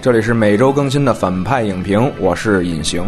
[0.00, 3.04] 这里是每周更新的反派影评，我是隐形，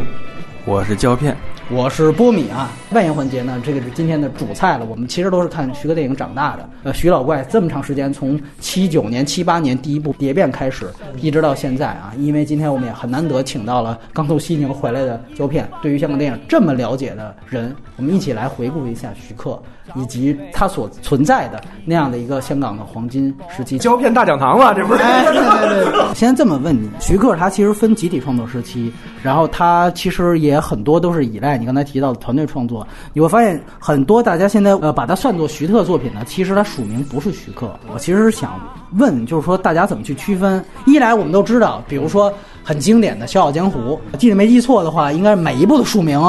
[0.65, 1.37] 我是胶片。
[1.73, 4.85] 我是波米啊，外延环节呢，这个是今天的主菜了。
[4.85, 6.69] 我们其实都是看徐克电影长大的。
[6.83, 12.13] 呃，徐老怪这么长时间，从七九年、七八年第一部《蝶变》开始，一直到现在啊。
[12.19, 19.57] 因为今天我们也很难得请到了刚从西宁回来的胶片，对于香港电影这么了解的人，我们一起来回顾一下徐克
[19.95, 23.79] 以及他所存在的那样的一个香港的黄金时期。
[23.79, 25.03] 胶片大讲堂嘛，这不是？
[25.03, 26.15] 哎，对对对。
[26.17, 28.93] 先这么问你，徐克他其实分集体创作时期，
[29.23, 31.59] 然后他其实也很多都是依赖。
[31.59, 37.71] 你刚才提到的团队创作，你会发现很多大家现在呃把它算作徐特作品呢，其实它署名不是徐克。
[37.93, 38.59] 我其实想
[38.99, 40.65] 问，就是说大家怎么去区分？
[40.87, 46.21] 一来我们都知道，比如说很经典的《笑傲江湖》，记得没记错的话，应该每一部的署名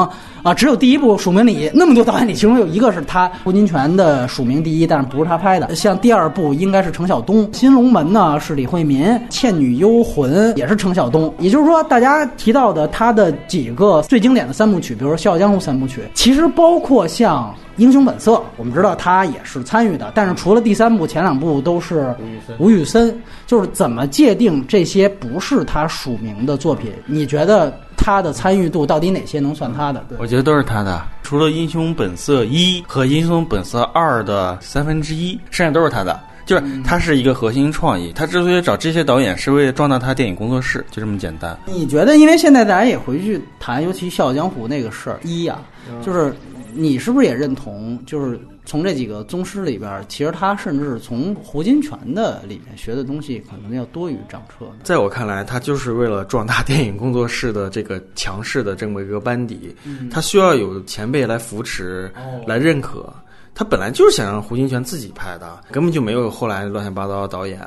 [0.42, 5.72] 啊，只有第一部署名里那么多导演里，其中有一个是他胡金铨的署名第一，但是不是他拍的。
[5.76, 11.32] 像第二部应该是程晓东，《新龙门》呢是李惠民，《倩女幽魂》也是程晓东。
[11.38, 17.54] 也就是说，大家提到的他的几个最经典的三部曲，比如《笑傲江湖》三部曲，其实包括像。
[17.78, 22.14] 英雄本色，我们知道他也是参与的，但是除了第三部，前两部都是
[22.58, 23.18] 吴宇森。
[23.46, 26.92] 就是怎么界定这些不是他署名的作品？
[27.06, 27.72] 你觉得
[28.02, 30.04] 他的参与度到底哪些能算他的？
[30.18, 36.18] 我觉得都是他的，除了《英雄本色一》和《英雄本色二》的三分之一，剩下都是他的。
[36.44, 41.56] 就是他是一个核心创意，他之所以找这些导演，是为了壮大他电影工作室，就这么简单。
[41.66, 42.16] 你觉得？
[42.16, 45.58] 因为现在大家也回去谈，尤其《笑傲江湖》那个事儿，一呀，
[46.04, 46.34] 就是。
[46.74, 47.98] 你是不是也认同？
[48.06, 54.66] 就是从这几个宗师里边，其实他甚至从胡金铨的里面学的东西，可能要多于张彻。
[54.82, 59.74] 在我看来，他就是为了壮大电影工作室的这个强势的这么一个班底，
[60.10, 62.12] 他需要有前辈来扶持、
[62.46, 63.12] 来认可。
[63.54, 67.60] 他本来就是想让胡金铨自己拍的，根本就没有后来乱七八糟的导演。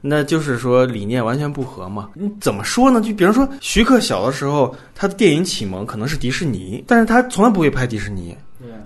[0.00, 2.10] 那就是说理念完全不合嘛？
[2.14, 3.00] 你怎么说呢？
[3.00, 8.36] 就比如说徐克小的时候，他的电影启蒙可能是迪士尼，但是他从来不会拍迪士尼。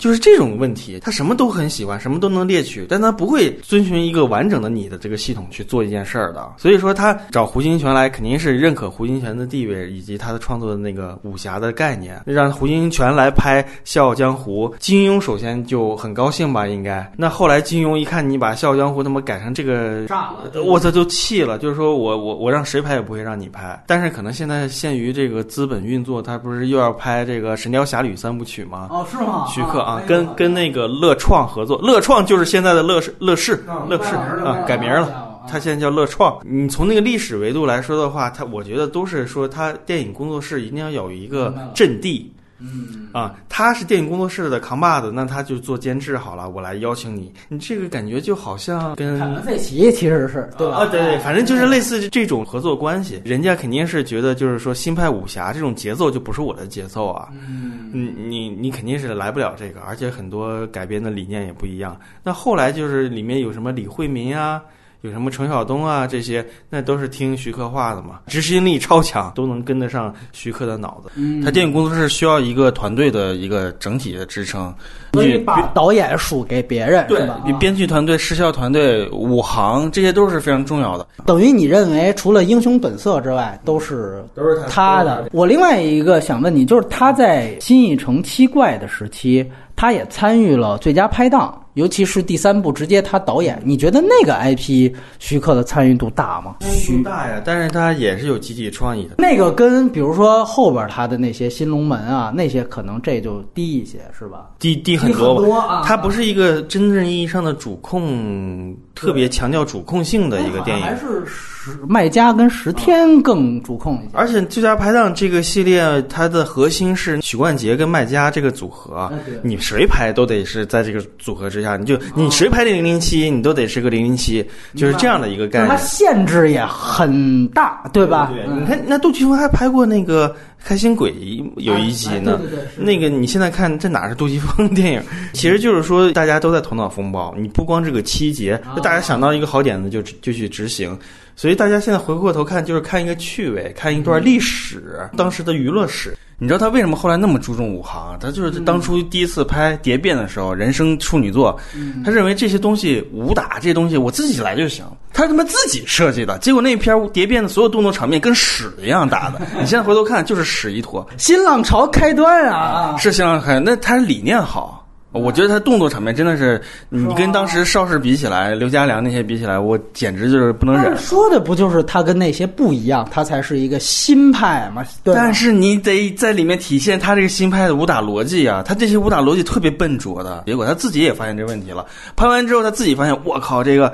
[0.01, 6.55] 就是这种问题，他什么都很喜欢，什么都能猎取，但他不会遵循一个完整的你的这个系统去做一件事儿的。
[6.57, 14.69] 所以说，他找胡金铨来，肯定是认可胡金铨的地位以及他的创作的那个武侠的概念，让胡金铨来拍《笑傲江湖》。
[14.79, 17.13] 金庸首先就很高兴吧，应该。
[17.17, 20.63] 那后来金庸一看你把《笑傲江湖》他妈改成这个，炸了！
[20.63, 23.83] 我操，就气了，就是说我我我让谁拍也不会让你拍。
[23.87, 28.89] 但是可能现在限于这个资本运作，他不是又要拍这个《神雕侠侣》三部曲吗？
[28.91, 29.45] 哦，是吗？
[29.47, 30.03] 徐克啊。
[30.07, 34.15] 跟跟那个乐创合作，乐创就是现在的乐视乐视乐视
[34.45, 36.39] 啊，改名了，他现在叫乐创。
[36.45, 42.33] 你从那个历史维度来说的话，他我觉得都是说他电影工作室一定要有一个阵地。
[42.61, 46.49] 嗯啊，他是电影工作室的扛把子，那他就做监制好了。
[46.49, 50.77] 我来邀请你，你这个感觉就好像跟凯文·费奇其实是对吧？
[50.77, 53.21] 啊，对对，反正就是类似这种合作关系。
[53.25, 57.29] 人家肯定是觉得，就是说新派武侠这种节奏就不是我的节奏啊。
[57.33, 61.99] 嗯，你你你肯定是来不了这个，而且很多改编的理念也不一样。
[62.23, 64.63] 那后来就是里面有什么李惠民啊。
[65.03, 71.11] 有什么程晓东啊这些，那都是听徐克话的嘛，执行力超强，都能跟得上徐克的脑子。
[71.43, 74.75] 他电影工作室需要一个团队的一个整体的支撑，
[75.13, 77.41] 所以把导演属给别人，对吧？
[77.59, 81.07] 编剧团队、视效团队、武行，这些都是非常重要的。
[81.25, 85.29] 等于你认为，除了《英雄本色》之外，都是都是他的。
[85.33, 89.51] 我另外一个想问你，就是他在新艺城七怪的时期，
[89.81, 91.59] 他也参与了最佳拍档。
[91.75, 96.57] 尤其是第三部直接他导演，你觉得那个 IP 徐克的参与度大吗？
[96.69, 99.15] 徐大呀，但是他也是有集体创意的。
[99.19, 104.51] 那个跟比如说后边他的那些新龙门啊，那些可能这就低一些，是吧？
[104.59, 105.83] 低低很多吧。
[105.85, 110.85] 他不是一个真正意义上的主控，特别强调主控性的一个电影。
[110.85, 114.11] 还是十卖家跟十天更主控一些。
[114.13, 119.11] 而且最佳拍档这个系列，它的核心是许冠杰跟卖家这个组合，
[119.41, 121.77] 你谁拍都得是在这个组合之下。
[121.77, 124.45] 你就你谁拍零零七，你都得是个零零七，
[124.75, 125.69] 就是这样的一个概念。
[125.69, 128.33] 它限制也很大，对吧？
[128.35, 130.29] 对，你看那杜琪峰还拍过那个
[130.65, 131.13] 《开心鬼》
[131.59, 132.41] 有一集呢。
[132.77, 135.03] 那个你现在看这哪是杜琪峰电影？
[135.33, 140.99] 其实就是说大家都在头脑风暴，你不光这个七节，大家想到一个好点子就就去执行。
[141.41, 146.15] 所以大家现在回过头看，就是看一个趣味，看一段历史，当时的娱乐史。
[146.37, 148.15] 你知道他为什么后来那么注重武行？
[148.21, 151.59] 他就是当初第一次拍《蝶变》的时候，人生处女作，
[152.05, 154.85] 他认为这些东西武打这些东西我自己来就行。
[155.15, 159.41] 他他妈自己设计的，结果那片《蝶变》的所有动作场面跟屎一样打的。
[159.59, 161.09] 你现在回头看，就是屎一坨。
[161.17, 162.99] 新浪潮开端啊！
[162.99, 164.80] 是新浪潮，那他理念好。
[165.13, 170.97] 我觉得他动作场面真的是，你跟当时邵氏比起来，刘家良那些比起来，我简直就是不能忍。
[170.99, 174.85] 说的不就是他跟那些不一样，他才是一个新派嘛？
[175.03, 180.45] 但是你得在里面体现他这个新派的武打逻辑啊，他这些武打逻辑特别笨拙的。
[180.47, 181.85] 结果他自己也发现这问题了，
[182.15, 183.93] 拍完之后他自己发现，我靠，这个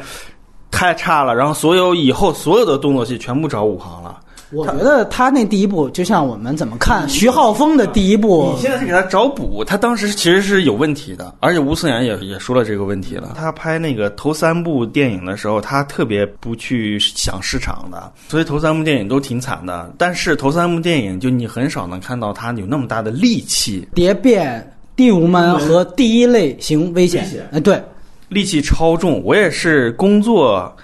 [0.71, 1.35] 太差了。
[1.35, 4.19] 然后所有以后所有的动作戏全部找武行了。
[4.53, 13.35] 我觉得他那第一部就像我们怎么看徐浩峰的第一部，你现在是给他找补，他当时其实是有问题的，而且吴思远也也说了这个问题了。
[13.37, 19.93] 他拍那个头三部电影的时候，他特别不去想市场的，所以头三部电影都挺惨的。
[19.99, 27.83] 但是头三部电影就你很少能看到他有那么大的力气，蝶变、第五门和第一类型危险，哎，对，
[28.29, 29.21] 力气超重。
[29.25, 30.75] 我也是工作。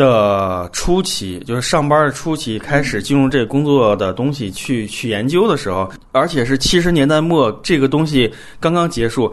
[0.00, 9.30] 的初期就是上班的初期，开始进入这个工作的东西去去研究的时候，而且是七十年代末，这个东西刚刚结束，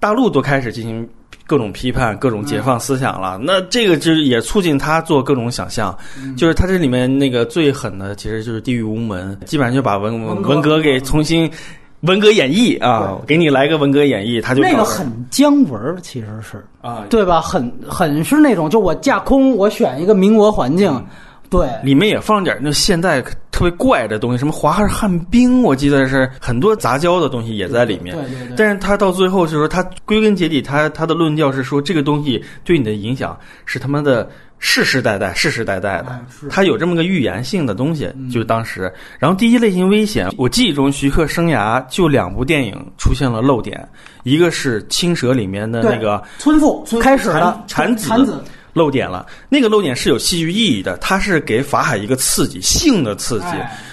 [0.00, 1.06] 大陆都开始进行
[1.46, 3.38] 各种批判、各种解放思想了。
[3.42, 5.94] 那这个就是也促进他做各种想象，
[6.36, 11.50] 就是他这里面那个最狠的，其实就是《地狱无门》，基本上就把文文革给重新。
[12.02, 16.64] 文革演绎啊，给你来个文革演绎，他就那个很姜文，其实是。
[16.80, 17.40] 啊，对吧？
[17.40, 21.04] 很很是那种，就我架空，我选一个民国环境，
[21.50, 28.14] 对，里面也放点那现代特别怪的东西，什么华尔汉兵，我记得是很多杂交的东西也在里面。
[28.16, 28.54] 对对对。
[28.56, 34.28] 但是他到最后就是说，他归根结底，他他的论调是说，这个东西对你的影响是他妈的。
[34.60, 36.18] 世世代代，世世代代的，
[36.50, 38.92] 他有这么个预言性的东西，就当时。
[39.16, 43.88] 然后第一类型危险，我记忆中徐克生涯就两部电影出现了漏点，
[44.24, 48.42] 一个是《青蛇》里面的那个村妇开始了产子
[48.78, 53.46] 漏点了，那个漏点是有戏剧意义的，它是给法海一个刺激，性的刺激。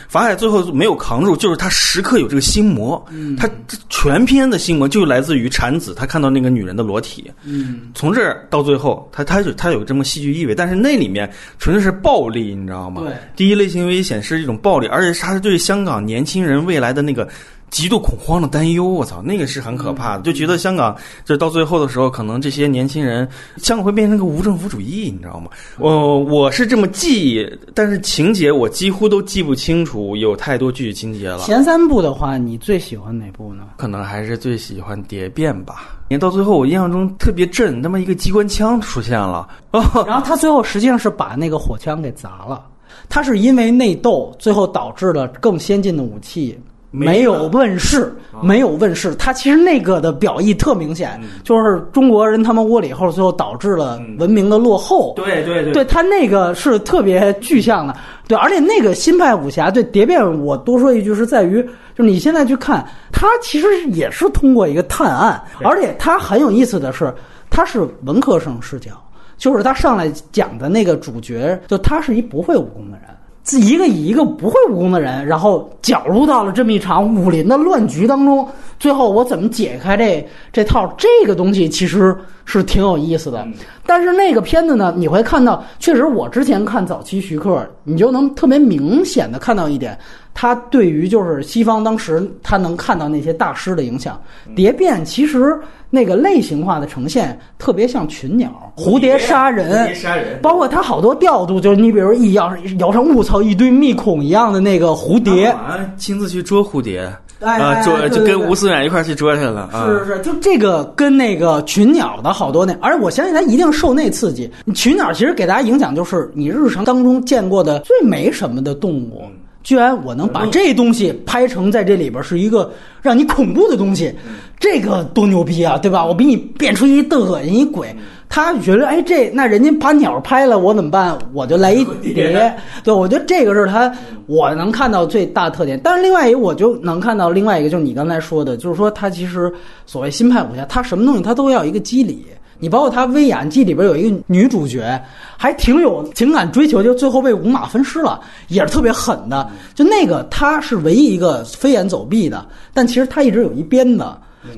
[0.07, 3.03] 法海最后没有扛住，就是他时刻有这个心魔，
[3.37, 3.49] 他
[3.89, 7.29] 全篇的心魔就来自于产子，他看到那个女人的裸体。
[7.43, 11.29] 嗯，从这儿到最后，他他就他有这么戏剧意味，但是那里面
[11.59, 13.01] 纯粹是暴力，你知道吗？
[13.01, 17.27] 对，第一类型危险是一种暴力，而且他是对香港年轻人未来的那个。
[17.69, 20.95] 极度恐慌的担忧，我操，那个是很可怕的，就觉得香港
[21.25, 23.27] 就到最后的时候，可能这些年轻人
[23.57, 25.49] 香港会变成个无政府主义，你知道吗？
[25.77, 31.39] 我我是这么记，但是情节我几乎都记不清楚，有太多具体情节了。
[31.39, 33.63] 前三部的话，你最喜欢哪部呢？
[33.75, 35.89] 可能还是最喜欢《蝶变》吧。
[36.07, 42.63] 你到最后，我印象中特别震，他妈一个机关枪出现了， 然后他最后实际上是把那个火枪给砸了，
[43.09, 46.57] 他是因为内斗，最后导致了更先进的武器。
[46.97, 49.13] 没有问世，没有问世。
[49.15, 55.13] 他其实那个的表意特明显，就是中国人他们窝里后，最后导致了文明的落后。
[55.15, 57.95] 对对对，对他那个是特别具象的。
[58.27, 61.61] 对，而且那个新派武侠，对蝶变，我多说一句是在于，
[61.95, 67.13] 就是你现在去看，他其实也是通过一个探案，而且他很有意思的是，
[67.49, 68.91] 他是文科生视角，
[69.37, 73.09] 就是他上来讲的那个主角，就他是一不会武功的人。
[73.53, 78.47] 一个以一个不会武功的人，然后搅入到了这么一场武林的乱局当中。
[78.79, 83.47] 最后我怎么解开这这套这个东西，其实是挺有意思的。
[83.85, 89.97] 但是那个片子呢，你会看到，确实我之前看早期徐克，你就能特别明显的看到一点，
[90.33, 94.19] 他对于就是西方当时他能看到那些大师的影响。
[94.55, 95.57] 蝶变其实。
[95.95, 105.55] 那个类型化的呈现特别像群鸟，蝴蝶杀人，杀人，包括它好多调度，就是你比如一摇摇上，我操，一堆密孔一样的那个蝴蝶，
[105.95, 107.09] 亲自去捉蝴蝶，
[107.39, 114.51] 啊，捉就跟吴思远一块去捉去了，是是是，就这个跟那个群鸟的好多那，而我相信他一定受那刺激。
[114.73, 119.23] 群鸟其实给大家影响就是你日常当中见过的最没什么的动物。
[119.65, 124.13] 居然我能把这东西拍成在这里边是一个让你恐怖的东西，
[124.59, 126.05] 这个多牛逼啊，对吧？
[126.05, 127.93] 我比你变出一的恶心一鬼，
[128.29, 131.17] 他觉得哎这那人家把鸟拍了，我怎么办？
[131.33, 132.31] 我就来一蝶，
[132.85, 133.91] 对，我觉得这个是他
[134.27, 135.81] 我能看到最大特点。
[135.83, 139.51] 但是另外一个我就能看到另外一个，就是你刚才说的，就是说他其实
[139.87, 142.23] 所谓新派武侠，他什么东西他都要一个机理。
[142.59, 145.01] 你包括他《威演记》里边有一个女主角，
[145.37, 149.49] 还挺有情感追求，就最后被五马分尸了，也是特别狠的。
[149.73, 154.05] 就那个，他是唯一一个飞檐走壁的，但其实他一直有一鞭子，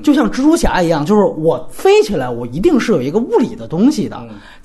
[0.02, 4.16] 就像蜘蛛侠一样，就是我飞起来，我一定是有一个物理的东西的，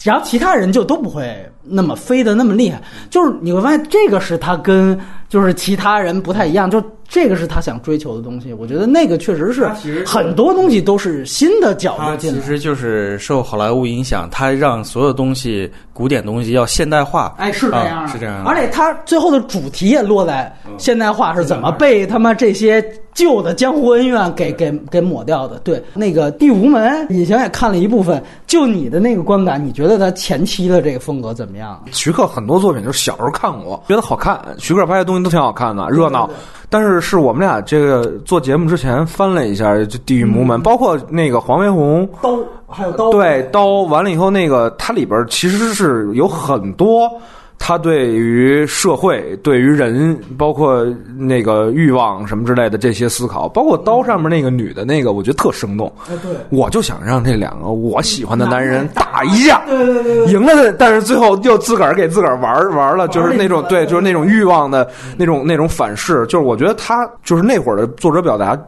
[0.03, 2.81] 然后其他人就都不会那么飞得那么厉害。
[3.09, 4.99] 就是你会发现，这个是他跟
[5.33, 6.79] 就是其他人不太一样，就。
[7.09, 8.51] 这个是他想追求的东西。
[8.51, 9.67] 我觉得那个确实是
[10.03, 12.39] 很多东西都是新的角度进来。
[12.39, 17.35] 其实就是受好莱坞影响，他让所有东西古典东西要现代化。
[17.37, 25.59] 哎，是这样是这样的而且他最后的主题也落在现代化是怎么被他妈这些旧的江湖恩怨给给给抹掉的。
[25.59, 31.81] 对，那个《第五门》，以前也看了一部分，就你的那个观感，你觉得他前期的这个风格怎么样？
[31.91, 34.39] 徐克很多作品就是小时候看过，觉得好看。
[34.57, 36.29] 徐克拍的东西都挺好看的，热闹。
[36.69, 47.07] 但是是我们俩这个做节目之前翻了一下，就《地狱无门》，包括那个黄飞鸿，刀还有刀，对刀完了以后，那个它里边其实是有很多。
[47.57, 50.85] 他对于社会、对于人，包括
[51.17, 55.91] 那个欲望什么之类的这些思考，包括刀上面那个女的那个，我觉得特生动。
[56.09, 56.31] 哎对。
[56.49, 66.25] 我就想让这两个我喜欢的男人打一架，对对对对赢了的，但是最后又自个儿给自个儿玩儿玩了，就是那种对，就是那种欲望的那种那种反噬。
[66.25, 68.59] 就是我觉得他就是那会儿的作者表达。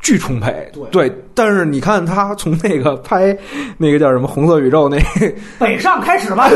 [0.00, 3.36] 巨充沛，对，但是你看他从那个拍
[3.76, 4.98] 那个叫什么《红色宇宙》那
[5.58, 6.48] 北上开始吧，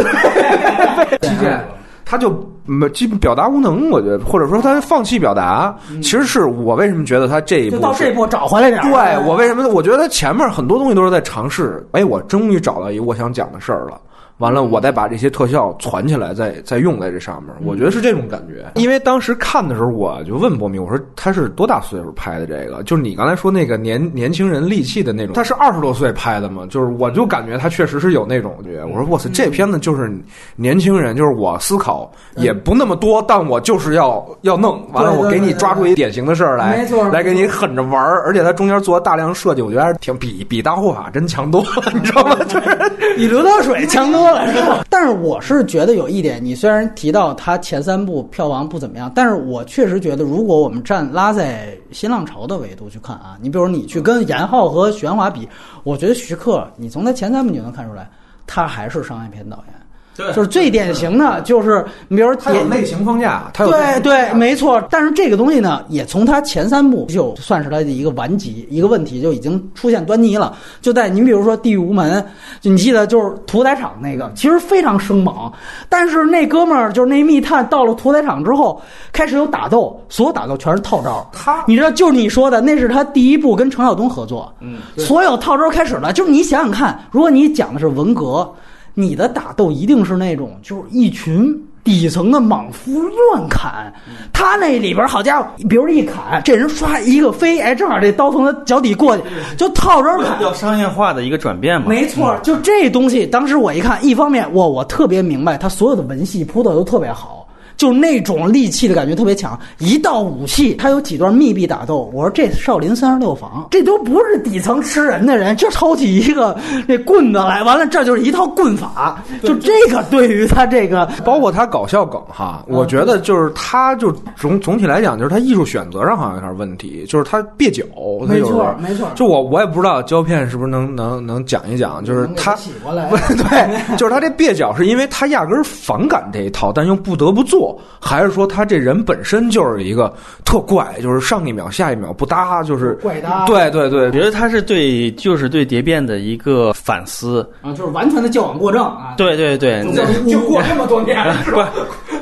[1.21, 1.63] 基建，
[2.05, 2.33] 他就
[2.65, 5.75] 没基本表达无能，我觉得，或者说他放弃表达。
[6.03, 8.91] 其实是我为什么觉得他这一步就到这一步找回来点儿。
[8.91, 9.69] 对我为什么？
[9.69, 11.85] 我觉得他前面很多东西都是在尝试。
[11.93, 14.01] 哎，我终于找到一个我想讲的事儿了。
[14.43, 18.69] 完了，我再把这些特效攒起来，再再用在这上面，我觉得是这种感觉。
[18.75, 22.83] 因为当时看的时候，我就问波米，我说他是多大岁数拍的这个？
[22.83, 26.67] 就是你刚才说那个年年轻人戾气的那种，他是二十多岁拍的吗？
[26.69, 28.85] 就是我就感觉他确实是有那种觉。
[28.85, 30.13] 我说哇塞，这片子就是
[30.57, 38.25] 年轻人，就是我思考也不那么多，但我就是要要弄完了，我给你抓住一典型的事儿来，没错，来给你狠着玩儿。
[38.27, 42.37] 而且他中间做了大量设计，我觉得还是挺比比大护法真强多了，你知道吗？
[42.49, 42.77] 就是
[43.17, 44.85] 比刘德水强多了。
[44.91, 55.49] 但是我是觉得有一点，你虽然提到他前三部票房不怎么样，但是我确实觉得，如果我们站拉在新浪潮的维度去看啊，你比如你去跟严浩和玄华比，
[55.85, 58.09] 我觉得徐克，你从他前三部你就能看出来，
[58.47, 59.82] 他还是商业片导演。
[60.17, 64.83] 对，就是最典型的就是，你比如他有类型框架，他有对对，没错。
[64.91, 70.55] 但是这个东西呢，也从他前三部就算是他的一个顽疾，一个问题就已经出现端倪了。
[70.81, 72.23] 就在你比如说《地狱无门》，
[72.61, 75.51] 就你记得就是屠宰场那个，其实非常生猛，
[75.89, 81.27] 但是那哥们儿就是那密探到了屠宰场之后，开始有打斗，所有打斗全是套招。
[81.33, 86.13] 他你知道，就是你说的，那是他第一部跟程晓东合作，嗯，所有套招开始了。
[86.13, 88.47] 就是你想想看，如果你讲的是文革。
[88.95, 93.93] 你的打斗一定是那种，就是一群底层的莽夫乱砍，
[94.33, 99.25] 他那里边好家伙，比如一砍，这人唰一个飞，哎，正好这刀从他脚底过去，
[99.57, 100.41] 就套着砍。
[100.43, 101.89] 要商业化的一个转变嘛。
[101.89, 107.42] 没错，就这东西，当时我一看，一方面我我特别明白，他所有的文戏铺的都特别好。
[107.83, 112.09] 就那种戾气的感觉特别强，一到武器，他有几段密闭打斗。
[112.15, 119.21] 我说这少林三十六房，这都不是底层吃人的人，就抄起一个那棍子来，完了这就是一套棍法。
[119.43, 127.83] 就这个对于他这个，包括他搞笑梗哈，我觉得就是他就总总体来讲，就是他艺术选择上好像有点问题，就是他蹩脚。
[128.29, 129.09] 没错，没错。
[129.17, 137.72] 就我我也不知道胶片是不是能能能讲一讲，就是他洗过来， 对，就是他这蹩脚是因为他压根儿反感这一套，但又不得不做。
[138.01, 140.13] 还是说他这人本身就是一个
[140.45, 143.45] 特怪，就是上一秒下一秒不搭，就是怪搭。
[143.47, 149.15] 对对对，我觉得他是对就是对蝶变的一个反思啊，就是完全的矫枉过正啊。
[149.17, 149.83] 对对对，
[150.31, 151.67] 就过这么多年，不是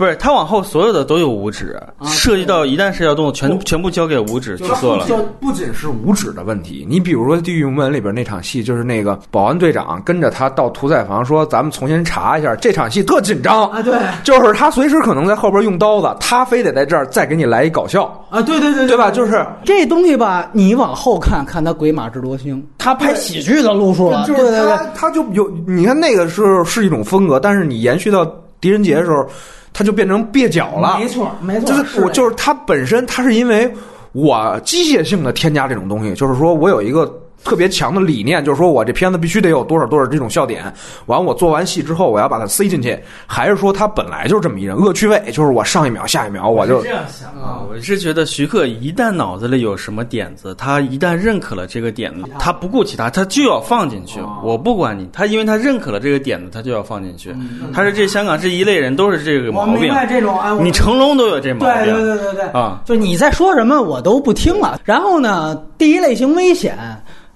[0.01, 5.05] 不是，他往后所有的都有五指，涉及到一旦涉及到动作，全全部交给五指去做了。
[5.07, 13.93] 就不仅是五指的问题，你比如说《地狱门》里边那场戏，就是那个保安队长跟着他到屠宰房说：“咱们重新查一下。”这场戏特紧张啊，对，
[14.23, 15.81] 就是他随时可能在后边用。
[15.81, 18.43] 刀子，他非得在这儿再给你来一搞笑啊！
[18.43, 19.11] 对对对，对吧？
[19.11, 28.27] 就是这东西吧，你往后看看他《鬼马智多星》，他拍喜剧的路数了，对对对，他就有你看那个是是一种风格，但是你延续到
[28.61, 29.27] 狄仁杰的时候，
[29.73, 30.99] 他就变成蹩脚了。
[30.99, 33.73] 没错，没错，就是我就是它本身，它是因为
[34.13, 37.13] 我机械性的添加这种东西，就是说我有一个。
[37.43, 40.73] 特别强的理念，就是说我这片子必须得有多少多少这种笑点，
[41.07, 57.35] 完我做完戏之后，我要把它塞进去，还是说他本来就是这么一人恶趣味，就是我上一秒下一秒我就这样想啊，我是觉得徐克一旦脑子里有什么点子，他一旦认可了这个点子，他不顾其他，他就要放进去，我不管你，他因为他认可了这个点子，他就要放进去。
[57.73, 64.81] 他是这香港这一类人都是这个毛病，我明白这种啊，你成龙都有这毛病，对对对对对啊，就你在说什么我都不听了。
[64.85, 66.77] 然后呢，第一类型危险。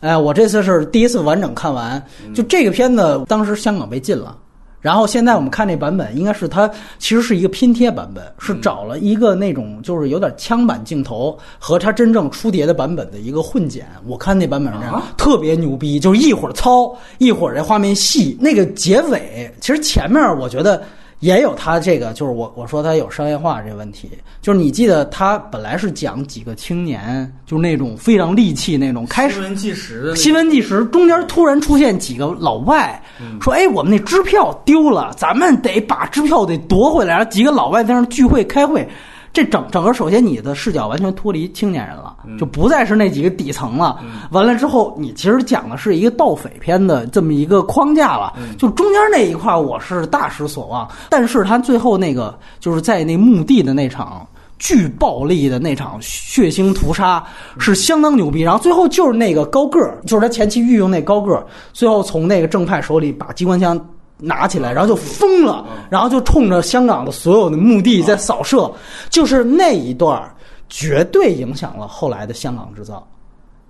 [0.00, 2.02] 哎，我这次是第一次完整看完，
[2.34, 4.36] 就这个片子，当时香港被禁了，
[4.80, 13.86] 然后现在我们看这版本，应该是它其实是一个拼贴版本，是找了一个那种就是有点枪版镜头和它真正出碟的版本的一个混剪。
[14.06, 18.36] 我看那版本是这样，特别牛逼，就是一会儿糙，一会儿这画面细。
[18.38, 20.82] 那个结尾，其实前面我觉得。
[21.24, 24.10] 也有他这个，就是我我说他有商业化这个问题，
[24.42, 33.02] 就是你记得他本来是讲几个青年，就是那种非常戾气那种，开始新闻纪实的新闻纪实中间突然出现几个老外，
[33.40, 38.86] 说哎我们那支票丢了，咱们得把支票得夺回来，然后几个老外在那聚会开会。
[39.34, 43.98] 这整整个，首先你的视角完全脱离青年人了，就不再是那几个底层了。
[44.30, 48.32] 完了之后，你其实讲的是一个盗匪片的这么一个框架了。
[48.56, 50.88] 就中间那一块，我是大失所望。
[51.10, 54.24] 但是他最后那个，就是在那墓地的那场
[54.56, 57.20] 巨暴力的那场血腥屠杀，
[57.58, 58.40] 是相当牛逼。
[58.40, 63.76] 然后最后就是那个高个儿，就是他前期御用那高个儿，最后从那个正派手里把机关枪。
[64.18, 68.70] 拿起来，然后就疯了，然后就冲着香港的所有的墓地在扫射，
[69.10, 70.22] 就是那一段
[70.68, 73.06] 绝对影响了后来的香港制造。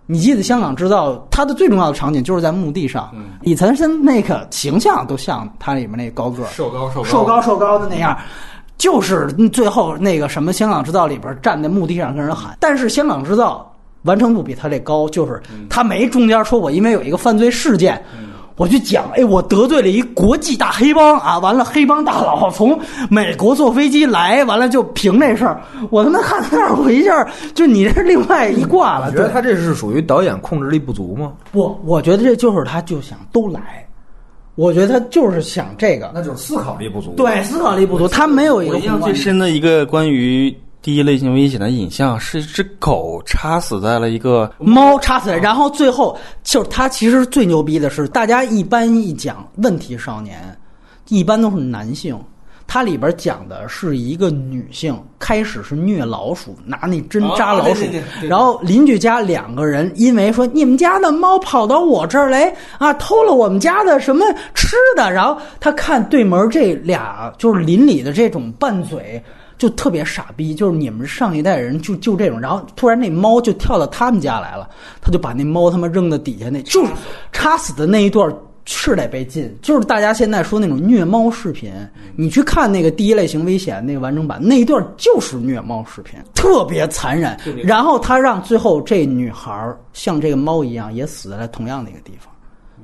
[0.06, 3.10] 你记得香港制造它的最重要的场景就是在墓地上，
[3.40, 7.08] 李岑森那个形象都像他里面那高个瘦高瘦高。
[7.08, 8.14] 瘦高瘦高的那样，
[8.76, 12.54] 就是最后那个什么香港制造里边站在墓地上跟人喊。
[12.60, 18.04] 但是香港制造完成度比他这高，就是他没中间说我因为有一个犯罪事件。
[18.56, 21.38] 我去讲，哎，我得罪了一国际大黑帮啊！
[21.40, 22.78] 完了，黑帮大佬从
[23.10, 29.10] 美国坐飞机来，完了就凭这事儿，我他妈看那儿，我一下就你这另外一挂了。
[29.10, 31.32] 觉得他这是属于导演控制力不足吗？
[31.50, 33.84] 不，我觉得这就是他就想都来，
[34.54, 37.12] 我觉得他就是想这个，那就是思考力不足。
[37.16, 40.56] 对，思考力不足，他没有一个印象最深的一个关于。
[40.84, 50.54] 第一类型危险的影像是一只狗插死在了一个猫插死，然后最后就是它其实最牛逼的是，大家一般一讲问题少年，
[51.08, 52.22] 一般都是男性，
[52.66, 57.86] 它里边讲的是一个女性，开始是虐老鼠，拿那针扎老鼠，
[58.28, 64.22] 然后邻居家两个人因为说你们家的猫跑到我这儿来啊，偷了我们家的什么
[64.52, 69.24] 吃的，然后他看对门这俩就是邻里的这种拌嘴。
[69.56, 74.68] 就特别傻逼，就是你们上一代人就就这种，然后突然那猫就跳到他们家来了，
[75.00, 76.92] 他就把那猫他妈扔到底下，那就是
[77.32, 78.34] 插死的那一段
[78.66, 81.72] 是得被禁，就是大家现在说那种虐猫视频，
[82.16, 87.38] 你去看那个第一类型危险那个完整版那一段就是虐猫视频，特别残忍。
[87.62, 92.32] 然后他让最后这女孩像这个猫一样也死在了同样的一个地方，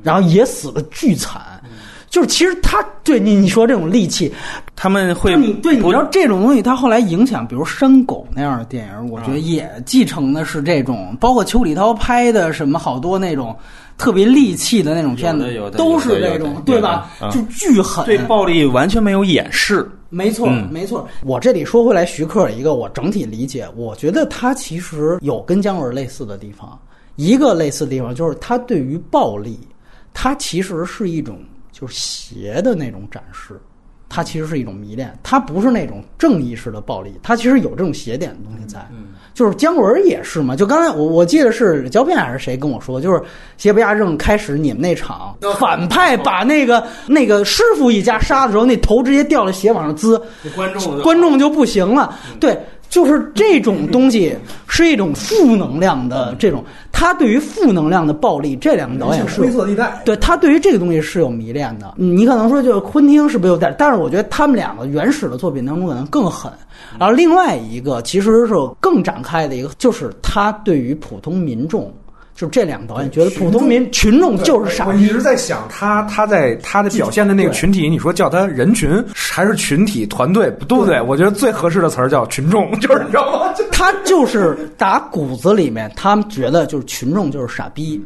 [0.02, 1.62] 然后也死的巨惨。
[2.11, 4.35] 就是其实他对你你说这种戾气，
[4.83, 13.55] 他们会你对你知道这种东西，它后来影响，比如《山狗》那样的电影，我觉得也继承的是这种，包括邱礼涛拍的什么好多那种
[13.99, 17.11] 特别戾气的那种片子，都是这种对吧？
[17.31, 19.87] 就巨狠，对暴力完全没有掩饰。
[20.09, 21.07] 没错，没错。
[21.27, 26.79] 我这里说回来，徐克一个我整体理解，我觉得他其实有跟姜文类似的地方，
[27.16, 29.61] 一个类似的地方就是他对于暴力，
[30.14, 31.38] 他其实是一种。
[31.73, 33.59] 就是邪的那种展示，
[34.11, 38.87] 它其实是一种迷恋，它不是那种正义式的暴力，它其实有这种邪点的东西在。
[39.33, 43.23] 就是姜文也是嘛，就刚才我我记得是胶片还是谁跟我说，就是
[43.57, 50.20] 邪不压正开始你们那场反派把那个那个师傅一家杀的时候，那头直接掉了血往上滋，
[50.55, 52.59] 观众观众就不行了，对。
[52.90, 54.37] 就是这种东西
[54.68, 60.03] 是一种负能量的这种，他对于负能量的暴力，这两个导演是灰色地带。
[60.05, 61.94] 对他对于这个东西是有迷恋的。
[61.96, 63.74] 你可能说就是昆汀是不是有点？
[63.79, 66.53] 但是我觉得他们两个原始的作品当中可能更狠。
[66.98, 71.90] 然后另外一个其实是更展开的一个，就是他对于普通民众。
[72.40, 74.90] 就这两个导演觉得普通民群众就是傻逼。
[74.92, 80.98] 我一直在想他他在他的表现的那个群体，你说叫他人群还是群体团队，对不对？
[81.03, 83.55] 我觉得最合适的词儿叫群众，就是你知道吗？
[83.70, 88.03] 他就是打骨子里面，他们觉得就是群众就是傻逼，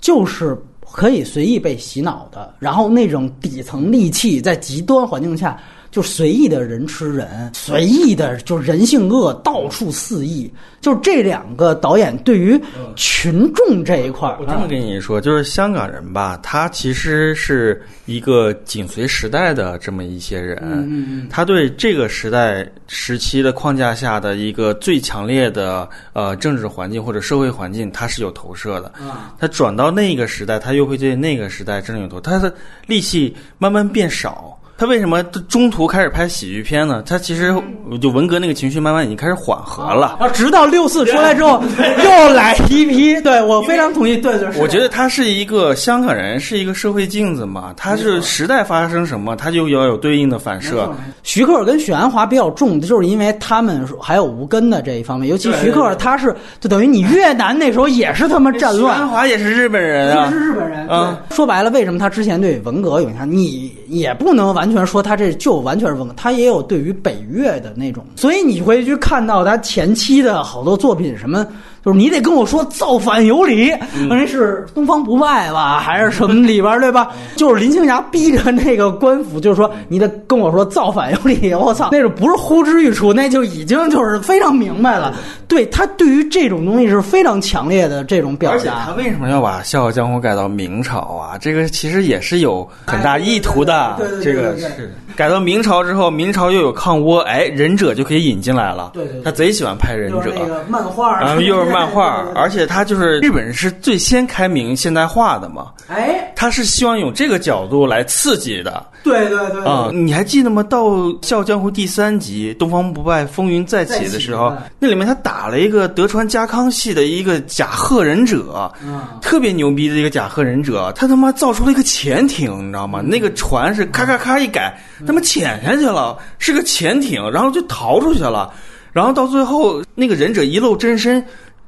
[0.00, 0.56] 就是
[0.90, 2.54] 可以随意被洗脑的。
[2.58, 5.58] 然后那种底层戾气，在极端环境下。
[5.94, 10.52] 就随意的人吃人，随意的就人性恶到处肆意。
[10.80, 12.60] 就是这两个导演对于
[12.96, 21.28] 群众这一块儿，我这么跟你说，就是香港人吧，他其实是一个紧随时代的这么一些人。
[21.30, 28.88] 他对这个时代时期的框架下的一个最强烈的呃政治环境或者社会环境，他是有投射的。
[28.98, 32.52] 啊，他转到那个时代，他又会对那个时代真正有投，他的
[32.88, 34.58] 力气慢慢变少。
[34.76, 37.02] 他为什么中途开始拍喜剧片呢？
[37.06, 37.54] 他其实
[38.00, 40.16] 就文革那个情绪慢慢已经开始缓和了。
[40.18, 41.62] 然后直到六四出来之后，
[42.02, 43.20] 又来一批。
[43.20, 44.16] 对我非常同意。
[44.16, 47.72] 对对，我觉得他是一个香港人，是一个社会镜子嘛。
[47.76, 50.90] 他是时代发生什么，他就要有对应的反射。
[51.22, 55.28] 徐克跟许鞍华比较重，就是因为他们还有吴根的这一方面。
[55.28, 58.96] 尤其徐克，他是就等于你越南那时候也是他妈战乱。
[58.96, 60.86] 许鞍华也是日本人啊，是日本人。
[60.90, 63.30] 嗯，说白了，为什么他之前对文革有影响？
[63.30, 68.04] 你也不能完全说他这就完全是文革，他也有对于北越的那种。
[68.16, 71.46] 所以你会去看到他前期的好多作品，什么。
[71.84, 73.70] 就是你得跟我说造反有理，
[74.08, 77.10] 那是东方不败吧，还是什么里边对吧？
[77.36, 81.52] 就是林青霞逼着那个官府，就是说你得跟我说造反有理。
[81.52, 85.14] 我操，那种不是呼之欲出，那就已经就是非常明白了。
[85.46, 88.56] 对他对于这种东西是非常强烈的这种表达。
[88.56, 91.36] 而且他为什么要把《笑傲江湖》改到明朝啊？
[91.36, 93.94] 这个其实也是有很大意图的。
[94.22, 98.92] 这个是改到明朝之后，明朝又有抗倭，哎，忍者就可以引进来了。
[98.94, 100.32] 对对，他贼喜欢拍忍者。
[100.34, 101.73] 那个漫画，然后又是。
[101.74, 105.72] 漫画，而且他就是日本人是最先开明现代化的嘛？
[105.88, 108.86] 哎，他是希望用这个角度来刺激的。
[109.02, 109.90] 对对对啊！
[109.92, 110.62] 你还记得吗？
[110.62, 110.84] 到
[111.20, 118.72] 《笑傲江湖》第三集《东方不败风云再起》的时候，那里面他打了一个德川家康系的一个甲贺忍者，
[119.20, 123.02] 特别牛逼的一个甲贺忍者，他他妈造出了一个潜艇，你知道吗？
[123.02, 124.74] 那个船是咔咔咔一改，
[125.06, 128.50] 他妈潜下去了，是个潜艇，然后就逃出去了，
[128.90, 131.22] 然后到最后那个忍者一露真身。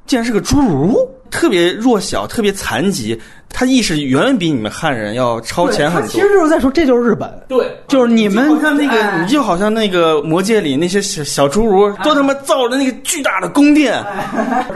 [0.07, 0.97] 竟然是个侏儒，
[1.29, 6.09] 特别弱小，特别残疾，他意识远远比你们汉人要超前很多。
[6.09, 14.01] 其实就是在说，这就是日本，对，就是你们像那个，你就好像那个魔界里那些小小侏儒，都他妈造了那个巨大的宫殿，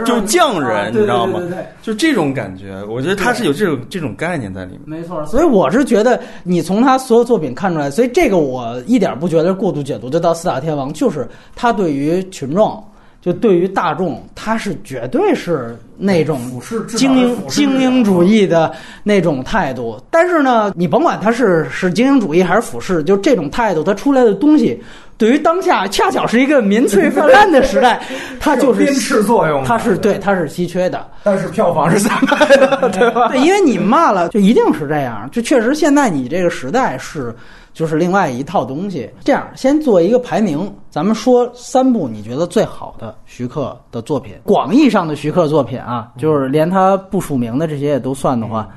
[0.04, 1.40] 就是匠人，你知道吗？
[1.48, 4.80] 对就这种感觉，我觉得他是有这种这种概念在里面。
[4.84, 10.10] 没错，所以我是觉得你从他所有作品看出来，所以这个我一点不觉得过度解读。
[10.10, 12.84] 就到四大天王，就是他对于群众。
[13.22, 18.72] 就对于大众，他是绝对是那种精英精英主义的
[19.04, 19.98] 那种态度。
[20.10, 24.82] 但是呢，你甭管他是是精英主义还是俯视，就这种态度，他出来的东西，
[25.16, 28.02] 对于当下恰巧是一个民粹泛滥的时代，
[28.40, 29.62] 它就是鞭笞作用。
[29.62, 31.06] 它是对，它是稀缺的。
[31.22, 33.28] 但是票房是三卖的，对吧？
[33.28, 35.28] 对，因为你骂了，就一定是这样。
[35.30, 37.32] 就确实，现在你这个时代是。
[37.72, 39.08] 就是另外一套东西。
[39.24, 48.68] 这样，先做一个排名，咱们说三部你觉得最好的徐克的作品，广义上的徐克作品啊，就是连他不署名的这些也都算的话，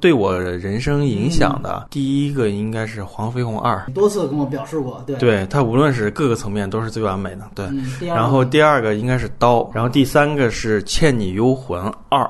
[0.00, 8.08] 对我人生影响的第一个应该是《黄飞鸿二》，多次跟我表示过，对，对他无论是各个层面都是最完美的，对。
[8.08, 12.22] 然后第二个应该是《刀》，然后第三个是《倩女幽魂二》。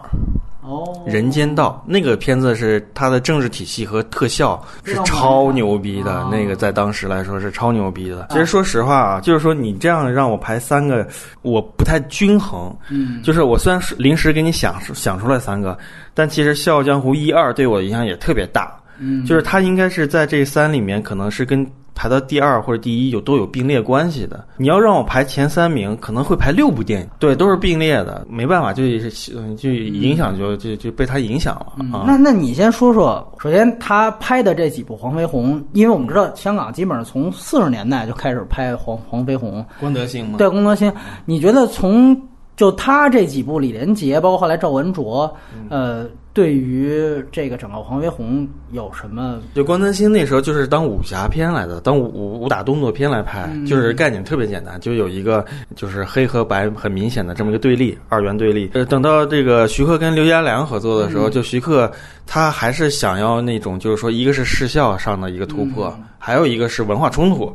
[0.70, 8.28] 哦，人间道那个片子是它的政治体系和特效是超牛逼的，那个在当时来说是超牛逼的。
[8.30, 11.04] 其实说实话啊，就是说你这样让我排三个，
[11.42, 12.72] 我不太均衡。
[12.88, 15.76] 嗯，就是我虽然是临时给你想想出来三个，
[16.14, 18.72] 但其实《笑傲江湖》一二对我的影响也特别大。
[19.00, 21.66] 嗯，就是它应该是在这三里面，可能是跟。
[21.94, 24.44] 排到第二或者第一有都有并列关系的。
[24.56, 29.10] 你要让我排前三名，可能会排六部电影，对，都是并列的，没办法，就是
[29.56, 32.04] 就影响就就就被他影响了啊。
[32.06, 40.38] 那那你先说说，首先他拍的这几部黄飞鸿，因为我们知道香港基本上从四十年代就开始拍黄黄飞鸿，关德兴吗？
[40.38, 40.92] 对，关德兴。
[41.24, 42.18] 你觉得从
[42.60, 45.34] 就他这几部李连杰，包括后来赵文卓，
[45.70, 46.06] 呃。
[46.32, 49.40] 对于这个整个黄飞鸿有什么？
[49.52, 55.44] 就关德兴那时候就是当武侠片来的，当武武打动作片来拍，就是概念特别简单，就有一个
[55.74, 58.70] 就是黑和白很明显的这么一个对立，二元对立。
[58.74, 61.90] 呃，等到这个徐克跟刘家良合作的时候，就徐克
[62.28, 67.52] 他还是想要那种，就是说一个是视效上的一个突破，还有一个是文化冲突。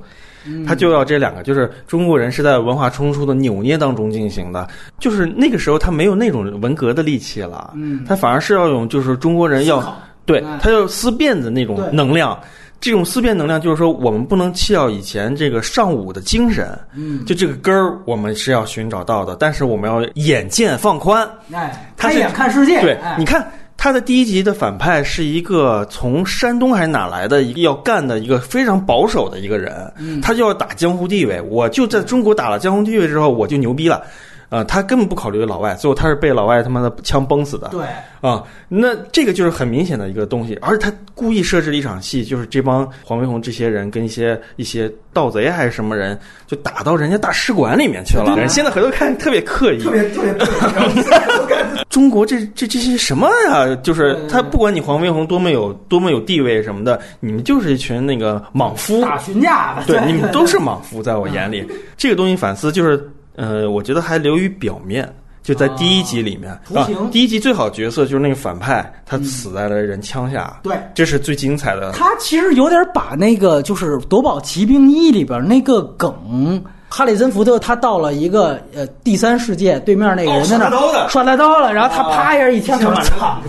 [0.65, 4.67] 他就要这两个，就是中国人是在文化冲突的扭捏当中进行的，
[4.99, 12.39] 就是那个时候他没有那种文革的力气了，嗯，他反而是要用就是中国人要对他要思辨的那种能量，
[12.79, 23.45] 这种思辨能量就是说我们不能弃掉以前这个尚武的精神，嗯，就这个根儿我们是要寻找到的，但是我们要眼见放宽，哎，开眼看世界，对，你看。
[23.85, 29.93] 他的第一集的反派是一个从山东还是哪来的一个要干的一个非常保守的一个人，
[30.23, 31.39] 他就要打江湖地位。
[31.39, 34.01] 我就在中国打了江湖地位之后，我就牛逼了。
[34.49, 37.67] 呃，他根本不考虑老外，最后他是被老外他妈的枪崩死的。
[37.69, 37.85] 对，
[38.21, 48.35] 啊，那这个就是很明显的一个东西，而且他故意设置了一场戏，就是这帮黄飞鸿这些人跟一些一些盗贼还是什么人，就打到人家大使馆里面去了。
[48.37, 50.35] 人现在回头看特别刻意，特别特别。
[51.89, 53.73] 中国这这这些什么呀？
[53.81, 59.85] 就是他不管你黄飞鸿多么有多么有地位什么的，你们就是一群那个莽夫，打群架的。
[59.85, 65.13] 对，你们都是莽夫，在我眼里，这个东西反思就是，呃，我觉得还流于表面。
[65.43, 70.59] 就在第一集里面啊，第一集最好角色就是那个反派，他死在了人枪下。
[70.63, 71.91] 对，这是最精彩的。
[71.91, 76.63] 他其实有点把那个就是《夺宝奇兵一》里边那个梗。
[76.89, 80.67] 哈里森福特他到了一个呃第三世界，对面那个人在那
[81.09, 83.39] 耍大刀了，然后他啪一下一枪， 操，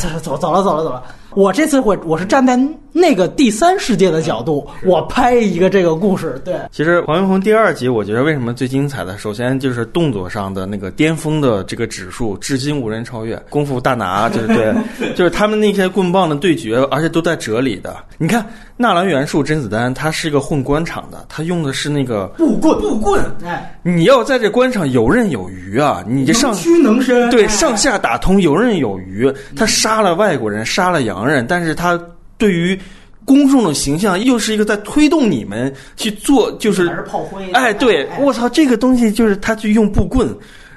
[0.00, 1.02] 走走走了走了走了。
[1.34, 2.58] 我这次会我是站在
[2.92, 6.40] 那个第三世界的角度，我拍一个这个故事。
[6.44, 13.36] 对，其实黄飞鸿第二集，我觉得为什么最精彩的，首先就是动作上的那个巅峰的这个指数，至今无人超越。
[13.48, 14.74] 功夫大拿就是对，
[15.14, 17.96] 就是他们那些棍棒的对决，而且都带哲理的。
[18.18, 18.44] 你看
[18.76, 23.22] 纳兰元树甄子丹，他是一个混官场的，他用的是那个木棍，木棍。
[23.44, 29.32] 哎，你要在这官场游刃有余啊，你这上屈能伸，对，上下打通，游刃有余。
[29.54, 31.19] 他杀了外国人，杀了洋。
[31.24, 32.00] 承认，但是他
[32.36, 32.78] 对于
[33.24, 37.50] 公众的形象又是一个在推动你们去做，就是炮灰。
[37.52, 40.28] 哎，对，我操，这个东西就是他去用布棍，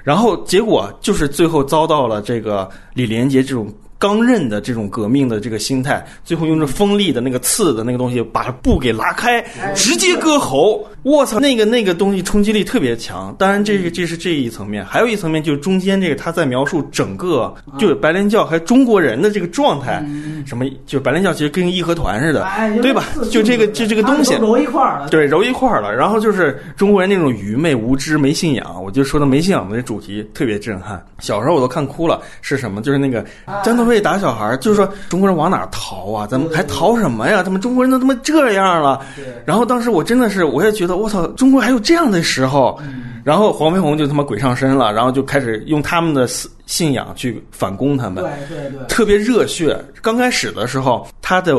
[0.02, 3.72] 然后结果就是最后遭到了这个李连杰这种。
[4.04, 9.42] 刚韧的这种革命的这个心态，最后用这锋利的那个刺的那个东西把布给拉开，
[9.74, 10.86] 直接割喉。
[11.04, 13.34] 我操，那个那个东西冲击力特别强。
[13.38, 20.04] 当然，这个这是这一层面，还有一层面就是中间这个他在描述整个就是白莲教还中国人的这个状态，
[20.46, 22.46] 什么就是白莲教其实跟义和团似的，
[22.82, 23.04] 对吧？
[23.30, 25.94] 就这个就这个东西揉一块儿了，对，揉一块儿了。
[25.94, 28.82] 然后就是中国人那种愚昧无知、没信仰。
[28.82, 32.20] 我就说的没信仰的这主题特别震撼，小时候我都看哭了。
[32.40, 32.82] 是什么？
[32.82, 33.24] 就是那个
[33.62, 33.93] 张德。
[33.94, 36.26] 会打小孩，就是说中国人往哪逃啊？
[36.26, 37.42] 咱们还逃什么呀？
[37.42, 39.00] 他们中国人都他妈这样了。
[39.46, 42.78] 然后当时我真的是，我也觉得我操，中国还有这样的时候。
[43.22, 46.28] 然后黄飞鸿就他妈鬼上身了，然后就开始用他们的
[46.66, 48.22] 信仰去反攻他们。
[48.22, 49.82] 对对对，特别热血。
[50.02, 51.54] 刚开始的时候，他的。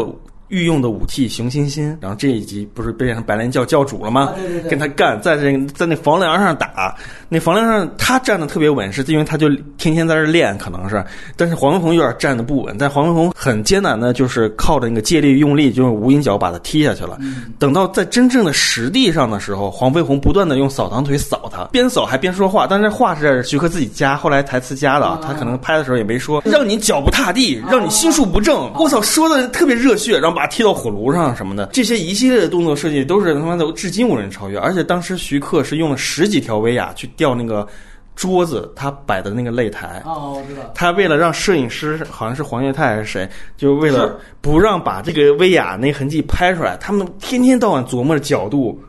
[0.49, 4.31] 御用的武器熊欣欣，然后这一集不是变成白莲教教主了吗？
[4.69, 6.95] 跟他干，在这在那房梁上打，
[7.27, 11.03] 那房梁上他站的特别稳，是因为他就天天在这练，可能是。
[11.35, 17.17] 但是黄飞鸿有点站的不稳，但黄飞鸿很艰难的，就是靠着那个借力用力，就是无影脚把他踢下去了。
[17.57, 28.71] 等到在真正的实地上的时候，黄飞鸿不断的用扫堂腿扫他，边扫还边说话，但是话是徐克自己加，后来台词加的，他可能拍的时候也没说，让你脚不踏地，让你心术不正。
[28.75, 30.34] 我操，说的特别热血，然后。
[30.35, 34.59] 把踢到火炉上什么的，这些一系列的动作设计都是他妈的至今无人超越。
[34.59, 37.67] 而且当时徐克是用了十几条威亚去吊那个
[38.15, 40.01] 桌子，他摆的那个擂台。
[40.05, 40.71] 哦，我知道。
[40.75, 48.79] 他为了让摄影师，好像是黄岳泰还是谁，就为了不让把这个威亚那痕迹拍出来，他们天天到晚琢磨着角度，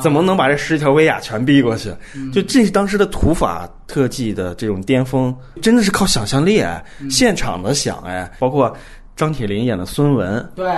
[0.00, 1.92] 怎么能把这十条威亚全逼过去。
[2.32, 6.62] 就这是当时的土法特技的这种巅峰，真的是靠想象力，
[7.10, 8.76] 现场的想哎，包括。
[9.16, 10.68] 张铁林演的孙文，对，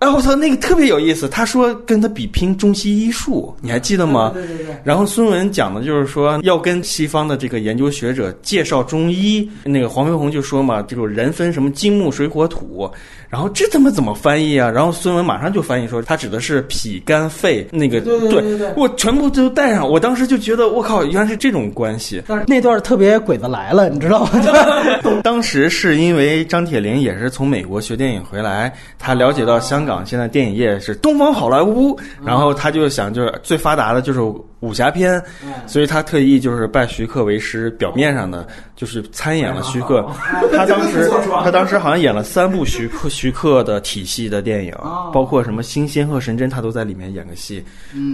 [0.00, 1.28] 哎我操，那个特别有意思。
[1.28, 4.32] 他说跟他比拼中西医术，你还记得吗？
[4.34, 4.76] 对对对。
[4.82, 12.90] 然后孙文讲的就是说要跟西方的这个研究学者介绍中医，那个黄飞鸿就说嘛，这个人分什么金木水火土。
[13.28, 14.70] 然后这他妈怎么翻译啊？
[14.70, 19.88] 然后孙文马上就翻译说，他指的是脾肝肺那个，对对对，我全部都带上。
[19.88, 22.22] 我当时就觉得，我靠，原来是这种关系。
[22.26, 24.30] 但是那段特别鬼子来了，你知道吗？
[25.24, 34.20] 当时是因为张铁林也是从美国学电影回来，他了解到香港现在电影业是东方好莱坞，然后他就想，就是最发达的就是。
[34.64, 35.22] 武侠片，
[35.66, 40.04] 所以他特意就是拜徐克为师，表面上的就是参演了徐克。
[40.52, 41.10] 他当时
[41.44, 44.74] 他当时好像演了三部徐克徐克的体系的电影，
[45.12, 47.62] 包括什么《新仙鹤神针》，他都在里面演个戏。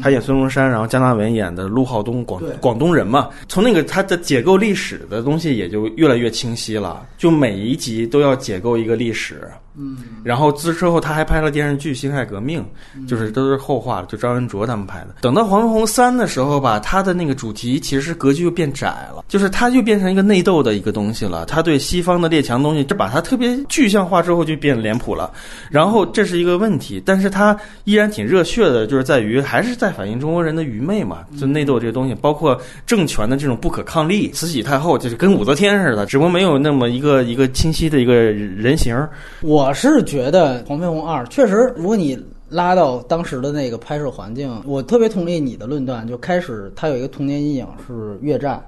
[0.03, 3.29] 他演孙中山，然后姜大文演的陆浩东，广广东人嘛。
[3.49, 9.49] 从那个他的解构历史的东西也就越来越清晰了，就每一集都要解构一个历史。
[9.83, 12.63] 嗯，然后之之后他还拍了电视剧《辛亥革命》，
[13.09, 15.15] 就是都是后话了，就张文卓他们拍的。
[15.23, 21.47] 等到《黄飞鸿三》的时候吧，他的那个主题其实格局又变窄了，就是他就变成一个内斗的一个东西了。
[21.47, 25.33] 他对西方的列强东西，这把它特别具象化之后就变脸谱了。
[25.71, 31.21] 然后这是一个问题，但是他依然挺热血的，就是在于还是在反映中国人的愚昧嘛。
[31.39, 34.31] 就内斗这个东西，包括政权的这种不可抗力。
[34.33, 38.95] 慈禧太后就是跟武则天似的，只不过没有那么一个一个清晰的一个人形。
[39.41, 39.70] 我。
[39.71, 46.05] 我是觉得《黄飞鸿二》确实，如果你拉到当时的那个拍摄环境，我特别同意你的论断。
[46.09, 48.61] 就开始他有一个童年阴影是越战，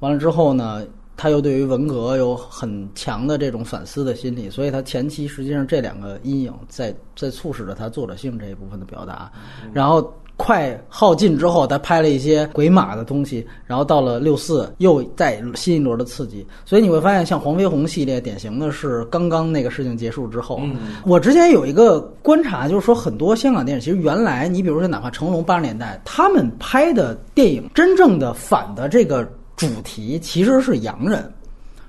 [0.00, 0.84] 完了之后呢，
[1.16, 9.30] 他又对于文革有很强的这种反思的心理，所以他前期实际上这两个阴影在在促使着他作者性这一部分的表达，
[9.72, 10.12] 然后。
[10.38, 20.62] 快耗尽之后，他拍了一些鬼马的东西，然后到了六四又再新一轮的刺激，所以你会发现，像黄飞鸿系列，典型的是刚刚那个事情结束之后。
[21.04, 31.30] 我之前有一个观察，就是说很多香港电影，其实原来你比如说哪怕成龙八十年代，他们拍的电影真正的反的这个主题其实是洋人。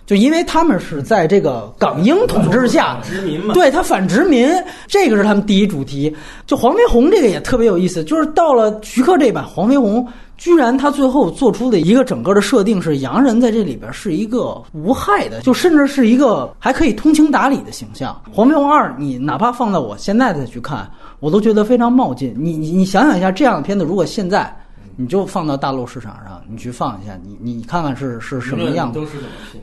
[0.10, 4.52] 就因为他们是在这个港英统治下，殖民嘛，对他反殖民，
[4.88, 6.12] 这个是他们第一主题。
[6.48, 10.04] 就黄飞鸿这个也特别有意思，就是到了徐克这版黄飞鸿，
[10.36, 18.20] 居然他最后做出的一个整个的设定是洋人在这里边是一个无害的，就甚至是一个还可以通情达理的形象。
[18.34, 22.34] 黄飞鸿二，你哪怕放到我现在再去看，我都觉得非常冒进。
[22.36, 24.52] 你你你想想一下，这样的片子如果现在。
[25.00, 29.00] 你就放到大陆市场上，你去放一下，你你看看是是什么样子。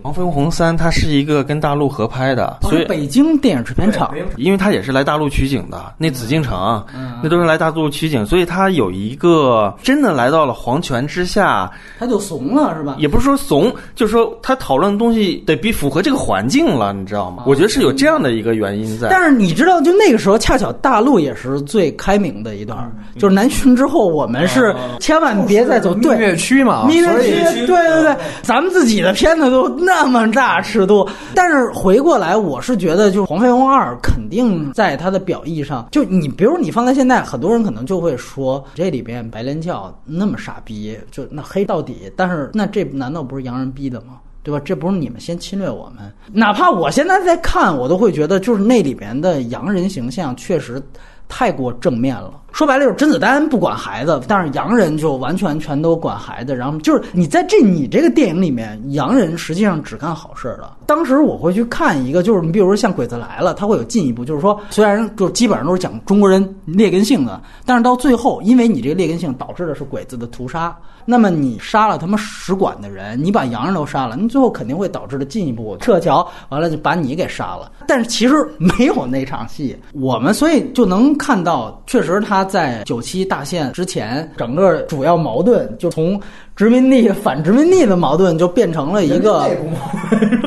[0.03, 5.92] 黄飞鸿三，它是一个跟大陆合拍的，所以北京电影制片厂，因为它也是来大陆取景的。
[5.99, 6.83] 那紫禁城，
[7.22, 12.96] 那都是来大陆取景，所以它有一个真的来到了皇权之下，他就怂了，是吧？
[12.99, 17.42] 也不是说怂，就是说他讨论的东西得比符合这个环境了，你知道吗？
[17.46, 19.09] 我觉得是有这样的一个原因在。
[19.11, 25.26] 但是你知道，就那个时候，恰巧大陆也是最开明的一段，就是南巡之后，我们是千万。
[25.27, 27.07] 万别再走蜜月区嘛，蜜月
[27.53, 44.19] 区，对对对，咱们自己的片子都那么大尺度，但是回过来，我是觉得，就是《黄飞鸿二》肯定在它的表意上，就你比如你放在现在，很多人可能就会说这里边白莲教那么傻逼，就那黑到底，但是那这难道不是洋人逼的吗？
[44.45, 44.61] 对吧？
[44.65, 46.12] 这不是你们先侵略我们？
[46.33, 50.81] 哪怕我现在在看，我都会觉得，就是那里边的洋人形象确实。
[51.29, 56.57] 太过正面了，说白了就是甄子丹不管孩子，但是洋人就完全全都管孩子。
[56.57, 60.75] 然后就是你在这你这个电影里面，洋人实际上只干好事了。
[60.87, 77.71] 当时我会去看一个，就是你比如说像《鬼子来了》，他会有进一步，就是说虽然就基本上都是讲中国人劣根性的，但是到最后，因为你这个劣根性导致的是鬼子的屠杀，那么你杀了他们使馆的人，你把洋人都杀了，你最后肯定会导致的进一步撤侨，完了就把你给杀了。
[77.87, 81.14] 但是其实没有那场戏，我们所以就能。
[81.19, 86.19] 看到，确实他在九七大限之前，整个主要矛盾就从
[86.55, 89.51] 殖民地反殖民地的矛盾，就变成了一个，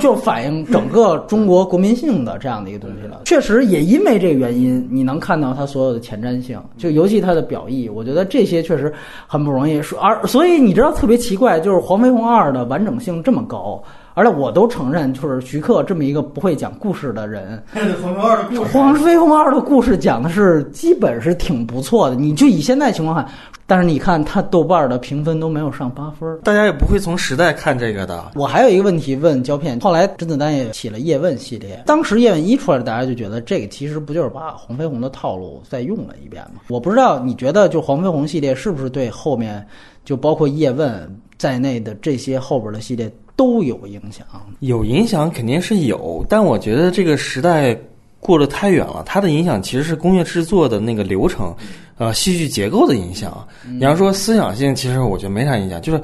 [0.02, 3.22] 就反映整个中国国民性的这样的一个东西了。
[3.26, 8.92] 确实，也因为这个原因，你能看到他所有的前瞻性，就尤其他的表意，我觉得这些确实
[9.28, 9.80] 很不容易。
[9.82, 13.84] 说而所以你知道特别奇怪，就是《黄飞鸿二》的完整性这么高。
[14.20, 17.64] 而且我都承认，就是徐克这么一个不会讲故事的人，
[18.02, 22.18] 《黄飞鸿二》的故事，《黄飞鸿二》的故事讲的是基本是挺不错的。
[22.18, 23.26] 你就以现在情况看，
[23.66, 28.32] 但是你看他豆瓣的评分都没有上八分，大家也不会从时代看这个的。
[28.36, 36.60] 我还有一个问题问胶片，后来甄子丹也起了叶问系列，当时叶问一出来，大家就觉得这个其实不就是把黄飞鸿的套路再用了一遍吗？
[36.68, 39.66] 我不知道你觉得就黄飞鸿系列是不是对后面
[40.04, 43.10] 就包括叶问在内的这些后边的系列？
[43.40, 44.28] 都有影响，
[44.60, 47.74] 有影响肯定是有，但我觉得这个时代
[48.20, 49.02] 过得太远了。
[49.06, 51.56] 它的影响其实是工业制作的那个流程，
[51.98, 53.48] 呃，戏剧结构的影响。
[53.64, 56.02] 你要说思想性，其实我觉得没啥影响，就是。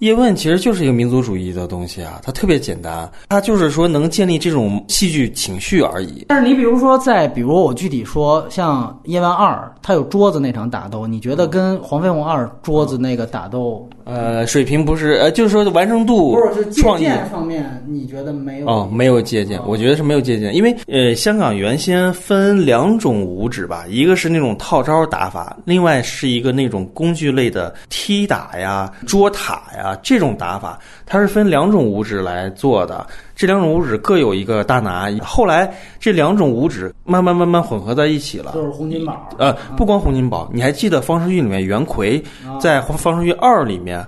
[0.00, 6.26] 叶问其实就是一个民族主义的东西啊，它特别简单，它就是说能建立这种戏剧情绪而已。
[6.28, 18.66] 但是你比如说，在比如我具体说，像叶问二，他有桌子那场打斗，你觉得跟黄飞鸿二桌子那个打斗，呃，水平不是，呃，就是说完成度、不是创意方面，你觉得没有？
[18.68, 29.86] 哦，没有借鉴，我觉得是没有借鉴，因为呃，香港原先分两种武指吧，一个是那种套招打法，另外是一个那种工具类的踢打呀、捉塔呀。
[29.86, 35.08] 啊，这种打法它是分两种五指来做的，这两种五指各有一个大拿。
[35.22, 39.28] 后来这两种五指慢慢慢慢混合在一起了，就是洪金宝。
[39.38, 42.20] 呃，不光洪金宝，你还记得方世玉里面袁奎
[42.60, 44.04] 在方世玉二里面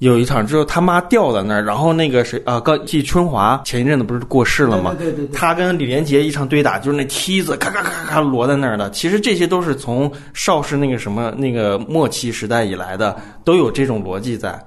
[0.00, 4.96] 有一场之后他妈掉在那儿，然后那个谁啊，高季春华前一阵子不是过世了吗？
[4.98, 8.90] 对对对，他跟李连杰一场对打，就是那梯子咔咔咔咔摞在那儿的。
[8.90, 14.60] 其实这些都是从邵氏那个什么那个末期时代以来的，都有这种逻辑在。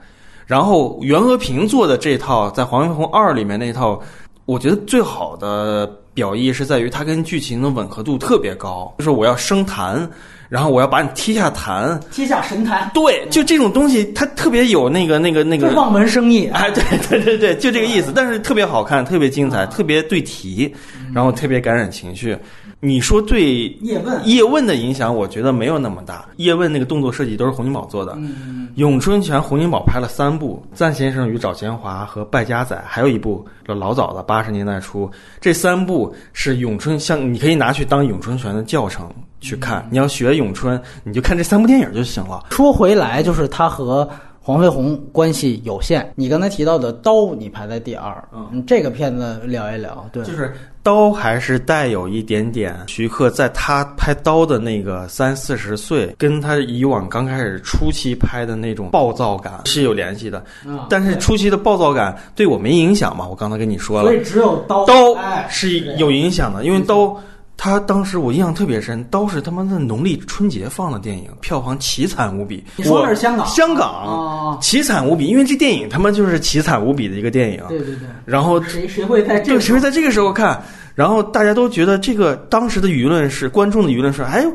[0.46, 4.00] 然后袁和平做的这套在《黄飞鸿二》里面那套，
[4.46, 10.08] 我觉得最好的表意是在于它跟剧情的吻合度特别高，就是我要升坛，
[10.48, 12.90] 然后我要把你踢下坛，踢下神坛。
[12.94, 16.48] 对，就这种东西，它特别有那个那个那个望文生义。
[16.54, 18.12] 哎，对对对对，就这个意思。
[18.16, 20.72] 但是特别好看，特别精彩，特别对题，
[21.14, 22.38] 然后特别感染情绪。
[22.86, 26.26] 你说对叶问叶问的影响，我觉得没有那么大。
[26.38, 35.10] 叶问那个动作设计都是洪金宝做的，嗯，咏春拳洪金宝拍了三部，《赞先生与找钱华》和《败家仔》，还有一部老早的八十年代初，
[35.42, 39.10] 这三部是咏春，像你可以拿去当咏春拳的教程
[39.42, 39.88] 去看。
[39.90, 42.46] 你要学咏春，你就看这三部电影就行了。
[42.52, 44.08] 说回来，就是他和
[44.46, 46.08] 黄飞鸿关系有限。
[46.14, 50.08] 你刚才提到的《刀》，你排在第二，嗯，这个片子聊一聊。
[50.12, 60.46] 对，就是刀还是带有一点点徐克在他拍刀的那个三四十岁，跟他以往刚开始初期拍的那种暴躁感是有联系的。
[60.64, 63.28] 嗯但是初期的暴躁感对我没影响嘛？
[63.28, 67.20] 我刚才跟你说了所，以只有刀刀哎是有影响的，因为刀。
[67.58, 72.64] 他当时我印象特别深，刀是他妈的农历春节放的电影，票房奇惨无比。
[72.76, 77.64] 你说的我是香港香港哦奇惨无比，因为这电影他妈就是奇惨无比的一个电影。
[77.70, 80.62] 对对对，然后谁谁会在这对，个谁会在这个时候看？
[80.94, 84.46] 然后大家都觉得这个当时的舆论是观众的舆论是，哎，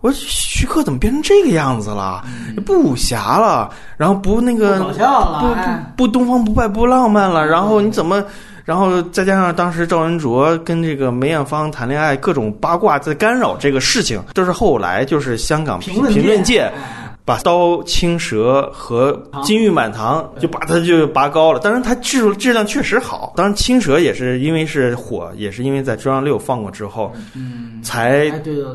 [0.00, 2.24] 我徐克怎么变成这个样子了？
[2.66, 8.22] 不武侠了，然后不那个不搞笑了不哎不不东方不败不浪漫了，然后你怎么？
[8.64, 23.34] 然后再加上当时赵文卓跟这个梅艳芳谈恋爱，各种八卦在干扰这个事情，都是后来就是香港评论评论界哎把刀青蛇和金玉满堂就把它就拔高了，当然它质质量确实好。
[23.36, 28.28] 当然青蛇也是因为是火，也是因为在中央六放过之后，嗯，才。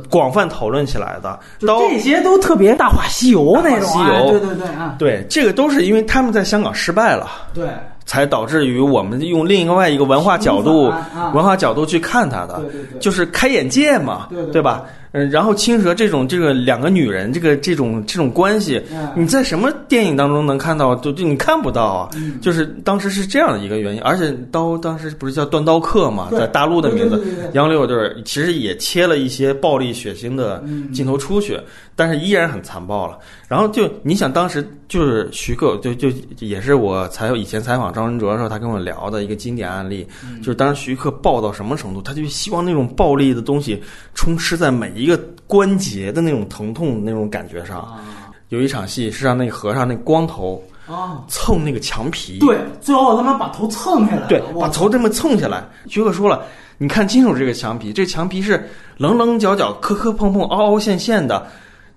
[0.10, 1.38] 广泛讨论起来的。
[1.68, 7.30] 刀这些都特别《大话西游》那种，大话西游哎对对对啊，对这个都是因为他们在香港失败了。
[7.54, 7.68] 对
[8.06, 10.92] 才导致于我们用另外一个文化角度、
[11.34, 12.62] 文化角度去看它的，
[13.00, 14.84] 就是开眼界嘛，对吧？
[15.18, 20.94] 嗯，然后青蛇这种这个两个女人这个这种这种关系，嗯你在什么电影当中能看到？
[20.98, 22.10] 就就你看不到啊。
[22.18, 31.58] 嗯就是当时是这样的一个原因，而且刀当时不是叫断刀客嘛，在大陆的名字杨柳就是其实也切了一些暴力血腥的嗯镜头出去，
[31.96, 33.18] 但是依然很残暴了。
[33.48, 43.82] 然后就你想当时就是徐克，就就也是我采以前采访张文卓的时候，他跟我聊的一个经典案例，嗯就是当时徐克暴到什么程度，他就希望那种暴力的东西
[44.14, 45.18] 充斥在每一个
[45.48, 47.80] 关节的那种疼痛那种感觉上。
[47.80, 48.02] 啊
[48.50, 55.68] 有一场戏是让那个和尚那光头啊，蹭那个墙皮，对，最后他妈把头蹭下来，对，把头这么蹭下来。
[55.88, 56.46] 徐克说了，
[56.78, 61.48] 你看清楚这个墙皮，这墙皮是棱棱角角、磕磕碰碰、凹凹陷陷的。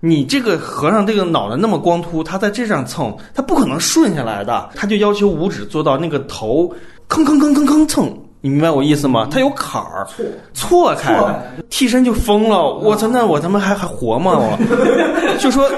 [0.01, 4.71] 你这个和尚这个脑袋那么光秃，他在这上蹭，他不可能顺下来的。
[4.75, 6.73] 他就要求五指做到那个头
[7.09, 9.29] 吭吭吭吭吭蹭，你明白我意思吗？
[9.31, 10.07] 他有坎儿，
[10.55, 12.63] 错错开了，替身就疯了。
[12.63, 14.33] 我操，那我他妈还还活吗？
[14.35, 15.69] 我 就说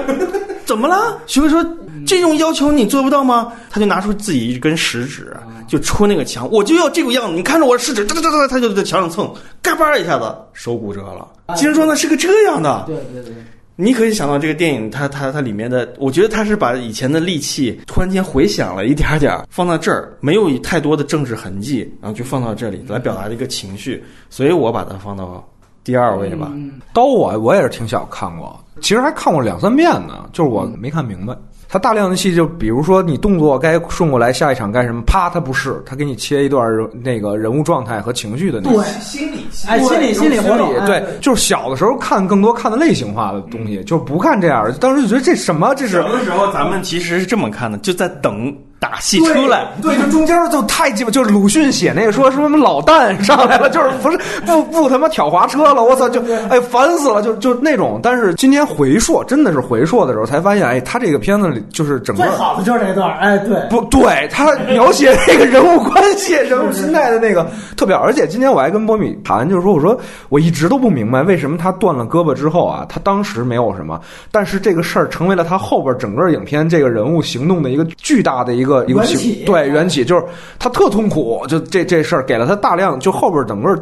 [0.65, 1.17] 怎么了？
[1.25, 1.65] 徐克说
[2.05, 3.51] 这种要求你做不到吗？
[3.71, 5.35] 他就拿出自己一根食指，
[5.67, 7.33] 就戳那个墙，我就要这个样子。
[7.33, 11.27] 你看着我的食指，哒哒哒哒，他就在墙上蹭，嘎巴一下子手骨折了。
[11.55, 13.33] 精神状态是个这样的，对对对，
[13.81, 25.43] 你可以想到这个电影它，它它里面的，我觉得它是把以前的戾气突然间回想了一点点儿，放到这儿，没有太多的政治痕迹，然后就放到这里来表达一个情绪，所以我把它放到
[25.83, 26.51] 第二位吧。
[26.93, 31.35] 刀我我也是挺小看过，其实还看过两三遍呢，就是我没看明白。
[31.71, 44.73] 他大量的戏，就比如说你动作该顺过来，下一场干什么，啪，他不是，他给你切一段人那个人物状态和情绪的那种对，心理哎，心理心理活动，哎对，就是小的时候看更多看的类型化的东西，就不看这样的。
[44.73, 49.67] 当时就觉得这什么，这是小的时候咱们其实是这么看的，就在等打戏出来。
[49.79, 56.19] 对，就中间就太鸡巴，就是鲁迅写那个说什么老旦 上来了，就是不是不不他妈挑滑车了，我操，就
[56.49, 57.99] 哎烦死了，就就那种。
[58.01, 68.01] 但是今天回溯，真的是回溯的时候才发现，哎，他这个片子里就是整个最好的就是这段，哎，对，不对，他描写那个人物关系、人物心态的那个特别好。
[68.01, 69.95] 而且今天我还跟波米谈，就是说，我说
[70.29, 74.01] 我一直都不明白为什么他断了胳膊之后啊，他当时没有什么，
[74.31, 80.23] 但是这个事儿成为了他后边整个影片这个人物行动的一个巨大的一个一个行缘起对缘起，就是
[80.57, 83.75] 他特痛苦，就这这事儿给了他大量，就后边整个。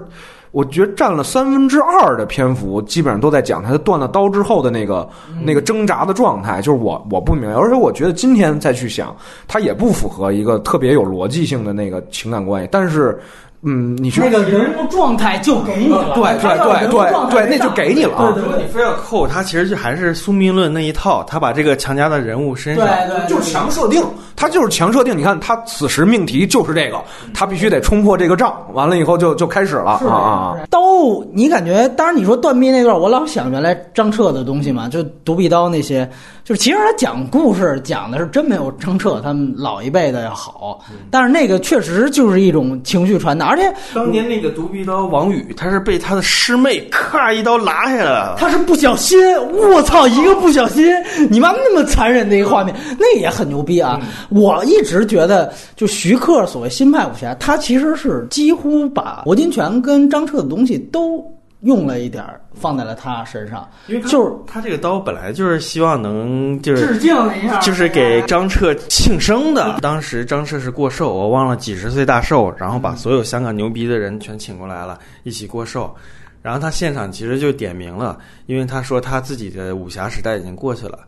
[0.52, 5.08] 我觉得占了三分之二的篇幅，基本上都在讲他断了刀之后的那个、
[5.46, 6.60] 那个挣扎的状态。
[6.60, 9.16] 就是我我不明白，而且我觉得今天再去想，
[9.48, 12.70] 他也不符合一个特别有逻辑性的那个情感关系。
[12.72, 13.20] 但是，
[13.62, 22.86] 嗯，你去那个人物状态就给你了，对对对对对那就给你了啊对对对你非要扣他，其实就还是宿命论那一套，他把这个强加在人物身上。
[22.86, 24.02] 对对，就是强设定，
[24.36, 25.18] 他就是强设定。
[25.18, 27.02] 你看，他此时命题就是这个，
[27.34, 30.58] 他必须得冲破这个障，完了以后就就开始了是啊啊！
[30.70, 30.80] 刀，
[31.34, 31.86] 你感觉？
[31.98, 36.10] 当然，你说断臂那段，我老想原来张彻的东西嘛，就独臂刀那些，
[36.46, 40.80] 就是其实他讲故事讲的是真没有张彻他们老一辈的要好，
[41.12, 48.36] 但是那个确实就是一种情绪传达，而且当年那个独臂刀王宇，他是被他的师妹咔一刀拉下来了。
[48.38, 49.20] 他是不小心，
[49.52, 50.86] 我操，一个不小心，
[51.32, 54.00] 你妈那么残忍的一个画面，那也很牛逼啊！
[54.30, 61.20] 我一直觉得，就徐克所谓新派武侠，他其实是几乎把罗金泉跟张彻的东西都
[61.62, 69.80] 用了一点儿放在了他身上，因为他就是他这个刀本来就是希望能就是致敬一下，就是给张彻庆生的。
[69.82, 75.94] 当时张彻是过寿，我忘了几十岁大寿，然后把所有香港牛逼的人全请过来了，一起过寿。
[76.42, 81.00] 然后他现场其实就点名了，因为他说他自己的武侠时代已经过去了，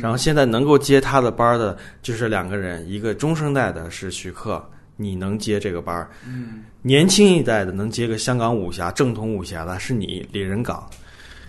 [0.00, 4.64] 然后现在能够接他的班儿的就是两个人，一个中生代的是徐克，
[5.00, 10.76] 你能接这个班儿，嗯，年轻一代的能接个香港武侠正统武侠的是你李仁港，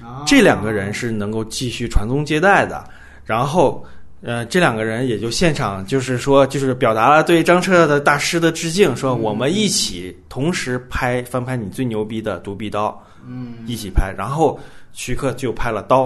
[0.02, 0.24] 啊。
[0.28, 2.88] 这两个人是能够继续传宗接代的。
[3.26, 3.84] 然后，
[4.22, 12.90] 呃，这两个人也就现场就是说，就是表达了对张彻的大师的致敬，说我们一起同时拍翻拍你最牛逼的《独臂刀》，
[13.28, 14.14] 嗯，一起拍。
[14.16, 14.60] 然后
[14.94, 16.06] 徐克就拍了《刀》，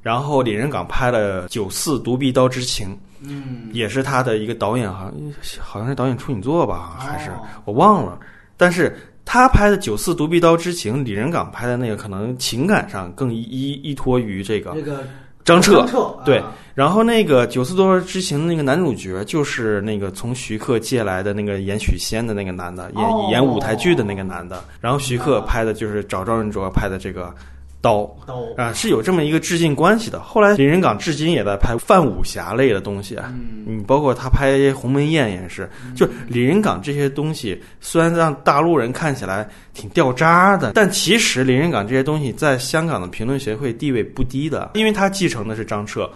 [0.00, 2.88] 然后李仁港拍了《九四独臂刀之情》，
[3.24, 5.12] 嗯，也是他的一个导演，好像
[5.60, 8.18] 好像是导演处女作吧，还是哦我忘了。
[8.56, 15.04] 但是他拍的《九四独臂刀之情》，李仁港拍的那个可能情感上更依依依托于这个这个
[15.44, 15.86] 张彻张。
[15.86, 24.64] 彻对啊然后那个《九四独臂刀之情》的那个男主角就是那个从徐克借来的那个演许仙的那个男的，演、哦演舞台剧的那个男的。
[24.80, 27.34] 然后徐克拍的就是找赵仁卓拍的这个
[27.82, 28.08] 刀。
[28.26, 30.18] 刀啊，是有这么一个致敬关系的。
[30.20, 33.30] 后来李仁港至今也在拍泛武侠类的东西，啊
[33.66, 46.08] 嗯，包括他拍《鸿门宴》也是，就李仁港这些东西，虽然让大陆人看起来挺掉渣的，但其实李仁港这些东西在香港的评论协会地位不低的，因为他继承的是张彻。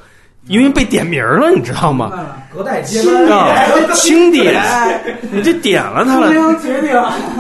[0.49, 2.37] 因为被点名了，你知道吗？
[2.55, 3.53] 隔代接啊，
[3.95, 4.63] 清点，
[5.33, 6.29] 你就点了他了。
[6.61, 6.93] 决定，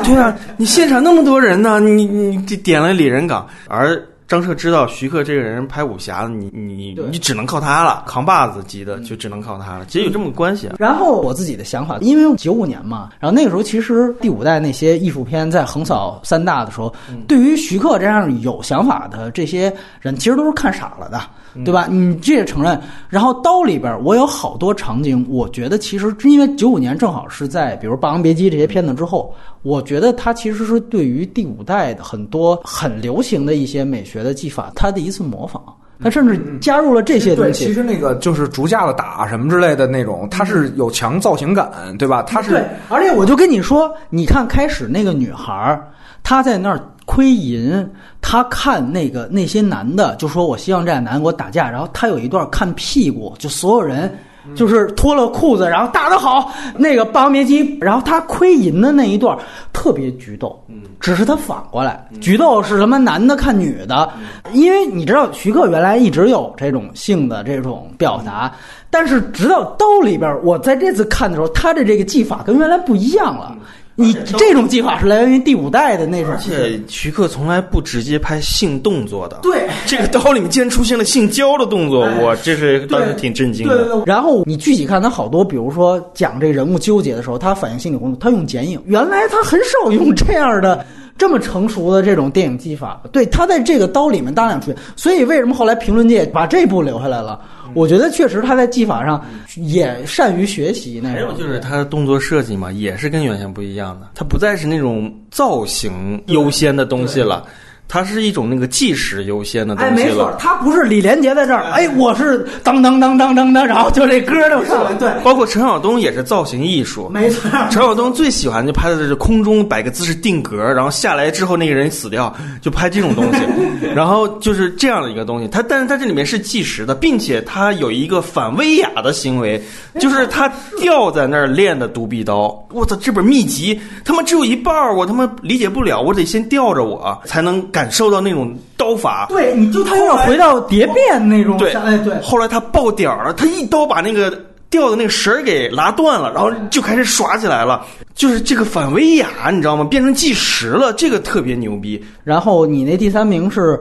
[0.03, 9.85] 对啊，你现场那么多人呢，你你你点了李仁港，而张彻知道徐克这个人拍武侠，你你对你只能靠他了，扛把子级的就只能靠他了。
[9.87, 10.74] 其实有这么个关系啊。
[10.79, 16.93] 然后我自己的想法，因为九五年嘛，然后那个时候其实第五代那些艺术片在横扫三大的时候，
[17.29, 21.20] 对于徐克这样有想法的这些人，其实都是看傻了的，
[21.64, 21.86] 对吧？
[21.90, 22.80] 你这也承认。
[23.09, 35.62] 然后刀里边我有好多场景，我觉得其实因为九五年正好是在比如《霸王别姬》这些片子之后，我觉得它其实是对于第五代的很多很流行的一些美学的技法，它的一次模仿。
[35.98, 42.22] 他甚至加入了这些，东西，其实那个就是竹架子打什么之类的那种，它是有强造型感，对吧？
[42.24, 45.80] 它是对是，而且我就跟你说，你看开始那个女孩，
[46.22, 47.88] 她在那儿窥淫，
[48.20, 54.14] 她看那个那些男的，就说我希望这俩男的给我打架，然后他有一段看屁股，就所有人。
[54.54, 59.36] 就是脱了裤子，然后打得好，那个《霸王别姬》，然后他窥银的那一段
[59.72, 60.57] 特别菊豆，
[61.00, 64.09] 只是他反过来，菊豆是什么男的看女的，
[64.52, 68.54] 因为你知道徐克原来一直有这种性的这种表达，
[68.88, 73.52] 但是直到刀里边，我在这次看的时候，他的这个技法跟原来不一样了。
[73.99, 79.38] 你这种技法是来源于第五代的那种，而且徐克从来不直接拍性动作的。
[79.42, 83.74] 对这个刀里面竟然出现了性交的动作，哎我这是当时挺震惊的。
[83.74, 84.03] 对对对。
[84.05, 90.84] 然后你具体看他好多，比如说讲这人物纠结的时候，他反映心理工作，他用剪影，原来他很少用这样的。
[91.18, 97.40] 这么成熟的这种电影技法，对他在这个刀里面大量出现，所以为什么后来评论界把这部留下来了？
[97.74, 99.22] 我觉得确实他在技法上
[99.56, 101.18] 也善于学习那种。
[101.18, 107.44] 还有就是他的动作设计嘛，也是跟原先不一样的，他不再是那种造型优先的东西了，
[107.89, 117.51] 它是一种那个计时优先的东哎，西没错了。，他不是李连杰在这儿，哎，我是当当当当当当，然后就这歌就上来，对，包括陈晓东也是造型艺术，没错。
[117.70, 123.41] 陈晓东最喜欢就拍的是空中摆个姿势定格，然后下来之后那个人死掉，就拍这种东西，
[123.95, 125.47] 然后就是这样的一个东西。
[125.49, 129.62] 他但是他这里面是计时的，并且他有一个反威亚的行为，
[130.01, 132.53] 就是他吊在那儿练的独臂刀。
[132.72, 139.27] 我操，这本秘籍他妈只有一半儿，我他妈理解不了，我得先吊着我才能感受到那种刀法。
[139.29, 144.31] 对，你就他有点回到蝶变那种，对，哎对，后来他爆点儿了，他一刀把那个
[144.70, 147.85] 掉的那个绳儿给拉断了，然后就开始耍起来了。
[148.14, 149.85] 就是这个反威亚，你知道吗？
[149.85, 152.03] 变成计时了，这个特别牛逼。
[152.24, 153.77] 然后你那第三名是《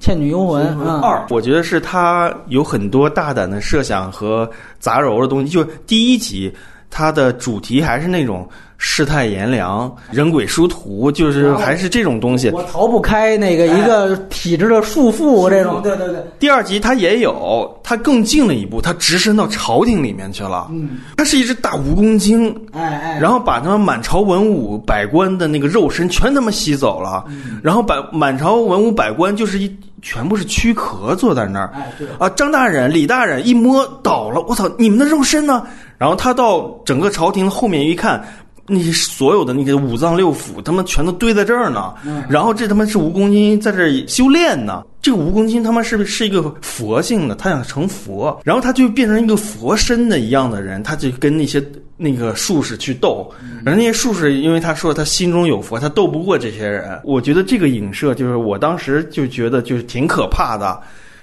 [0.00, 5.48] 倩女幽魂》啊，二，我觉得是他有很多大胆的设想和杂糅的东西。
[5.48, 6.52] 就第一集，
[6.90, 12.50] 它的主题还是那种世态炎凉、人鬼殊途，就是还是这种东西。
[12.50, 16.22] 我逃不开那个一个体制的束缚，这种，对对对。
[16.38, 20.68] 第二集他也有，他更进了一步，他直伸到朝廷里面去了。
[20.70, 27.24] 嗯，他是一只大蜈蚣精，哎哎，然后把他们满朝文武百官的那个肉身全他妈吸走了，
[27.62, 31.70] 然后把满朝文武百官就是一全部是躯壳坐在那儿。
[31.74, 35.66] 哎对，啊，张大人、李大人一摸倒了，我操，你们的肉身呢？
[35.98, 38.22] 然后他到整个朝廷后面一看，
[38.68, 41.94] 那些所有的那个五脏六腑，他们全都堆在这儿呢。
[42.28, 44.82] 然后这他妈是蜈蚣精在这儿修炼呢。
[45.00, 47.34] 这个蜈蚣精他妈是不是是一个佛性的？
[47.36, 51.64] 他想成佛，然后他就变成一个佛身的一样的人，他就跟那些
[51.96, 53.32] 那个术士去斗。
[53.64, 57.00] 然后那些术士，因为他说他心中有佛，他斗不过这些人。
[57.04, 60.80] 我觉得这个影射就是我当时就觉得就是挺可怕的。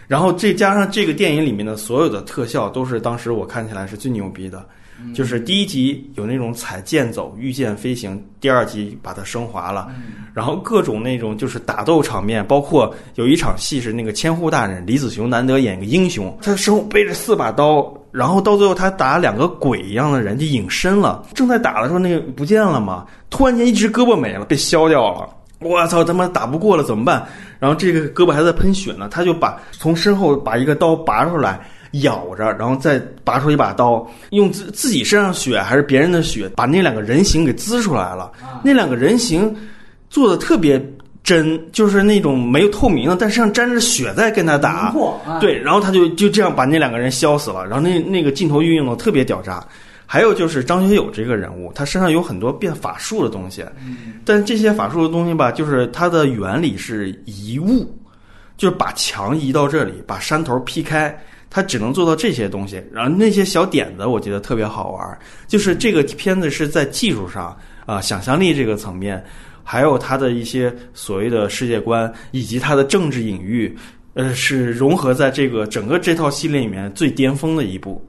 [0.07, 4.65] 然后这加上这个电影里面的所有的特效，都是当时我看起来是最牛逼的。
[5.13, 9.89] 就是第一集有那种踩剑走、御剑飞行，第二集把它升华了，
[10.33, 25.29] 然后各种那种就是打斗场面，包括有一场戏是那个千户大人李子雄难得演个英雄，他身后背着四把刀，然后到最后他打两个鬼一样的人就隐身了，正在打的时候那个不见了嘛，突然间一只胳膊没了，被削掉了。
[25.59, 27.25] 我操，他妈打不过了怎么办？
[27.57, 31.61] 然后这个胳膊还在喷血呢，他就把从身后把一个刀拔出来，
[32.01, 38.31] 咬着，然后再拔出一把刀，用自自己身上血还是别人的血，把那两个人形给滋出来了。
[38.63, 39.55] 那两个人形
[40.09, 40.83] 做的特别
[41.23, 44.93] 真，就是那种没有透明的，但身上沾着血在跟他打。
[45.39, 47.65] 对，然后他就就这样把那两个人削死了。
[47.65, 49.65] 然后那那个镜头运用的特别屌炸。
[50.05, 53.65] 还有就是张学友这个人物，他身上有很多变法术的东西，
[54.23, 57.89] 但这些法术的东西吧，就是它的原理是移物，
[58.55, 61.17] 就是把墙移到这里，把山头劈开，
[61.53, 62.83] 它只能做到这些东西。
[62.91, 65.19] 然后那些小点子，我觉得特别好玩。
[65.47, 69.23] 就是这个片子是在技术上啊、想象力这个层面，
[69.63, 73.77] 还有它的一些所谓的世界观，以及它的政治隐喻，
[74.15, 78.03] 呃，是融合在这个整个这套系列里面最巅峰的一部。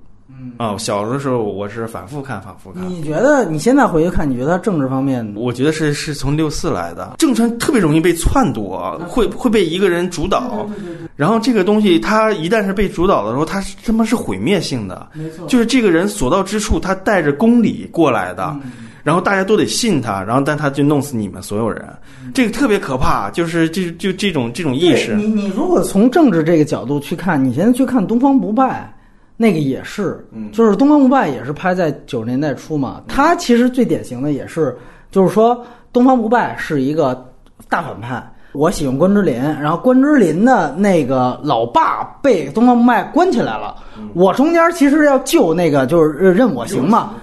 [0.44, 2.88] 嗯啊，小的时候我是反复看，反复看。
[2.88, 10.68] 你觉得你现在回去看，你觉得他政治方面我觉得是是从六四来的，政权特别容易被篡夺，会会被一个人主导。
[11.16, 15.08] 然后这个东西，它一旦是被主导的时候，它是他妈是毁灭性的。
[15.14, 18.56] 没错就是这个人所到之处，他带着公理过来的，
[19.02, 21.88] 然后大家都得信他，然后但他就弄死你们所有人，
[22.34, 23.30] 这个特别可怕。
[23.30, 28.92] 就是这就这种这种意识，你你如果从政治这个角度去看，你现在去看《东方不败》，
[29.36, 33.02] 那个也是，就是《东方不败》也是拍在九十年代初嘛。
[33.08, 34.76] 他其实最典型的也是，
[35.10, 35.56] 就是说
[35.92, 37.28] 《东方不败》是一个
[37.68, 38.22] 大反派。
[38.52, 43.74] 我喜欢关之琳，然后关之琳的那个老爸被东方不败关起来了，
[44.14, 47.14] 我中间其实要救那个就是任我行嘛。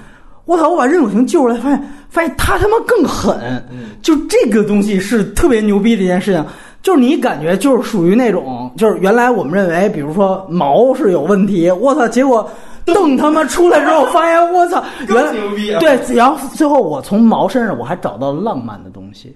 [0.43, 0.67] 我操！
[0.67, 3.63] 我把任我行救出来，发现发现他他妈更狠，
[4.01, 6.45] 就这个东西是特别牛逼的一件事情。
[6.81, 12.49] 就是你感觉就是属于那种，就是原来我们认为，比如说毛是有问题，我操，结果
[12.85, 15.31] 邓他妈出来之后，发现我操，原来
[15.79, 19.35] 对，然后最后我从毛身上我还找到浪漫的东西。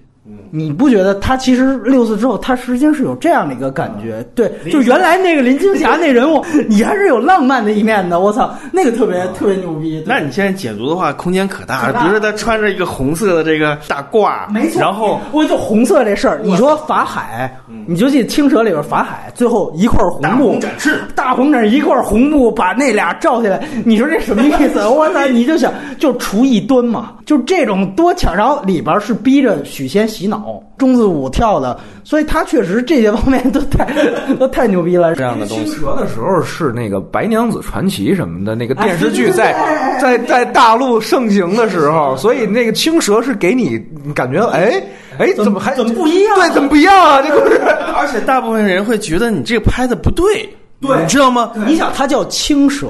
[0.50, 4.24] 你不觉得他其实六四之后，他实际上是有这样的一个感觉？
[4.34, 8.20] 对，就原来那个林青霞那人物， 你还是有浪漫的一面的。
[8.20, 10.02] 我操，那个特别特别牛逼。
[10.06, 12.00] 那你现在解读的话，空间可大了。
[12.00, 17.54] 比如说他穿着一个红色的这个大褂，没错，然后我就红色这事儿，你说法海，
[17.86, 24.86] 你就记青蛇里边法海最后一块红布大红展翅，大红展一块红布把那俩罩起来，你说这什么意思？
[24.88, 33.86] 我操，你就想就厨艺端嘛，就这种多抢，然后里边是逼着许仙洗脑，中字舞跳的，所以他确实这些方面都太
[34.40, 35.14] 都太牛逼了。
[35.14, 35.64] 这样的东西。
[35.66, 39.54] 青蛇的时候是那个《白娘子传奇》什么的那个电视剧在
[40.00, 43.78] 在在大陆盛行的时候，所以那个青蛇是给你
[44.14, 44.82] 感觉哎
[45.18, 47.20] 哎怎么还怎么不一样对，怎么不一样啊？
[47.22, 47.60] 这个是
[47.94, 50.48] 而且大部分人会觉得你这个拍的不对，
[50.80, 51.50] 对你知道吗？
[51.66, 52.88] 你想，他叫青蛇，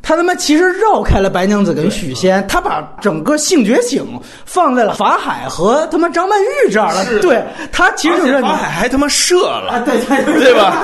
[0.00, 4.06] 他他妈其实绕开了白娘子跟许仙，他把整个性觉醒
[4.44, 7.04] 放在了法海和他妈张曼玉这儿了。
[7.20, 7.42] 对
[7.72, 10.44] 他其实就是而且法海还他妈射啊，了，对对对。
[10.44, 10.82] 对吧？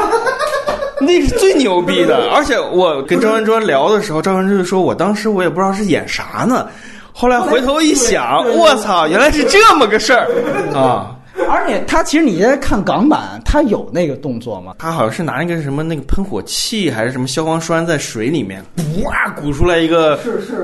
[1.00, 2.30] 那是最牛逼的。
[2.32, 6.66] 而且我跟张文卓聊的时候，张文卓就说我当时我也不知道是演啥呢，
[7.12, 10.28] 后来回头一想，我操，原来是这么个事儿。
[10.74, 11.10] 啊！
[11.48, 14.74] 而且他其实你在看港版，他有那个动作吗？
[14.78, 18.62] 他好像是拿一个什么那个喷火器还是什么消防栓在水里面，
[19.02, 20.18] 哇鼓出来一个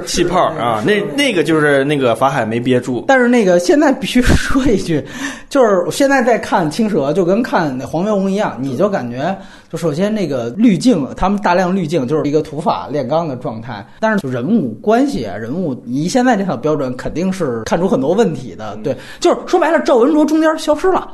[0.07, 0.83] 气泡啊！
[0.87, 5.05] 那那个就是那个法海没憋住，但是那个现在必须说一句，
[5.49, 9.37] 就是现在在看青蛇，就跟看那黄飞鸿一样，你就感觉
[9.71, 18.77] 就首先那个滤镜，他们大量滤镜就是一个土法炼钢的状态，但是就人物关系啊，人物以现在这套标准肯定是看出很多问题的。
[18.83, 21.09] 对，就是说白了，赵文卓中间消失了。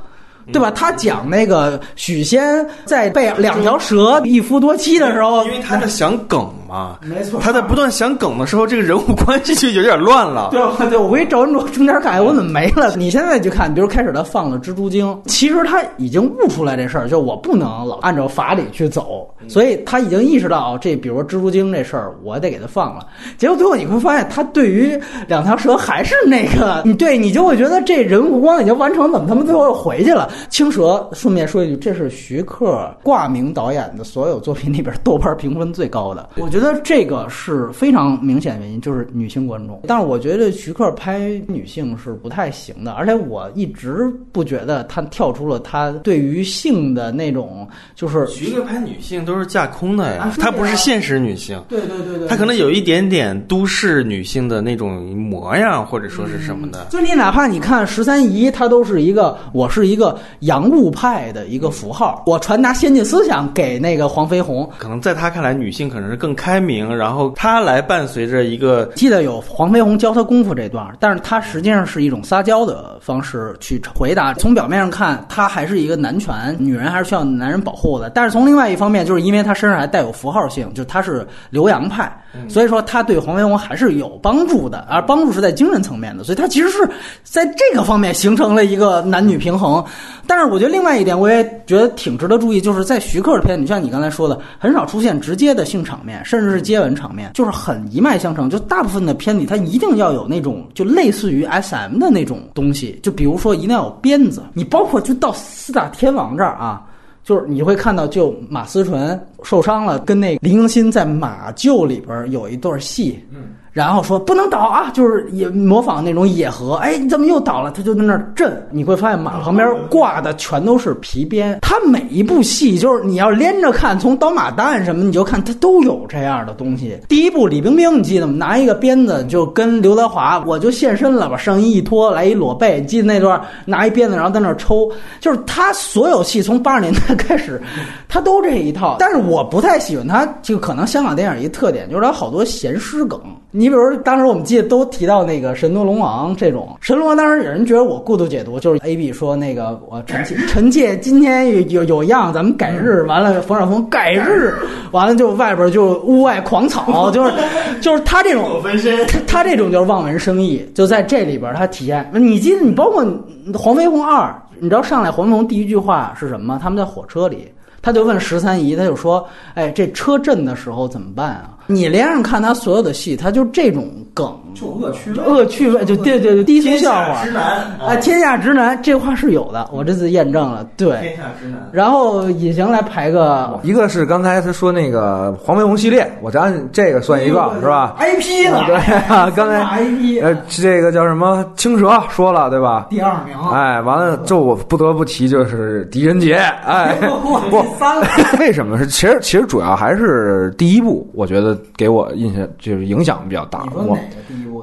[0.53, 0.71] 对吧？
[0.71, 10.49] 他讲那个许仙在被两条蛇一夫多妻的时候，因为他在想梗嘛，没错他在不断想梗的时候，这个人物关系就有点乱了。
[10.53, 12.95] 对 吧对，我回赵文卓中间看，我怎么没了？
[12.97, 23.07] 你现在去看，比如开始他放了蜘蛛精，其实他已经悟出来这事儿，就我不能老按照法理去走，所以他已经意识到这，比如说蜘蛛精这事儿，我得给他放了。
[23.37, 30.29] 结果最后你会发现，他对于两条蛇还是那个，你对你就会觉得这人物光已经完成，怎么他们最后又回去了？
[30.49, 36.29] 青蛇，顺便说一句，这是徐克挂名导演的所有作品里边豆瓣评分最高的。
[36.37, 39.81] 我觉得这个是非常明显的原因，就是女性观众。
[39.87, 51.63] 但是我觉得徐克拍女性是不太行的，而且我一直不觉得他跳出了他对于性的那种，就是徐克拍女性都是架空的呀啊，是她不是现实女性。
[51.69, 56.87] 对对对对，他可能有一点点都市女性的那种模样，或者说是什么的。
[56.91, 64.69] 就你哪怕你看十三姨，她都是一个我是一个洋务派的一个符号，我传达先进思想给那个黄飞鸿。
[64.79, 74.35] 可能在他看来，女性可能是更开明，然后他来伴随着一个记得有黄飞鸿教他功夫这段，但是他实际上是一种撒娇的方式去回答。
[74.35, 78.11] 从表面上看，他还是一个男权，女人还是需要男人保护的。
[78.11, 82.11] 但是从另外一方面，就是因为他身上还带有符号性，就他是留洋派，
[82.49, 86.89] 所以说他对黄飞鸿还是有帮助的，而帮助是在精神层面的，所以他其实是
[87.23, 89.85] 在这个方面形成了一个男女平衡。
[90.27, 98.49] 但是我觉得另外一点，我也觉得挺值得注意，就是在徐克的片，你像你刚才说的，很少出现直接的性场面，甚至是接吻场面，就是很一脉相承。
[98.49, 104.43] 就大部分的片里，它一定要有那种就类似于 SM 的那种东西，就比如说一定要有鞭子。
[104.55, 106.87] 你包括就到四大天王这儿啊。
[107.25, 117.71] 就是你会看到，就马思纯受伤了，跟那林更新在马厩里边有一段戏，嗯，然后说不能倒啊，就是也模仿那种野河，哎，你怎么又倒了？
[117.71, 121.59] 他就在那儿震，你会发现马旁边挂的全都是皮鞭。
[121.61, 126.99] 他每一部戏就是你要连着看，从刀马旦什么，你就看他都有这样的东西。
[127.07, 128.33] 第一部李冰冰，你记得吗？
[128.39, 137.61] 拿一个鞭子就跟刘德华，我就现身了，把上衣一脱，来一裸背，记得那段拿一鞭子然后在那儿抽，就是他所有戏从八十年代开始，
[138.09, 138.97] 他都这一套。
[138.99, 143.21] 但是我不太喜欢他，就可能香港电影一特点就是他好多闲诗梗。
[143.51, 154.55] 你比如说当时我们记得都提到那个《神夺龙王》这种，《神龙王》当时有人觉得我过度解读，就是 A B 说那个我臣妾臣妾今天有有有样，咱们改日，完了冯绍峰改日，
[154.93, 157.33] 完了就外边就屋外狂草，就是
[157.81, 158.63] 就是他这种
[159.09, 162.11] 他他这种就是望文生义，就在这里边他体现。
[162.15, 163.05] 你记得你包括
[163.57, 166.61] 《黄飞鸿二》，你知道上来黄飞鸿第一句话是什么吗？
[166.63, 167.49] 他们在火车里。
[167.83, 177.25] 他就问十三姨，他就说：“哎，这车震的时候怎么办啊？”你连上看他所有的戏，他就这种梗，就恶趣味恶趣味，就对对对，低俗笑话。
[177.25, 177.43] 直男
[177.85, 180.67] 啊，天下直男这话是有的，我这次验证了。
[180.77, 181.69] 对，天下直男。
[181.73, 188.77] 然后隐形来排个一个是刚才他说那个黄飞鸿系列，我按这个算一个是吧？IP 了，对
[189.09, 192.87] 啊， 刚才 IP 呃这个叫什么青蛇说了对吧？
[192.89, 196.95] 第二名，哎，完了，就我不得不提就是狄仁杰，哎，
[197.51, 198.07] 不第三了，
[198.39, 198.87] 为什么是？
[198.87, 203.65] 其实其实主要还是第一部，我觉得给我印象就是影响比较大。
[203.75, 203.97] 我？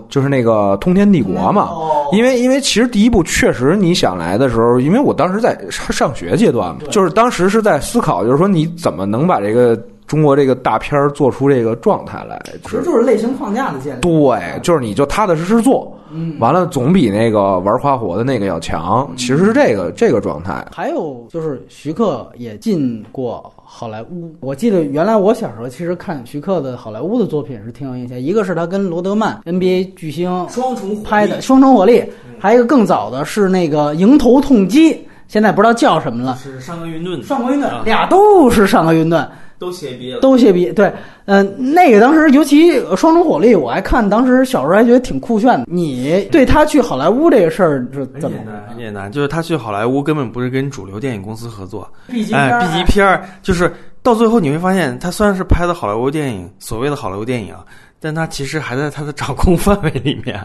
[0.09, 9.79] 就是那个通天帝国嘛，哦因为因为其实第一部确实你想来的时候，因为我当时在上上学阶段嘛，就是当时是在思考，就是说你怎么能把这个
[10.13, 14.01] 中国这个大片儿做出这个状态来，其实就是类型框架的建立。
[14.01, 20.63] 对，就是你就踏踏实实做，嗯完了总比那个玩花活的那个要强，其实是这个这个状态。
[20.71, 32.01] 还有就是徐克也进过好莱坞，我记得原来我小时候其实看徐克的好莱坞的作品是挺有印象，一个是他跟罗德曼 NBA 巨星双重拍的《双重火力》，
[32.37, 34.93] 还有一个更早的是那个《迎头痛击》，
[35.27, 36.35] 现在不知道叫什么了。
[36.35, 39.27] 是上个云顿，上个云顿啊俩都是上个云顿，
[39.63, 40.19] 都歇逼了。
[40.19, 40.69] 都谢逼。
[40.73, 40.91] 对，
[41.25, 45.65] 嗯、那个当时尤其《双重火力》，我还看，当时小时候还觉得挺酷炫的。
[45.67, 48.45] 你对他去好莱坞这个事儿是怎么很简？
[48.45, 57.63] 单，很简单，就是他去好莱坞根本不是跟主流电影公司合作，B 级哎，B 级片儿就是到最后你会发现，他虽然是拍的好莱坞电影，所谓的好莱坞电影啊，
[58.01, 60.37] 但他其实还在他的掌控范围里面，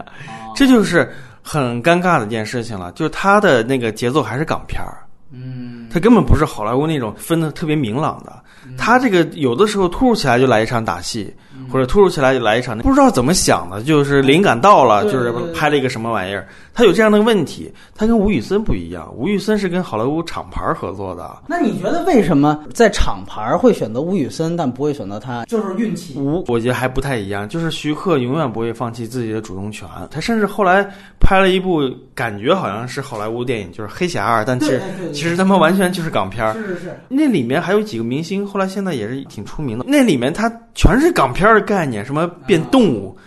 [0.55, 1.09] 这就是
[1.41, 2.89] 很尴尬的一件事情了。
[2.93, 8.31] 就是他的那个节奏还是港片儿，嗯，他根本不是好莱坞那种分的特别明朗的。
[8.79, 11.31] 他这个有的时候突如其来就来一场打戏，
[11.71, 16.47] 或者突如其来就来一场，不知道怎么想的，就是灵感到了，就是拍了一个什么玩意儿。
[16.73, 21.29] 他有这样的问题，他跟吴宇森不一样，吴宇森是跟好莱坞厂牌合作的。
[21.47, 25.43] 那你觉得为什么在厂牌会选择吴宇森，但不会选择他？
[25.45, 26.17] 就是运气。
[26.17, 29.87] 吴我觉得还不太一样，就是徐克永远不会放弃自己的主动权。
[30.09, 30.87] 他甚至后来
[31.19, 31.81] 拍了一部
[32.15, 34.81] 感觉好像是好莱坞电影，就是《黑侠二》，但其实
[35.11, 36.53] 其实他妈完全就是港片儿。
[36.53, 39.83] 是是是，那里面还有几个明星，后来现在也是挺出名的。
[39.85, 43.17] 那里面他全是港片儿的概念，什么变动物，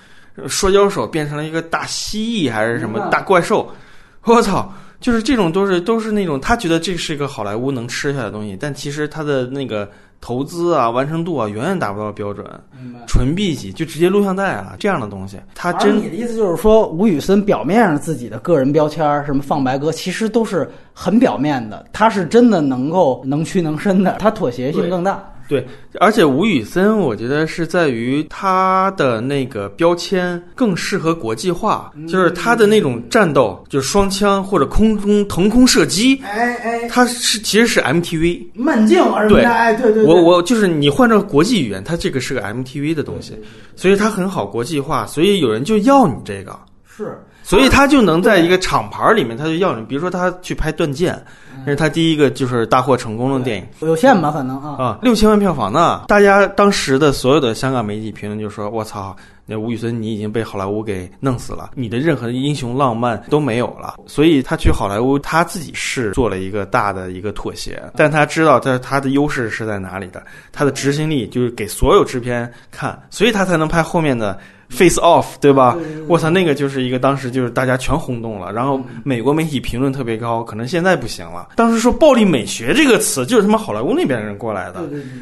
[0.49, 3.69] 摔跤手变成了一个大蜥蜴还是什么大怪兽，
[4.25, 4.73] 我操！
[5.01, 12.47] 就是这种都是都是那种他觉得这是一个好莱坞能吃下的东西，但其实他的那个投资啊、完成度啊，远远达不到标准。
[13.09, 21.85] 纯 B 级就直接录像带啊，这样的东西，他真你的意思就是说，吴宇森表面上自己的个人标签儿，什么放白鸽，其实都是很表面的。
[21.93, 25.21] 他是真的能够能屈能伸的，他妥协性更大。
[25.53, 25.67] 对，
[26.01, 38.47] 而且吴宇森，我觉得是在于他的那个标签更适合国际化，就是他的那种战斗，就是双枪或者空中腾空射击，哎哎，他是其实是 MTV。
[38.55, 43.39] 慢镜而对的，哎，对对对，我我就是你换成国际语言，它这个是个 MTV 的东西，
[43.77, 46.59] 所以它很好国际化，所以有人就要你这个。
[46.85, 51.15] 是所以他就能在一个厂牌里面，他就要你，比如说他去拍《断剑》，
[51.65, 54.77] 那是他第一个就是大获成功的电影有限吧，可能啊。
[54.83, 56.05] 啊，六千万票房呢。
[56.09, 59.15] 大家当时的所有的香港媒体评论就说：“我操，
[59.45, 70.23] 那吴宇森你已经被好莱坞给弄死了，你的任何英雄浪漫都没有了。”所以他去好莱坞，他自己是做了一个大的一个妥协，但他知道他他的优势是在哪里的，
[70.53, 74.39] 他的执行力就是给所有制片看，所以他才能拍后面的。
[74.73, 75.77] Face Off，对吧？
[76.09, 81.51] 我操，那个就是一个当时就是大家全轰动了，然后美国媒体评论特别高，可能现在不行了。
[81.55, 84.81] 当时说暴力美学这个词，就是他妈好莱坞那边人过来的，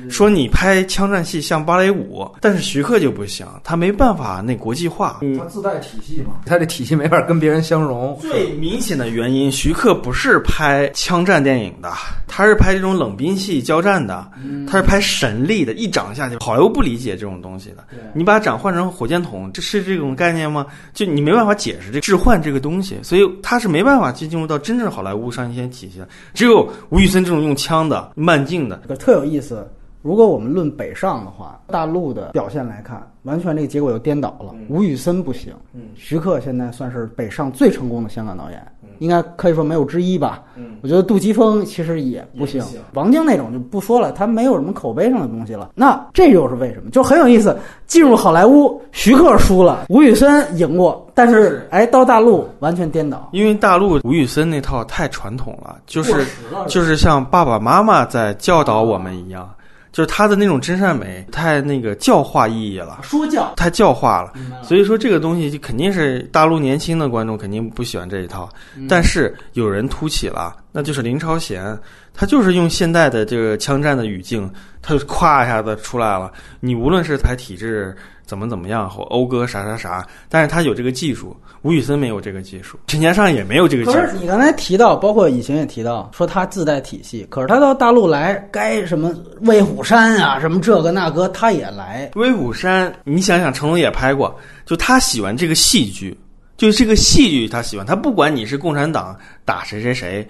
[0.09, 5.21] 说你拍枪战戏像芭蕾舞，但是徐克就不行，他没办法那国际化。
[5.37, 8.17] 他自带体系嘛， 他这体系没法跟别人相融。
[8.21, 11.91] 最明显的原因，徐克不是拍枪战电影的，
[12.27, 14.27] 他是拍这种冷兵器交战的，
[14.69, 17.85] 他是拍神力的，一掌下去，好莱坞不理解这种东西的。
[18.15, 20.67] 你把掌换成火箭筒，这是这种概念吗？
[20.93, 26.09] 就你没办法解释这置换这个东西，所以他是没办法去进入到真正好莱坞商业片体系的。
[26.35, 29.67] 只有吴宇森这种用枪的、慢镜的，可特有意思。
[30.03, 34.55] 如果我们论北上的话，大陆的表现来看，完全这个结果又颠倒了。
[34.71, 35.53] 吴宇森不行，
[35.95, 38.67] 徐克现在算是北上最成功的香港导演，
[39.01, 40.45] 应该可以说没有之一吧。
[40.83, 42.63] 我觉得杜琪峰其实也不行，
[42.95, 45.71] 王晶那种就不说了，他没有什么口碑上的东西了。
[45.75, 46.91] 那这又是为什么？
[46.91, 47.57] 就很有意思。
[47.87, 53.29] 进入好莱坞，徐克输了，吴宇森赢过，但是哎，到大陆完全颠倒。
[53.33, 56.25] 因为大陆吴宇森那套太传统了，就是
[56.69, 59.49] 就是像爸爸妈妈在教导我们一样，
[59.93, 63.01] 就是他的那种真善美太那个教化意义了。
[63.03, 68.49] 说教，太教化了，了所以说这个东西就肯定是大陆年轻的观众肯定不喜欢这一套，
[68.89, 71.77] 但是有人突起了，那就是林超贤，
[72.15, 74.49] 他就是用现代的这个枪战的语境，
[74.81, 76.33] 他就咵一下子出来了。
[76.61, 77.97] 你无论是拍体制
[78.31, 84.07] 怎么怎么样，或讴歌啥啥啥，但是他有这个技术，吴宇森没有这个技术，陈嘉上也没有这个技术可。
[84.07, 92.09] 是你刚才提到，包括以前也提到，说他自带体系，可是他到大陆来，该什么威虎山啊，什么这个那个，他也来。
[92.15, 94.33] 威虎山，你想想，成龙也拍过，
[94.65, 96.17] 就他喜欢这个戏剧，
[96.61, 100.29] 就这个戏剧他喜欢，他不管你是共产党打谁谁谁，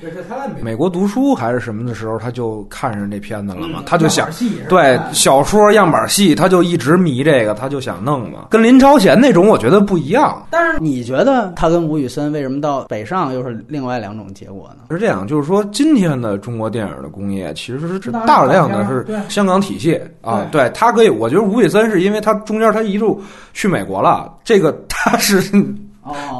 [0.61, 4.29] 美国读书还是什么的时候，他就看上这片子了嘛，他就想
[4.69, 8.47] 对小说样板戏，他就一直迷这个，他就想弄嘛。
[8.49, 10.47] 跟林超贤那种，我觉得不一样。
[10.51, 14.85] 但是你觉得他跟吴宇森为什么到北上又是另外两种结果呢？
[14.89, 23.21] 是这样，就是说，今天的中国电影的工业其实是大量大量的是香港体系啊，对他可以，我觉得吴宇森是因为他中间他一路
[23.53, 25.75] 去美国了，这个他是哦，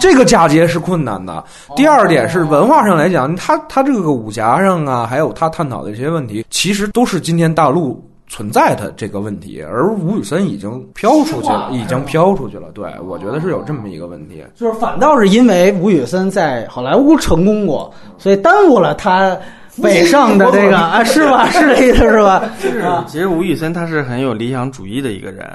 [0.01, 1.45] 这个嫁接是困难的。
[1.77, 12.69] 第二点是文化上来讲，他他这个武侠上啊，还有他探讨的一些问题，其实都是今天大陆存在的这个问题，而吴宇森已经飘出去了，已经飘出去了。
[12.73, 14.43] 对，我觉得是有这么一个问题。
[14.55, 19.37] 就是反倒是因为吴宇森在好莱坞成功过，所以耽误了他
[19.83, 21.49] 北上的这个 啊，是吧？
[21.51, 22.43] 是这意思是吧？
[22.85, 25.47] 啊，其实吴宇森他是很有理想主义的一个人，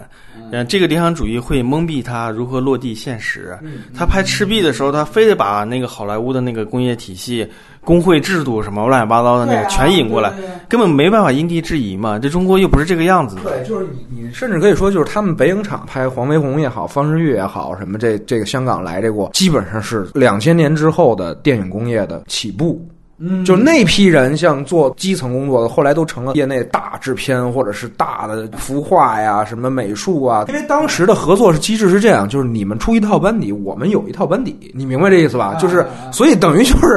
[0.51, 3.57] 嗯，这个理想主义会蒙蔽他如何落地现实。
[3.95, 7.47] 他拍《赤壁》的时候，他非得把那个好莱坞的那个工业体系、
[7.83, 10.31] 工会制度什么乱七八糟的那个全引过来，
[10.67, 12.19] 根本没办法因地制宜嘛。
[12.19, 13.41] 这中国又不是这个样子的。
[13.43, 22.85] 对，就是你，你甚至可以说，就是他们北影厂拍黄飞鸿也好，方世玉也好，什么这这个香港来这过，基本上是两千年之后的电影工业的起步。
[23.17, 30.45] 嗯就那批人，像做基层工作的，后来都成了业内大制片或者是大的服化呀、什么美术啊。
[30.49, 35.53] 因为当时的合作是机制是这样，就是你们出一套班底，我们有一套班底，你明白这意思吧？
[35.55, 36.87] 啊就是所以等于就是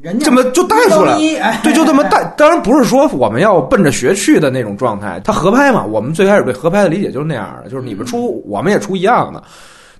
[0.00, 1.16] 人家这么就带出来
[1.64, 2.22] 对，就这么带。
[2.36, 5.84] 当然不是说我们要奔着学去的那种状态，他合拍嘛。
[5.84, 9.42] 我们最开始对合拍的理解就是那样的，就是你们出，我们也出一样的。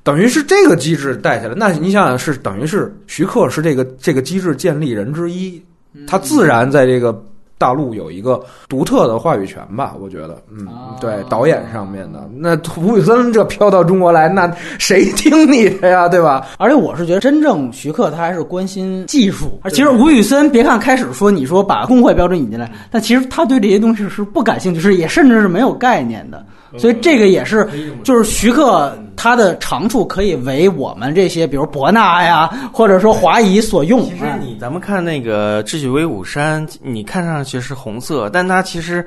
[0.06, 5.60] 等于是这个机制带起来，那你想想是等于是徐克是这个这个机制建立人之一，
[6.06, 7.24] 他自然在这个
[7.58, 9.96] 大陆有一个独特的话语权吧？
[10.00, 14.48] 我觉得，嗯哦，对，导演上面的那吴宇森这飘到中国来，那
[14.78, 16.06] 谁听你的呀？
[16.08, 16.46] 对吧？
[16.56, 19.60] 而且我是觉得，真正徐克他还是关心技术。
[19.70, 26.46] 其实吴宇森，别看开始说你说把工会标准引进来，但其实他对这些东西是不感兴趣，是也甚至是没有概念的。
[26.78, 27.66] 所以这个也是，
[28.04, 34.04] 就是徐克他的长处可以为我们这些，比如博纳呀，或者说华谊所用。
[34.04, 39.04] 其实你咱们看那个《智取威虎山》，你看上去是红色，但它其实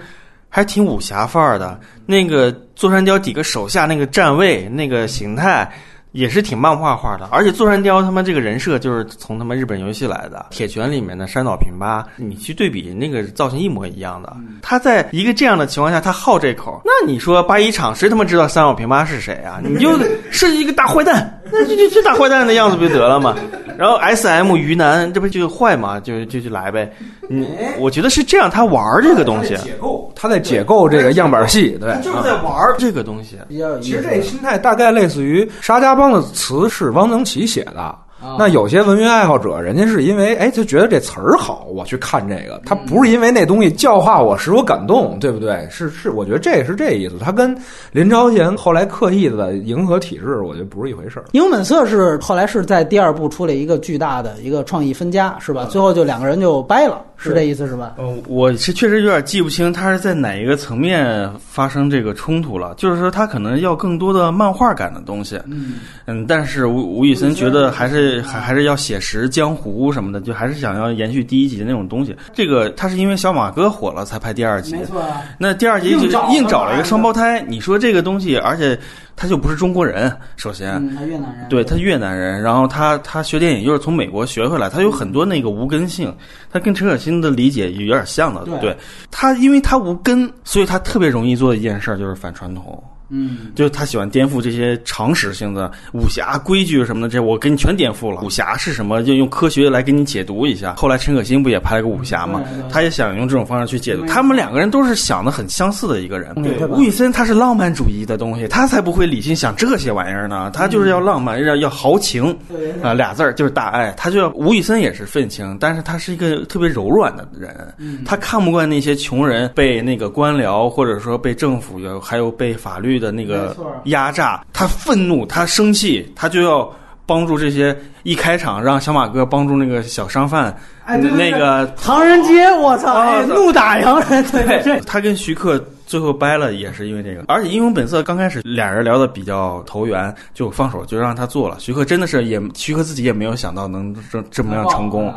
[0.50, 1.80] 还挺武侠范儿的。
[2.06, 5.72] 那个座山雕几个手下那个站位、那个形态。
[6.12, 14.36] 也是挺漫画化的，而且座山雕他们这个人设就是从他妈日本游戏来的，《铁拳》里面的山岛平八，你去对比那个造型一模一样的。
[14.62, 19.62] 他在一个这样的情况下，他好这口，那你说八一厂谁他妈知道山岛平八是谁啊？
[19.64, 19.92] 你就
[20.32, 23.36] 设计一个大坏蛋， 那就就就大坏蛋的样子不就得了吗？
[23.78, 26.00] 然后 S M 鱼腩，这不就坏嘛？
[26.00, 26.92] 就就就来呗。
[27.30, 27.46] 嗯，
[27.80, 33.38] 我觉得是这样，他玩这个东西，解构，他在解构这个样板戏，对，就是在玩这个东西。
[33.48, 37.96] 比较有意思其实这心态大概类似于沙家浜的词是汪曾祺写的。
[38.38, 42.62] 那有些文学爱好者，人家是因为哎，就觉得这词儿好，我去看这个。
[42.66, 45.68] 他不是因为那东西教化我，使我感动，对不对？
[45.72, 47.16] 是是，我觉得这也是这意思。
[47.20, 47.56] 他跟
[47.92, 51.26] 林超贤后来刻意的迎合体制，我觉得不是一回事儿。
[51.32, 55.66] 英雄本色是后来是在第二部出了一个巨大的一个创意分家，是吧？
[55.66, 57.96] 最后就两个人就掰了，是这意思是吧？
[57.98, 62.74] 呃，我是确实有点记不清他是在哪一个层面发生这个冲突了。
[62.78, 72.16] 就是说，他可能要更多的漫画感的东西，嗯嗯，但是吴吴宇森觉得还是还还是要写实江湖什么的，就还是想要延续第一集的那种东西。
[72.34, 77.42] 这个他是因为小马哥火了才拍第二集，没错啊，那第二集就硬找硬找了一个双胞胎。
[77.48, 78.80] 你说这个东西，而且
[79.16, 80.72] 他就不是中国人，首先。
[80.76, 86.16] 嗯，他越南人，对他越南人，然后他他学电影又是从美国学回来，他有很多那个无根性，
[86.52, 88.44] 他跟陈可辛的理解有点像的。
[88.60, 88.76] 对
[89.10, 92.84] 他，因为他无根，所以他特别容易做的一件事儿就是反传统。
[93.10, 98.22] 嗯，就是他喜欢颠覆这些常识性的武侠规矩什么的，这我给你全颠覆了。
[98.22, 99.04] 武侠是什么？
[99.04, 100.76] 就用科学来给你解读一下。
[100.76, 102.44] 后来陈可辛不也拍了个武侠吗？
[102.72, 104.06] 他也想用这种方式去解读。
[104.06, 106.34] 他们两个人都是想的很相似的一个人。
[106.36, 110.52] 对吴宇森他是浪漫主义的东西，他才不会理性想这些玩意儿呢。
[110.54, 112.36] 他就是要浪漫，要要豪情
[112.84, 113.92] 啊、俩字儿就是大爱。
[113.98, 117.74] 他就要吴宇森也是愤青，但是他是一个特别柔软的人。
[118.06, 126.70] 他看不惯那些穷人被那个官僚或者说被政府有还有被法律的那个压榨，他愤怒，他生气，他就要
[127.06, 127.76] 帮助这些。
[128.04, 137.26] 一开场让小马哥帮助那个小商贩，哎对对对那个唐人街，我操，怒打洋人，对对对，他跟徐克最后掰了，也是因为这个。
[137.28, 141.58] 而且《英雄本色》刚开始俩人聊的比较投缘，就放手就让他做了。
[141.60, 145.14] 徐克真的是也，徐克自己也没有想到能这这么样成功。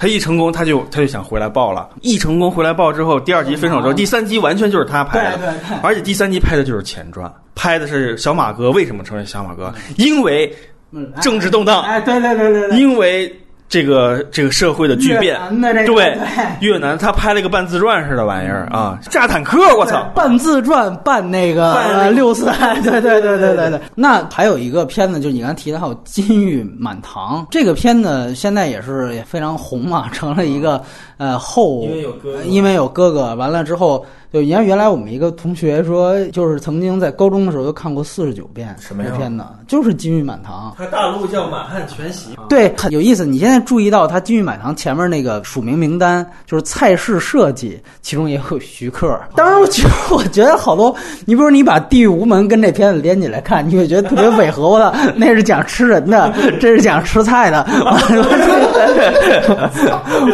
[0.00, 1.90] 他一成功，他就他就想回来报了。
[2.00, 5.76] 一成功回来报之后，第二集分手之后，第三集完全就是他拍的，对对对。
[5.82, 10.50] 而且第三集拍的就是前传，拍的是小马哥为什么成为小马哥，因为
[10.90, 13.30] 嗯政治动荡，哎，对对对对对，因为
[13.70, 20.02] 这个这个社会的巨变越南的这，个对对越南他拍了一个半自传似的玩意儿啊，炸坦克，我操！
[20.12, 22.46] 半自传半那个六四，
[22.82, 23.80] 对对对对对对。
[23.94, 30.82] 那还有一个片子，就是你刚才提的，还有《金玉满堂》这个片子，现在也是非常红嘛，成了一个
[31.20, 34.04] 呃后，因为有哥哥因为有哥哥，完了之后。
[34.32, 40.72] 就原原来我们一个同学说，就是曾经在高中的时候就看过四十九遍什么片子，就是《金玉满堂》。
[40.78, 43.26] 它大陆叫《满汉全席》，对，很有意思。
[43.26, 49.20] 你现在注意到它《金玉满堂》前面那个署名名单，就是菜式设计，其中也有徐克。
[49.34, 50.94] 当然，我觉得我觉得好多，
[51.26, 54.94] 你比如你把《地狱无门》跟这片子连起来看，你会觉得特别违和的。
[55.18, 57.66] 那是讲吃人的，这是讲吃菜的。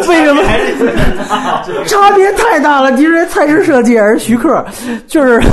[0.07, 0.43] 为什么？
[1.87, 2.97] 差别太大了。
[2.97, 4.65] 其实菜式设计还是徐克，
[5.07, 5.41] 就是《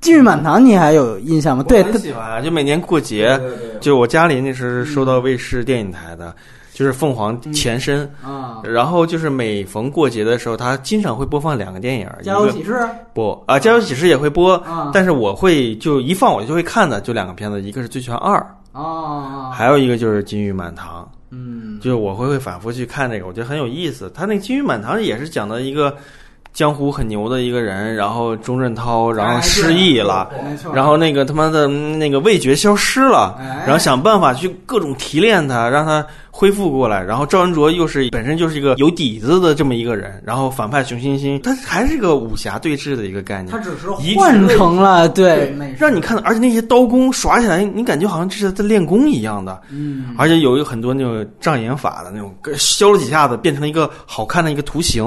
[0.00, 1.64] 金玉满堂》，你还有印象吗？
[1.68, 3.38] 对，很喜欢啊，就每年过节，
[3.80, 6.34] 就我家里那是收到卫视电影台的，
[6.72, 8.08] 就是凤凰前身。
[8.22, 12.74] 啊，然后就是每逢过节的时候，他经常会播放两个电影，《家有喜事》
[13.12, 18.36] 不啊，《家有喜事》也会播啊，但是我会就一放我就会看的，就两个片子，一个是《醉拳二》，
[18.80, 21.08] 啊，还有一个就是《金玉满堂》。
[21.30, 24.10] 嗯，就是我会会反复去看那个，我觉得很有意思。
[24.14, 25.96] 他那《金玉满堂》也是讲的一个
[26.58, 30.28] 江湖很牛的一个人，然后钟镇涛然后失忆了，
[30.74, 37.00] 然后那个他妈的嗯那个味觉消失了，哎然后想办法去各种提炼他，让他恢复过来。
[37.00, 43.56] 然后赵文卓又是本身就是一个有底子的这么一个人，然后反派熊欣欣，他还是个武侠对峙的一个概念。
[43.56, 43.88] 他只是
[44.18, 49.62] 换成了对，让你看到，而且那些刀工耍起来，你感觉好像这是在练功一样的。
[49.70, 55.04] 嗯，而且有有很多那种障眼法的那种，削了几下子变成了一个好看的一个图形，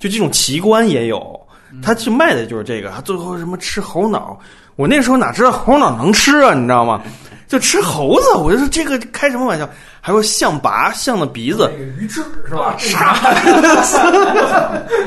[0.00, 1.38] 就这种奇观也有。
[1.80, 4.36] 他就卖的就是这个，他最后什么吃猴脑，
[4.74, 7.00] 我那时候哪知道猴脑能吃啊，你知道吗？
[7.46, 9.68] 就吃猴子，我就说这个开什么玩笑？
[10.00, 11.70] 还有象拔象的鼻子，
[12.00, 12.74] 鱼翅是吧？
[12.78, 13.14] 啥？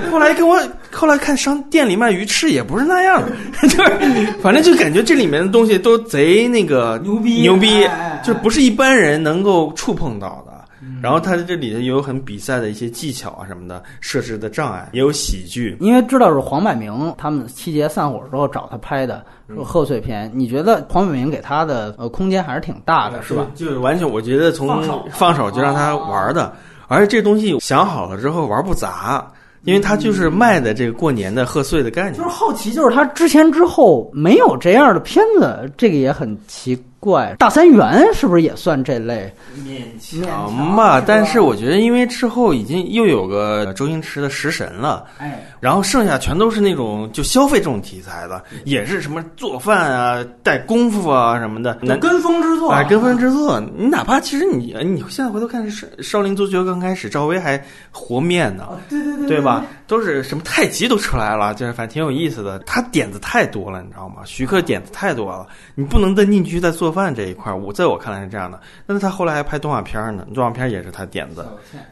[0.09, 0.57] 后来跟我
[0.89, 3.31] 后来看商店里卖鱼翅也不是那样的，
[3.67, 7.85] 就是反正就感觉这里面的东西都贼那个牛逼牛逼
[8.23, 10.53] 就不是一般人能够触碰到的。
[11.01, 15.77] 然后它这里头也有很比赛的一些技巧啊什么的，设置的障碍，也有喜剧。
[15.79, 23.45] 因为知道是黄百鸣他们七节散伙之后找他拍的说贺岁片，你觉得黄百鸣给他的呃空间还是挺大的，是吧？
[23.55, 26.53] 就就是完全，我觉得从放手放手就让他玩的，
[26.88, 29.25] 而且这东西想好了之后玩不砸，
[29.63, 32.29] 因为他就是卖的这个过年的贺岁的概念就是。
[32.29, 37.36] 好奇，就是他之前之后没有这样的片子，这个也很奇怪。
[37.38, 39.30] 大三元是不是也算这类？
[39.68, 53.60] 勉强强吧，但是我觉得，因为之后已经又有个周星驰的食神了，哎，然后剩下全都是那种就消费这种题材的，也是什么做饭啊、带功夫啊什么的，难跟风之作哎，跟风之作。
[53.76, 59.66] 你哪怕其实你你现在回头看少少林足球刚开始，赵薇还和面呢，啊对对对对吧？？
[59.86, 62.58] 都是什么太极都出来了，就是反正挺有意思的。
[62.60, 64.22] 他点子太多了，你知道吗？
[64.26, 65.45] 徐克点子太多了，
[65.76, 67.57] 你不能再凝聚在做饭这一块儿。
[67.57, 68.59] 我在我看来是这样的。
[68.85, 71.43] 但是他后来还拍动画片呢，动画片也是他点子。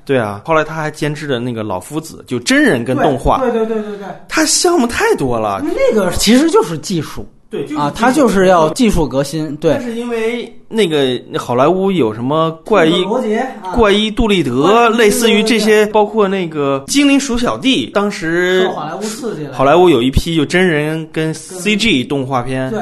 [0.05, 4.07] 对啊，后来他还监制的那个《老夫子》，就真人跟动画，对对对对对。
[4.29, 5.61] 他项目太多了。
[5.63, 9.53] 那个其实就是技术对啊，他就是要技术革新。
[9.57, 19.53] 对但，是因为那个好莱坞有什么怪医罗杰啊怪医杜立德，类似于这些，包括那个精灵鼠小弟，当时好莱坞刺激了。
[19.53, 22.81] 好莱坞有一批就真人跟 CG 动画片对，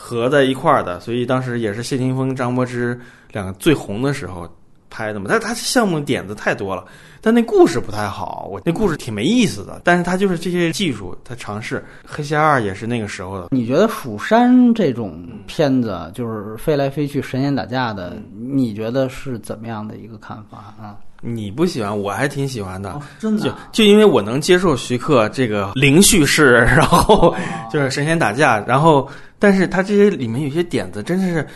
[0.00, 2.98] 合在一块儿的，所以当时也是谢霆锋、张柏芝
[3.32, 4.48] 两个最红的时候
[4.88, 5.26] 拍的嘛。
[5.28, 6.84] 但是他项目点子太多了，
[7.20, 9.80] 但那故事不太好，我那故事挺没意思的。
[9.82, 11.84] 但是他就是这些技术，他尝试。
[12.06, 20.94] 黑侠二也是那个时候的，你觉得《蜀山》这种片子，就是飞来飞去、神仙打架的，你觉得是怎么样的一个看法啊？
[21.20, 22.92] 你不喜欢，我还挺喜欢的。
[22.92, 27.34] 哦，真就就因为我能接受徐克这个零叙事，然后
[27.68, 29.08] 就是神仙打架，然后
[29.38, 31.46] 但是他这些里面有些点子真是，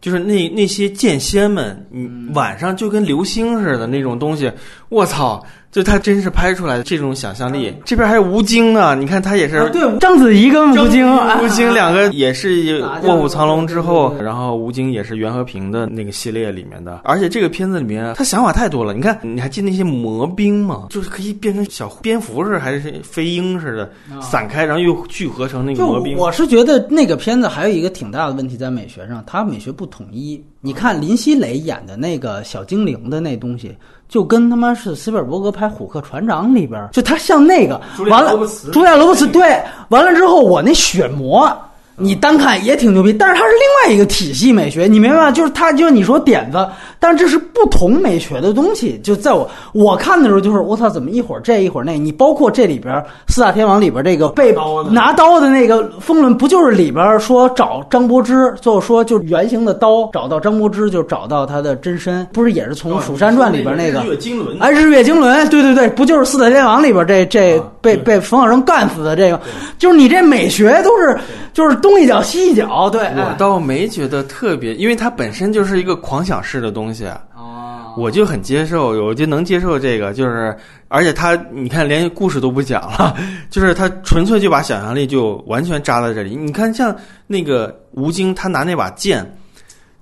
[0.00, 4.50] 就是那那些剑仙们，你晚上就跟流星似的那种东西，
[4.90, 5.42] 我操！
[5.70, 7.72] 就他真是拍出来的这种想象力。
[7.84, 11.08] 这边还有吴京呢，你看他也是啊，对，章子怡跟吴京，
[11.40, 18.92] 吴京两个也是《卧虎藏龙》之后然后吴京也是袁和平的那个系列里面的，而且这个片子里面他想法太多了。
[18.92, 20.88] 你看，你还记得那些魔兵吗？
[20.90, 26.18] 就是可以变成小蝙蝠似的，还是飞鹰似的，散开，然后又聚合成那个魔兵。
[26.18, 30.44] 我是觉得那个片子还有一个挺大的问题在美学上，它美学不统一。
[30.62, 33.74] 你看林熙蕾演的那个小精灵的那东西，
[34.10, 37.80] 就跟他妈是斯皮尔伯格拍《虎克船长》里边，就他像那个
[38.10, 41.56] 完了罗伯茨，茱莉亚罗伯茨对，完了之后我那血魔。
[42.00, 45.30] 你单看也挺牛逼，但是它是另外一个体系美学，你明白吗？
[45.30, 46.66] 就是它，就是你说点子，
[46.98, 48.98] 但这是不同美学的东西。
[49.04, 51.98] 就在我我看的时候，就是我操，怎么一会儿这一会儿那？
[51.98, 69.40] 你包括这里边四大天王里边这个被包的拿刀的那个风轮，不就是里边说找张柏芝，最后说就是圆形的刀找到张柏芝，就找到他的真身，不是也是从《蜀山传》里边那个日月经纶哎，日月经纶，对对对，不就是四大天王里边这这啊被对被冯小生干死的这个，
[69.78, 71.18] 就是你这美学都是
[71.54, 77.06] 就是东一脚西一脚，对，我哎倒没觉得特别，因为它本身就是一个狂想式的东西。
[77.36, 80.56] 哦，我就很接受，我就能接受这个，就是
[80.88, 83.16] 而且他你看连故事都不讲了，
[83.50, 86.36] 就是他纯粹就把想象力就完全扎在这里。
[86.36, 86.94] 你看像
[87.26, 89.24] 那个吴京，他拿那把剑。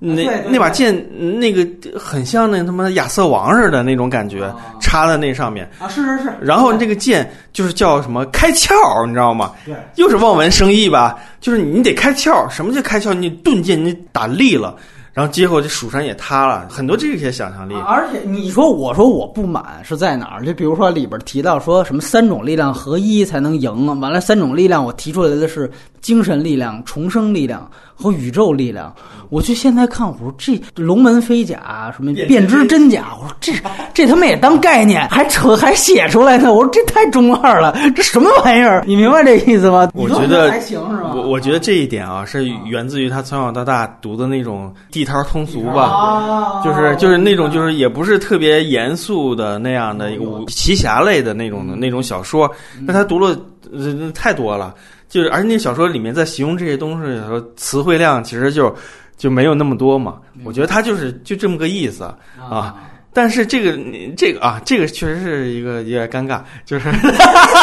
[0.00, 0.94] 那那把剑，
[1.40, 1.66] 那个
[1.98, 4.48] 很像那他妈亚瑟王似的那种感觉，
[4.80, 5.68] 插在那上面。
[5.80, 9.52] 啊，是是是，然后这个剑就是叫什么开窍，你知道吗？
[9.66, 11.18] 对，又是望文生义吧？
[11.40, 13.12] 就是你得开窍，什么叫开窍？
[13.12, 14.76] 你钝剑你打利了，
[15.12, 17.74] 然后结果这蜀山也塌了，很多这些想象力。
[17.84, 20.44] 而且你说，我说我不满是在哪儿？
[20.44, 25.68] 就比如说里边提到说什么三种力量合一才能赢，完了三种力量我提出来的是
[26.00, 28.94] 精神力量、重生力量和宇宙力量。
[29.30, 33.52] 我去现在看，我说这龙门飞甲什么变知真假，我说这
[33.92, 36.52] 这他妈也当概念，还扯 还写出来呢。
[36.54, 38.82] 我说这太中二了，这什么玩意儿？
[38.86, 39.90] 你明白这意思吗？
[39.92, 41.12] 我觉得还行是吧？
[41.14, 52.50] 我我觉得这一点啊，是源自于他从小到大读的那种地摊通俗吧，啊就是就是那种就是也不是特别严肃的那样的一个武奇侠类的那种的那种小说，
[52.80, 53.38] 那他读了
[53.70, 54.74] 呃太多了，
[55.08, 58.74] 就是而且那小说里面在形容这些东西的时候，词汇量其实就
[59.16, 60.18] 就没有那么多嘛。
[60.44, 62.04] 我觉得他就是就这么个意思
[62.38, 62.76] 啊。
[63.12, 63.76] 但是这个
[64.16, 66.88] 这个啊，这个确实是一个有点尴尬，就是，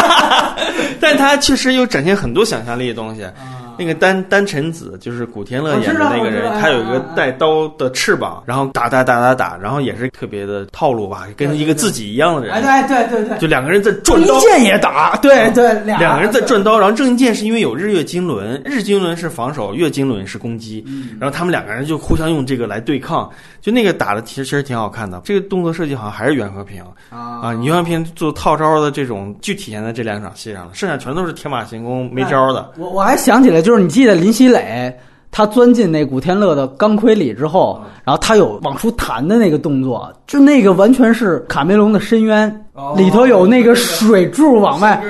[1.00, 3.26] 但他确实有展现很多想象力的东西。
[3.77, 14.39] 那个丹丹臣子就是古天乐演的那个人，他有一个带刀的翅膀，然后打打打打打，然后也是特别的套路吧，跟一个自己一样的人，哎，对对对对，就两个人在转刀郑伊。
[14.41, 20.85] 健也打，对对，两两个人在转刀，然后郑伊健是因为有日月经轮，日经轮是防守，月经轮是攻击，
[21.19, 23.30] 然后他们两个人就互相用这个来对抗，
[23.61, 25.22] 就那个打的其实其实挺好看的。
[25.23, 32.72] 这个动作设计好像还是袁和平啊，袁和平做套招的这种就体现在这两场戏上了，剩下全都是天马行空没招的。
[32.77, 34.98] 我我还想起来，就是你记得林熙蕾。
[35.32, 42.66] 她钻进那古天乐的钢盔里之后，然后她有往出弹的那个动作，就那个完全是卡梅隆的深渊，
[42.96, 45.04] 里头有那个水柱往外，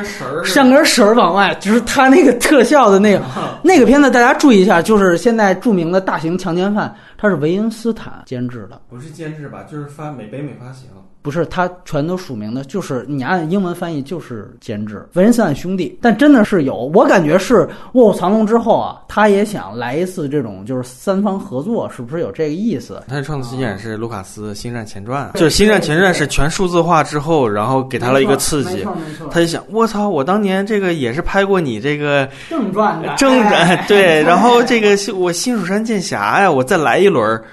[0.43, 3.21] 像根绳儿往外，就是他那个特效的那个
[3.61, 10.87] 那个片子，大家注意一下，就是现在著名的大型强奸犯，他是维恩斯坦监制的，不是监制吧，就是发美北美发行。
[11.25, 15.97] 不是，他全都署名的，就是你按英文翻译就是监制，维恩斯坦兄弟。
[15.99, 17.55] 但真的是有，我感觉是
[17.93, 23.01] 《卧虎藏龙》之后啊，他也想来一次这种就是三方合作，是不是有这个意思？
[23.07, 28.85] 他的创作起点是卢卡斯《星战前传》，就是《星战前传》是全数字化之后，然后给他了一个刺激。
[29.31, 37.43] 他就想，我操，我当年这个也是拍过你这个正传的正传 对，然后这个我新蜀山剑侠呀，我再来一轮儿。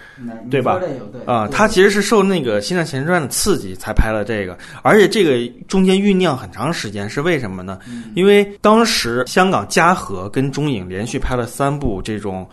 [0.49, 0.79] 对吧？
[1.27, 7.79] 啊，他其实是受那个《星战前传》的刺激才拍了这个，而且这个中间酝酿很长时间，是为什么呢？
[8.15, 12.49] 因为当时香港嘉禾跟中影连续拍了三部这种，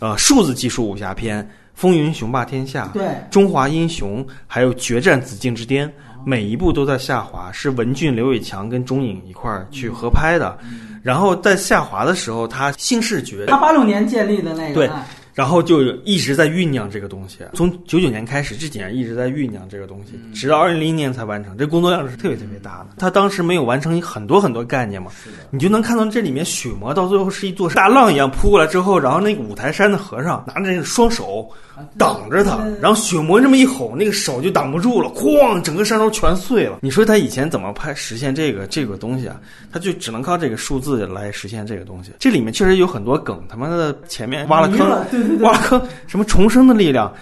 [0.00, 1.42] 呃，数字技术武侠片，
[1.74, 5.88] 《风云雄霸天下》、对《中华英雄》，还有《决战紫禁之巅》，
[6.24, 10.58] 每一部都在下滑，是文俊、刘伟强跟中影一块儿去合拍的。
[11.02, 14.86] 然后在下滑的时候，他新视觉，他八六年建立的那个，
[15.34, 21.56] 然后就一直在酝酿这个东西，从九九年开始，这几年一直在酝酿这个东西，直到二零零一年才完成。
[21.56, 22.88] 这工作量是特别特别大的。
[22.98, 25.10] 他当时没有完成很多很多概念嘛，
[25.50, 31.48] 你就能看到这里面血魔到最后是一座大浪一样扑过来之后，然后那个五台山的和尚拿着那个双手
[31.96, 36.78] 挡着他，然后血魔这么一吼，那个手就挡不住了，哐，整个山头全碎了。
[36.82, 39.40] 你说他以前怎么拍实现这个这个东西啊？
[39.72, 42.12] 他就只能靠这个数字来实现这个东西。
[42.18, 44.88] 这里面确实有很多梗，他妈的前面挖了坑。
[45.22, 47.12] 对对对，挖坑，什么重生的力量，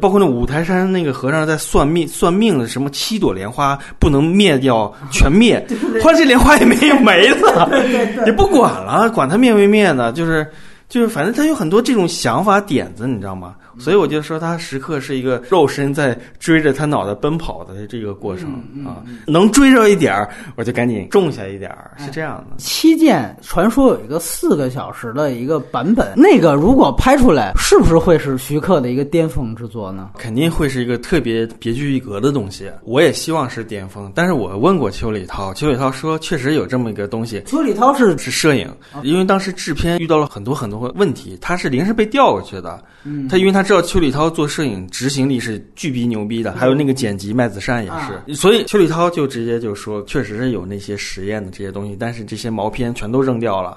[0.00, 5.64] 包括那五台山那个和尚在算命算命的，什么七朵莲花不能灭掉，全灭，
[6.02, 7.68] 后来这莲花也没没了，
[8.26, 10.46] 也不管了，管它灭没灭呢，就是
[10.88, 13.54] 就是，反正他有很多这种想法点子，你知道吗？
[13.78, 18.48] 所以我就说他时刻是一个肉身在追着他脑袋奔跑的这个过程
[18.86, 22.56] 啊，能追着一点儿，我就赶紧种下一点儿，是这样的。
[22.56, 30.12] 七剑传说有一个四个小时的一个版本，那个如果拍出来，是不是会是徐克的一个巅峰之作呢？
[30.16, 34.10] 肯定会是一个特别别具一格的东西，我也希望是巅峰。
[34.14, 38.72] 但是我问过邱礼涛，邱礼涛说确实有这么一个东西，邱礼涛是是摄影，
[39.02, 42.82] 因为当时制片遇到了很多很多问题，他是临时被调过去的。
[43.04, 47.90] 嗯他因为他知道邱礼涛做摄影执行力是巨逼牛逼的，还有那个剪辑麦子善也
[48.26, 53.76] 是，所以邱礼涛就直接就说，确实是有那些实验的这些东西，但是这些毛片全都扔掉了。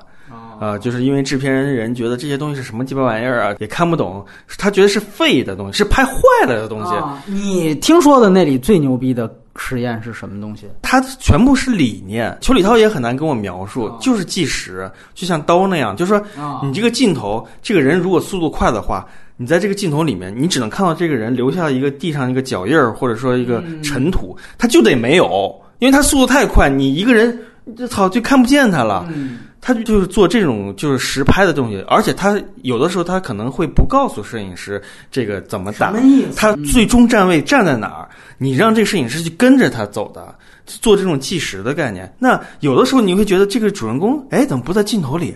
[0.60, 4.24] 啊、就是因为制片人人觉得这些东西是什么鸡巴玩意儿啊，也看不懂，
[4.58, 6.14] 他觉得是废的东西，是拍坏
[6.46, 6.94] 了的东西。
[6.96, 9.28] 啊你听说的那里最牛逼的
[9.60, 10.68] 实验是什么东西？
[10.82, 12.36] 它全部是理念。
[12.40, 19.06] 邱礼涛也很难跟我描述，就是计时，就像刀那样，就是说啊你这个镜头，这个人如果速度快的话，
[19.36, 27.38] 你在这个镜头里面，你只能看到这个人留下一个地上一个脚印儿，或者说一个尘土，他就得没有，因为他速度太快，你一个人
[27.78, 29.06] 这操就看不见他了。
[29.14, 34.82] 嗯他就是做这种就是实拍的东西，而且他有的时候他可能会不告诉摄影师
[35.12, 36.00] 这个怎么打么，
[36.36, 40.34] 他最终站位站在哪儿，你让这个摄影师去跟着他走的，
[40.66, 42.12] 做这种计时的概念。
[42.18, 45.36] 那有的时候你会觉得这个主人公，哎，怎么不在镜头里？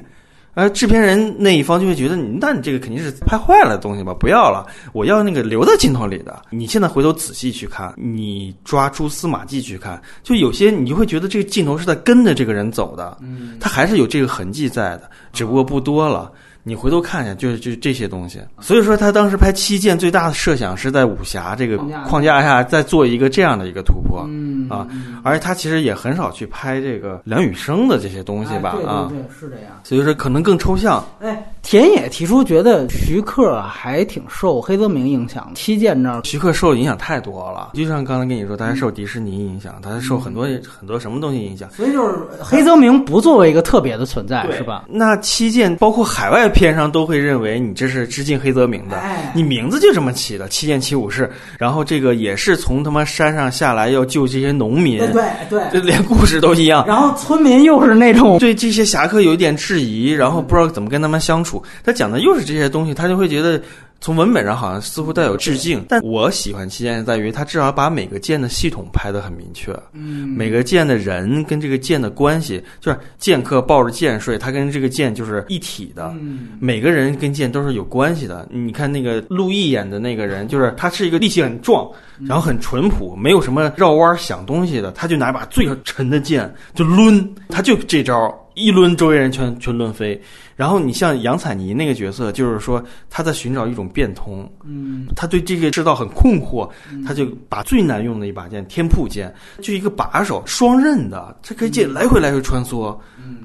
[0.53, 4.13] 而制片人那一方就会觉得你，那你这个肯定是拍坏了的东西吧？
[4.13, 6.41] 不要了，我要那个留在镜头里的。
[6.49, 16.31] 你现在回头仔细去看，你抓蛛丝马迹去看，就有些你就会觉得这个镜头是在跟着这个人走的，嗯，他还是有这个痕迹在的，只不过不多了。
[16.65, 18.39] 你回头看一下，就是就这些东西。
[18.61, 21.77] 所以说，他当时拍《七剑》最大的设想是在武侠这个
[22.07, 24.87] 框架下再做一个这样的一个突破，嗯啊，
[25.23, 29.73] 而且他其实也很少去拍这个梁羽生的这些东西吧，啊，对，是这样。
[29.83, 31.05] 所以说可能更抽象。
[31.19, 41.69] 哎，田野提出觉得徐克还挺受黑泽明影响，《七剑》那儿徐克受的影响太多了，就像刚才跟你说，他还受迪士尼影响，他还受很多很多什么东西影响。
[41.71, 44.85] 所以就是黑泽明不作为一个特别的存在，是吧？
[44.87, 46.49] 那《七剑》包括海外。
[46.53, 48.97] 片商都会认为你这是致敬黑泽明的，
[49.33, 56.85] 你名字就这么起的“七剑七武士”，然后这个也是从他妈山上下来要救这些农民，对对，这连故事都一样。
[56.87, 61.61] 然后村民又是那种对这些侠客有一点质疑，然后不知道怎么跟他们相处。
[61.83, 63.61] 他讲的又是这些东西，他就会觉得。
[64.03, 78.45] 从文本上好像似乎带有致敬，但我喜欢七剑在于它至少把每个剑的系统拍得很明确，嗯，每个剑的人跟这个剑的关系，就是剑客抱着剑睡，他跟这个剑就是一体的，嗯，每个人跟剑都是有关系的。
[78.51, 81.89] 你看那个陆毅演的那个人，就是他是一个力气很壮，
[82.27, 88.37] 然后很淳朴，没有什么绕弯想东西的，他就拿一把最沉的剑就抡，他就这招。
[88.55, 90.19] 一抡，周围人全全抡飞。
[90.55, 96.69] 然后你像杨采妮那个角色，就是说他在寻找一种变通，嗯，他对这个世道很困惑，
[97.07, 102.95] 他就把最难用的一把剑天瀑剑，就一个把手双刃的，这可以剑来回来回穿梭，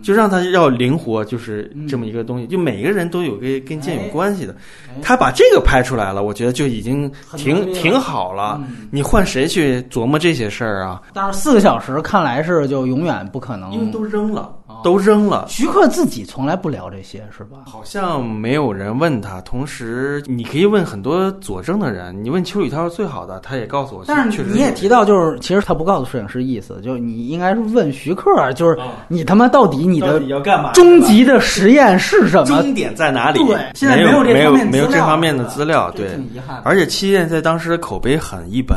[0.02, 2.47] 就让他要灵活，就是这么一个东西。
[2.47, 4.55] 就每个人都有个跟剑有关系的，
[5.01, 8.62] 他把这个拍出来了，我觉得就已经挺挺好了。
[8.90, 11.01] 你换谁去琢磨这些事儿啊？
[11.14, 14.55] 但是四个小时看来是就永远不可能，因为都扔了。
[14.82, 15.46] 都扔了。
[15.48, 17.59] 徐克自己从来不聊这些，是吧？
[17.66, 19.40] 好像没有人问他。
[19.42, 24.05] 同时，你可以问很多佐证的人，你问邱宇涛是最好的，他也告诉我。
[24.06, 28.78] 但是你也提到，就是其实他不告诉摄影师意思，就是你应该是问徐克，就是
[29.09, 30.72] 你他妈到底你的要干嘛？
[30.72, 32.62] 终极的实验是什么？
[32.62, 33.38] 终点在哪里？
[33.46, 36.18] 对，现在没有没有没有这方面的资料，对。
[36.62, 38.76] 而且七剑在当时的口碑很一般。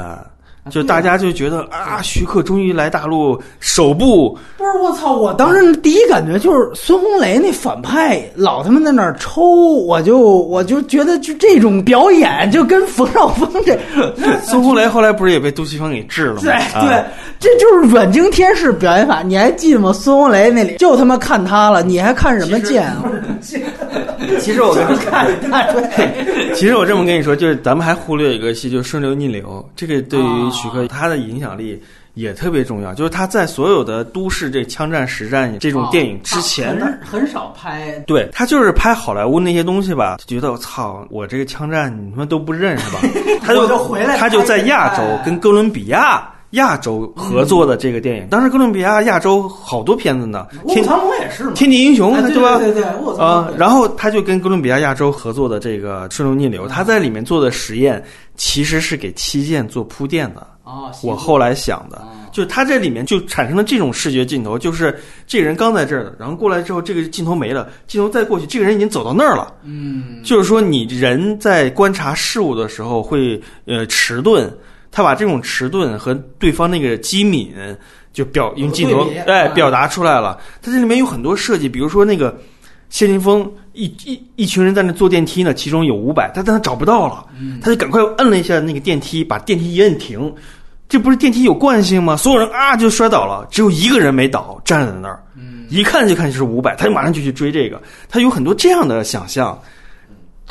[0.70, 4.38] 就大家就觉得啊，徐克终于来大陆首部。
[4.58, 5.14] 不是我操！
[5.14, 13.76] 我当时第一感觉就是孙红雷那反派老他妈在那儿抽，我就我就觉得就这种表演就跟冯绍峰这。
[14.46, 16.42] 孙红雷后来不是也被杜琪峰给治了吗？
[16.44, 16.54] 对
[16.88, 17.04] 对，
[17.40, 19.24] 这就是阮经天式表演法。
[19.24, 19.92] 你还记得吗？
[19.92, 23.04] 孙红雷那里就他妈看他了，你还看什么剑啊？
[24.40, 26.54] 其实我跟你 看大锤。
[26.54, 29.68] 其实我这么跟你说，就是咱们还忽略一个戏，就是顺流逆流。
[29.76, 31.82] 这个对于徐克他的影响力
[32.14, 32.94] 也特别重要。
[32.94, 37.98] 就是他在所有的都市这枪战实战这种电影之前，他很少拍。
[38.08, 43.00] 对他就是拍好莱坞那些东西吧，觉得我操，我这个枪战你们都不认识吧？
[43.44, 46.28] 他就回来，他就在亚洲跟哥伦比亚。
[46.52, 50.48] 亚洲合作的这个电影，当时哥伦比亚亚洲好多片子呢。
[50.64, 52.58] 卧槽龙也是嘛，天地英雄对吧？
[52.58, 52.84] 对对，
[53.18, 58.04] 啊，然后他就跟哥伦比亚亚洲合作的这个顺流逆流，他在里面做的实验
[58.36, 60.46] 其实是给七剑做铺垫的。
[60.64, 62.02] 哦，我后来想的，
[62.32, 69.54] 就他这里面就产生了这种视觉镜头，就是这个人刚在这儿的，然后过来之后，这个镜头没了，镜头再过去，这个人已经走到那儿了。
[69.64, 74.54] 嗯，就是说你人在观察事物的时候会呃迟钝。
[74.92, 77.54] 他把这种迟钝和对方那个机敏
[78.14, 80.38] 就表用镜头哎表达出来了。
[80.62, 82.38] 他这里面有很多设计，比如说那个
[82.90, 87.26] 谢霆锋一一一群人在那坐电梯呢，其中有五百，他但他找不到了，
[87.62, 90.34] 他就赶快摁了一下那个电梯，把电梯一摁停。
[90.90, 92.18] 这不是电梯有惯性吗？
[92.18, 95.24] 所有人啊就摔倒了，只有一个人没倒，站在那儿，
[95.70, 97.82] 一看就看就是五百，他就马上就去追这个。
[98.10, 99.58] 他有很多这样的想象。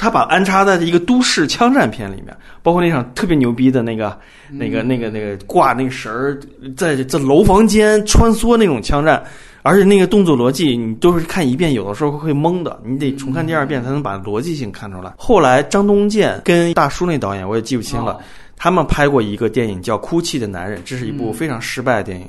[0.01, 4.19] 他把安插在一个都市枪战片里面，包括那场特别牛逼的那个、
[4.49, 6.41] 那个、那个、那个挂那个绳儿，
[6.75, 9.23] 在在楼房间穿梭那种枪战，
[9.61, 15.13] 而且那个动作逻辑你都是看一遍，有的时候会懵的，你得重看第二遍才能把逻辑性看出来。
[15.19, 18.19] 后来张东健跟大叔那导演我也记不清了，
[18.57, 22.27] 他们拍过一个电影叫《哭泣的男人》，这是一部非常失败的电影。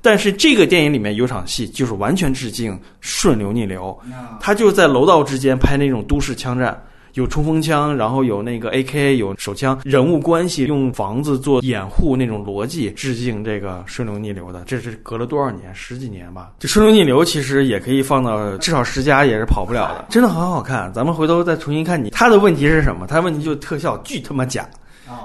[0.00, 2.72] 但是这个电影里面有场戏就是完全致敬
[3.02, 3.94] 《顺流逆流》，
[4.40, 6.82] 他就在楼道之间拍那种都市枪战。
[7.14, 15.74] 有冲锋枪，然后有那个 AK，有手枪，人物关系用房子做掩护那种逻辑，致敬这个顺流逆流的，这是隔了多少年？
[15.74, 16.52] 十几年吧。
[16.58, 20.92] 这顺流逆流其实也可以放到至少十佳也是跑不了的，真的很好看。
[20.92, 23.06] 咱们回头再重新看你，他的问题是什么？
[23.06, 24.68] 他问题就是特效巨他妈假。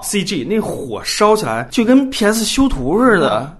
[0.01, 3.55] CG，那火烧起来就跟 PS 修图似的。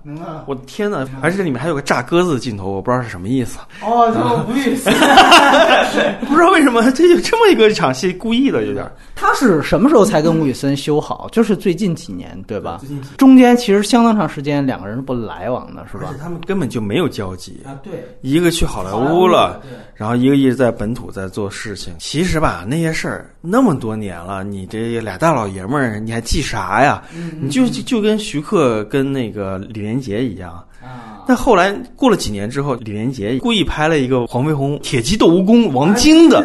[0.45, 1.05] 我的天呐！
[1.21, 4.89] 而且这里面还有个炸鸽子的镜头，我不知道是什么意思，哦，就无语死。
[6.27, 8.89] 不知道为什么这有这么一个场戏，故意的有点。
[9.15, 11.27] 他是什么时候才跟吴宇森修好？
[11.31, 12.79] 就是最近几年，对吧？
[13.17, 16.13] 中间其实相当长时间两个人是不来往的，是吧？
[16.21, 17.93] 他们根本就没有交集，啊，对。
[18.21, 19.61] 一个去好莱坞了，
[19.95, 21.93] 然后一个一直在本土在做事情。
[21.97, 27.01] 其实吧，那些事儿那么多年了，你这俩大老爷们儿，你还记啥呀？
[27.39, 30.63] 你就就就跟徐克跟那个李连杰一样。
[30.81, 36.41] 啊，但后来过了几年之后，李连杰故意拍了一个黄飞鸿铁鸡斗蜈蚣王晶的，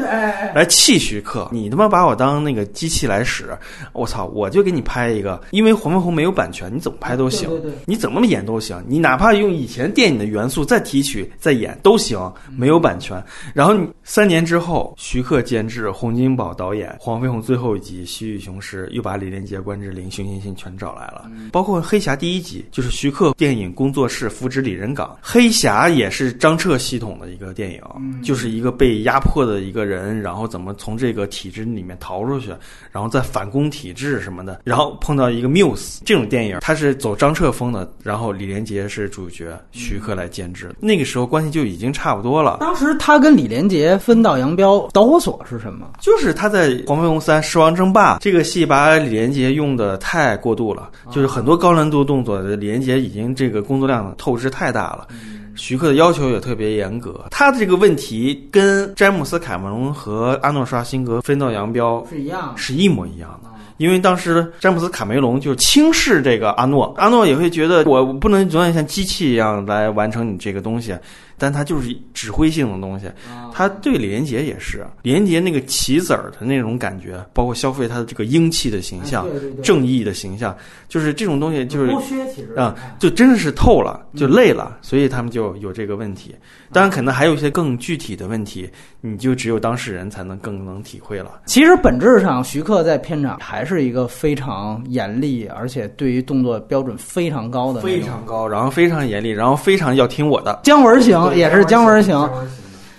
[0.55, 1.49] 来气徐克。
[1.53, 3.57] 你他妈把我当那个机器来使，
[3.93, 4.27] 我操！
[4.35, 7.49] 我就给你拍一个，因为黄飞鸿没有版权，你怎么拍都行，
[7.85, 13.23] 你怎么演都行，你哪怕用以前电影的元素再提取再演都行，没有版权。
[13.53, 27.81] 然后三年之后，徐克监制，洪金宝导演，黄飞鸿最后一集《西域雄狮》又把李连杰、关之琳、熊欣欣全找来了，包括黑侠第一集就是徐克电影工作室扶植李仁港，黑侠也是张彻系统的一个电影，
[28.23, 32.51] 就是一个被压迫的一个人，然后怎么从这个体制里面逃出去，
[32.91, 42.57] 然后再反攻体制什么的，然后碰到一个 Muse 这种电影，它是走张彻风的，然后李连杰是主角，徐克来监制，那个时候关系就已经差不多了。
[42.61, 45.91] 当时他跟李连杰分道扬镳，导火索是什么？
[46.01, 55.09] 就是他在《黄飞鸿三：狮王争霸》这个戏把李连杰用的太过度了，就是很多高难度动作，李连杰已经这个工作量透支太大了。
[55.55, 63.51] 徐克的要求也特别严格，他的这个问题跟詹姆斯·卡梅隆和阿诺·施瓦辛格分道扬镳是一样是一模一样的。
[63.77, 70.97] 因为当时詹姆斯·卡梅隆就轻视这个阿诺，阿诺也会觉得我不能永远像机器一样来完成你这个东西，
[71.43, 73.07] 但他就是指挥性的东西。
[73.53, 79.27] 他对李连杰也是，李连杰那个棋子儿的那种感觉，包括消费他的这个英气的形象、
[79.61, 80.57] 正义的形象，
[80.89, 86.33] 就是这种东西，就是剥削，其实啊，就真的是透了，就累了，所以他们就有这个问题。
[86.73, 88.71] 当然，可能还有一些更具体的问题，
[89.01, 91.41] 你就只有当事人才能更能体会了。
[91.45, 100.61] 其实本质上，徐克在片场还是一个非常严厉，而且对于动作标准非常高的非常高，然后非常严厉，然后非常要听我的。
[100.63, 101.03] 姜文
[101.33, 102.31] 型，也是姜文型。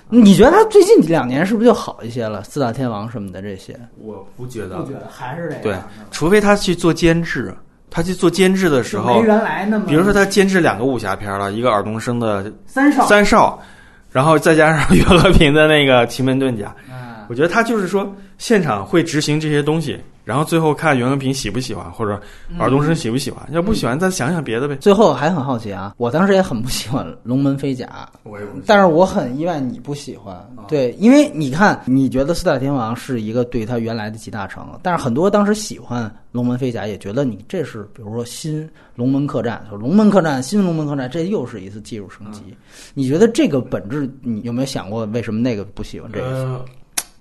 [0.09, 2.43] 你觉得他最近两年是不是就好一些了？
[2.43, 5.75] 四大天王什么的这些，我不觉得，不觉得还是这对，
[6.11, 7.51] 除非他去做监制，
[7.89, 13.59] 他去做监制的时候没，原来那么，比如说他监制两个武侠片了，一个尔冬升的三少，三少，
[14.11, 22.19] 然后再加上 袁和平的那个奇门遁甲，嗯我觉得他就是说现场会执行这些东西，然后最后看袁和平喜不喜欢，或者
[22.57, 24.75] 尔冬升喜不喜欢，要不喜欢再想想别的呗。
[24.77, 27.87] 最后还很好奇啊，我当时也很不喜欢《龙门飞甲》，
[28.23, 30.35] 我也不但是我很意外你不喜欢，
[30.67, 42.41] 对，因为你看，你觉得四大天王是一个对他原来的集大成，但是很多当时喜欢龙门飞甲，也觉得你这是比如说新龙门客栈，说龙门客栈新龙门客栈，这又是一次技术升级。
[42.93, 46.63] 你觉得这个本质，你有没有想过为什么那个不喜欢这个？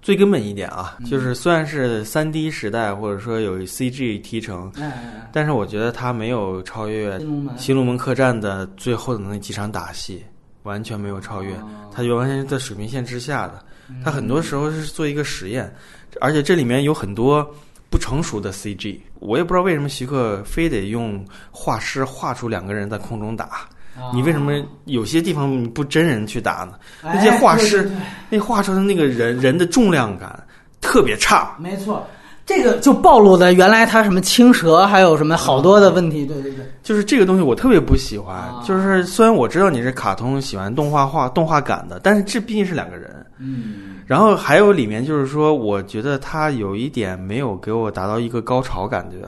[0.03, 10.23] 呃，最根本一点啊，就是虽然是三 D 时代，或者说有 CG 提成，哎，但是我觉得它没有超越新龙门《新龙门客栈》的最后的那几场打戏，
[10.65, 11.55] 完全没有超越，
[11.93, 13.65] 它就完全是在水平线之下的。
[14.05, 15.73] 它很多时候是做一个实验，
[16.21, 17.49] 而且这里面有很多
[17.91, 23.69] 不成熟的 CG，我也不知道为什么徐克非得用画师画出两个人在空中打。
[24.15, 24.53] 你为什么
[24.87, 26.73] 有些地方你不真人去打呢？
[27.03, 27.91] 那些画师
[28.31, 30.43] 那画出的那个人人的重量感
[30.81, 32.07] 特别差，没错，
[32.45, 36.27] 这个就暴露了原来他什么青蛇，还有什么好多的问题。
[36.27, 38.35] 对对对，就是这个东西我特别不喜欢。
[38.35, 43.25] 啊就是虽然我知道你是卡通喜欢动画画动画感的，但是这毕竟是两个人。
[43.39, 49.19] 嗯，然后还有里面就是说，我觉得他有一点没有给我达到一个高潮感觉。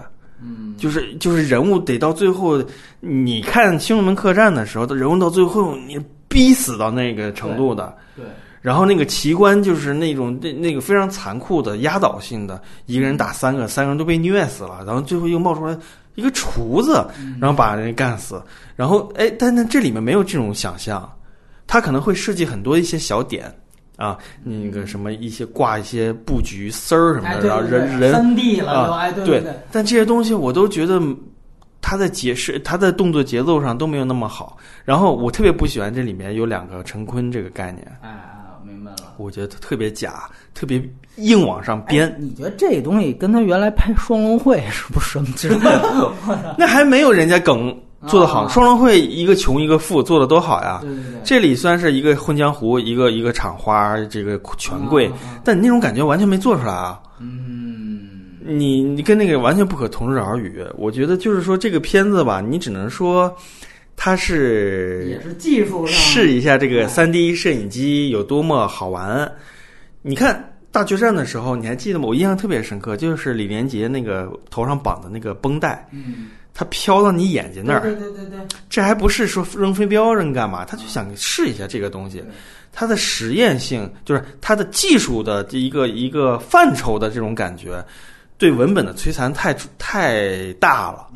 [0.47, 2.63] 嗯，就是就是人物得到最后，
[3.01, 5.99] 你看《青龙门客栈》的时候，人物到最后你
[6.29, 7.97] 逼死到那个程度的。
[8.15, 8.25] 对，
[8.61, 15.75] 然后那个奇观就是那种那那个非常残酷的压倒性的，一个人打三个，三个人都被虐死了，然后最后又冒出来
[16.15, 17.07] 一个厨子，
[17.41, 18.43] 然后把人干死。
[18.77, 21.11] 然后哎，但那这里面没有这种想象，
[21.67, 23.51] 他可能会设计很多一些小点
[23.97, 31.01] 啊，那个什么一些挂一些布局丝儿什么哎，的，对然后人人三 D 了啊都，哎，对对对，但这些东西我都觉得
[31.81, 34.57] 他在解释他在动作节奏上都没有那么好。
[34.85, 37.87] 然后我特别不喜欢这里面有两个陈坤这个概念。
[38.01, 38.21] 哎哎，
[38.65, 38.97] 明白了。
[39.17, 40.83] 我觉得特别假，特别
[41.17, 45.21] 硬往上编，哎你觉得这东西跟他原来拍《双龙会》是不是？
[46.59, 48.43] 那还没有人家梗做得好。
[48.43, 50.79] 啊双龙会一个穷一个富，做的多好呀！
[50.83, 55.11] 对对对，这里虽然是一个混江湖，一个一个厂花，这个权贵，
[55.43, 57.01] 但你那种感觉完全没做出来啊！
[57.21, 58.09] 嗯，
[58.45, 60.65] 你你跟那个完全不可同日而语。
[60.77, 63.35] 我觉得就是说这个片子吧，你只能说
[63.97, 69.31] 它是也是技术上试一下这个三 D 摄影机有多么好玩。
[70.03, 72.07] 你看大决战的时候，你还记得吗？
[72.07, 78.39] 我印象特别深刻，就是李连杰那个头上绑的那个绷带，嗯，它飘到你眼睛那儿，对对对对，
[78.71, 80.65] 这还不是说扔飞镖扔干嘛？
[80.65, 82.23] 他就想试一下这个东西，
[82.73, 87.85] 它的实验性就是它的技术的一个一个范畴的这种感觉，
[88.39, 91.09] 对文本的摧残太太大了，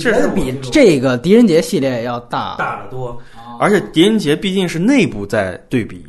[0.00, 2.56] 这是比这个狄仁杰系列要大？
[2.56, 3.08] 大得多。
[3.08, 3.20] 哦
[3.60, 6.06] 而且狄仁杰毕竟是内部在对比，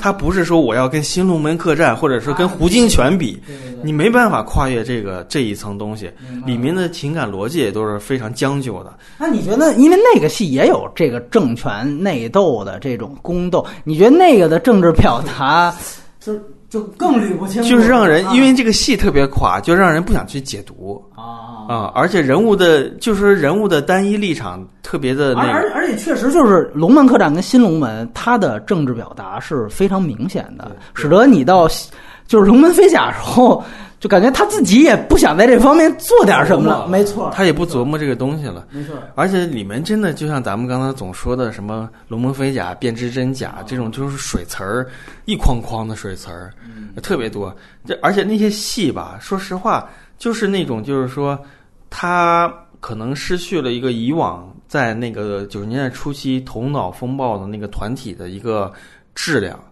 [0.00, 3.38] 啊他不是说我要跟新龙门客栈或者说跟胡金铨比，
[3.82, 6.10] 你没办法跨越这个这一层东西，
[6.46, 8.92] 里面的情感逻辑也都是非常将就的。
[9.18, 15.74] 那你觉得，因为那个戏也有这个政权内斗的这种宫斗，你觉得那个的政治表达
[16.18, 16.32] 就
[16.70, 21.58] 就更捋不清，就是让人啊因为这个戏特别垮，就让人不想去解读啊。
[21.68, 31.68] 啊，而且人物的，就是人物的单一立场特别的而那个，而而且确实就是龙门客栈跟新龙门，它的政治表达是非常明显的，使得你到
[32.26, 33.62] 就是龙门飞甲时候，
[34.00, 36.88] 就感觉他自己也不想在这方面做点什么了。
[36.88, 38.66] 没错，他也不琢磨这个东西了。
[38.70, 44.88] 没错，而且里面真的就像咱们刚才总说的什么龙门飞甲、辨知真假这种，就是水词儿，
[45.26, 46.50] 一筐筐的水词儿，
[47.02, 47.54] 特别多。
[47.84, 49.86] 这而且那些戏吧，说实话，
[50.16, 51.38] 就是那种就是说，
[51.90, 52.50] 他
[52.80, 58.72] 可能失去了一个以往在那个九十年代初期头脑风暴的那个团体的一个
[59.14, 59.62] 质量。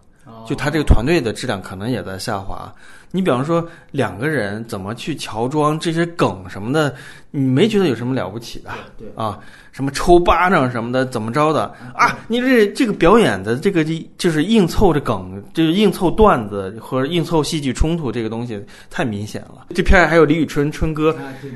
[0.47, 2.73] 就他这个团队的质量可能也在下滑。
[3.11, 6.93] 你比方说两个人怎么去乔装这些梗什么的，
[7.31, 8.69] 你没觉得有什么了不起的
[8.99, 9.39] 对啊？
[9.71, 12.15] 什么抽巴掌什么的，怎么着的啊？
[12.27, 13.83] 你这这个表演的这个
[14.17, 19.65] 就是硬凑着梗，就是硬凑段子和硬凑戏剧冲突这个东西太明显了。
[19.73, 21.15] 这片儿还有李宇春春哥，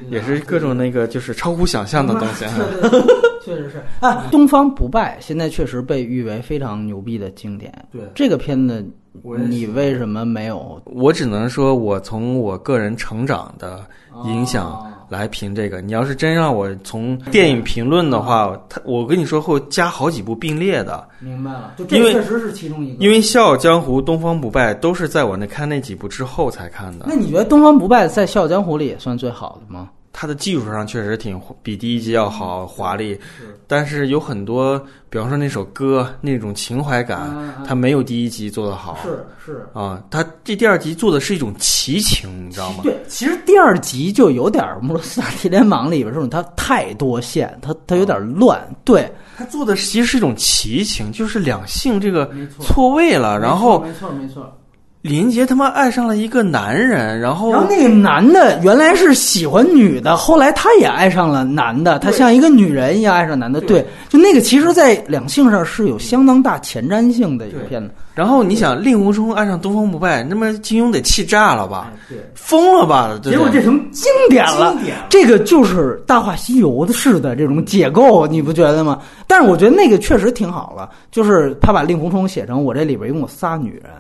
[0.10, 2.46] 也是各种那个就是超乎想象的东西。
[2.46, 7.74] 对对对确实是啊，《东方不败》现在确实被誉为非常牛逼的经典。
[7.92, 8.86] 对这个片子，
[9.22, 13.82] 我你为什么没有我只能说，我从我个人成长的
[14.26, 15.82] 影响哦来评这个。
[15.82, 21.74] 你要是真让我从电影评论的话，他我跟你说会加好几部并列的，明白了？
[21.78, 23.04] 就因为确实是其中一个。
[23.04, 27.16] 因为《笑傲江湖》《东方不败》都是在我那看那几部之后才看的那。
[27.16, 29.90] 你觉得《东方不败》在《笑傲江湖》里也算最好的吗？
[30.16, 33.20] 它的技术上确实挺比第一集要好华丽，
[33.66, 34.80] 但是有很多，
[35.10, 37.36] 比方说那首歌那种情怀感，
[37.66, 38.98] 它没有第一集做得好。
[39.04, 39.68] 是是。
[39.74, 42.82] 啊，它这第二集做的是一种奇情，你知道吗？
[42.84, 48.62] 对，其实第二集就有点《穆罗斯塔提联盟》里边这种，它太多线，它它有点乱。
[48.86, 54.44] 对，他做的其实是一种奇情，就是两性这个错错位了，然后没错没错。
[54.46, 54.63] 李
[55.04, 63.60] 连杰他妈爱上了一个男人，然后然后那个男的原来是喜欢女的，后来他也爱上了男的，他像一个女人一样爱上男的。
[63.60, 67.92] 对，就那个其实，在两性上是有相当大前瞻性的一个片子。
[68.14, 71.92] 然后你想令狐冲爱上东方不败，那么金庸得气炸了吧？
[72.08, 72.18] 对。
[72.34, 73.20] 疯了吧？
[73.22, 79.02] 对结果这成经典了，经典这个就是《大话西游》的式的这种解构，你不觉得吗？
[79.28, 83.92] 但是我觉得那个确实挺好了，就是他把令狐冲写成我这里边一共有仨女人，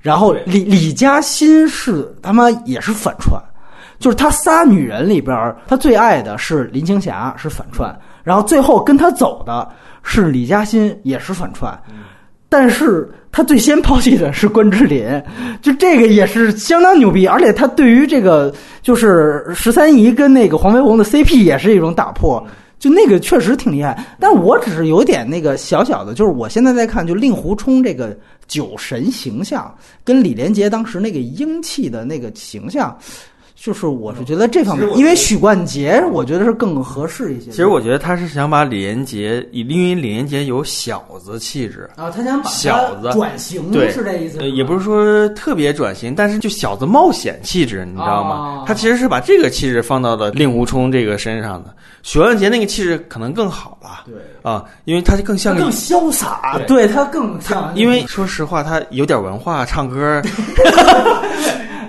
[0.00, 3.40] 然后李李嘉欣是他妈也是反串，
[3.98, 7.94] 就是他仨女人里边，他最爱的是林青霞是反串，
[8.24, 9.68] 然后最后跟他走的
[10.02, 11.78] 是李嘉欣也是反串，
[12.48, 15.22] 但是他最先抛弃的是关之琳，
[15.60, 22.42] 就这个也是相当牛逼，而且他对于这个就是十三姨跟那个黄飞鸿的 CP 也是一种打破，
[22.80, 24.04] 就那个确实挺厉害。
[24.18, 32.98] 但我只是有点那个小小的，就是我现在在看，就令狐冲这个酒神形象跟李连杰当时那个英气的那个形象。
[33.62, 37.50] 就是我是觉得这方面，因为许冠杰，我觉得是更合适一些。
[37.50, 48.64] 其实我觉得他是想把李连杰，因为李连杰有小子气质，啊，他想把小子转型对是这意思也不是说特别转型，但是就小子冒险气质，你知道吗哦？
[48.66, 60.22] 他其实是把这个气质放到了令狐冲这个身上的，许冠杰那个气质可能更好了对，啊，因为他就更像个更潇洒，对对他更像，因为说实话，他有点文化，唱歌。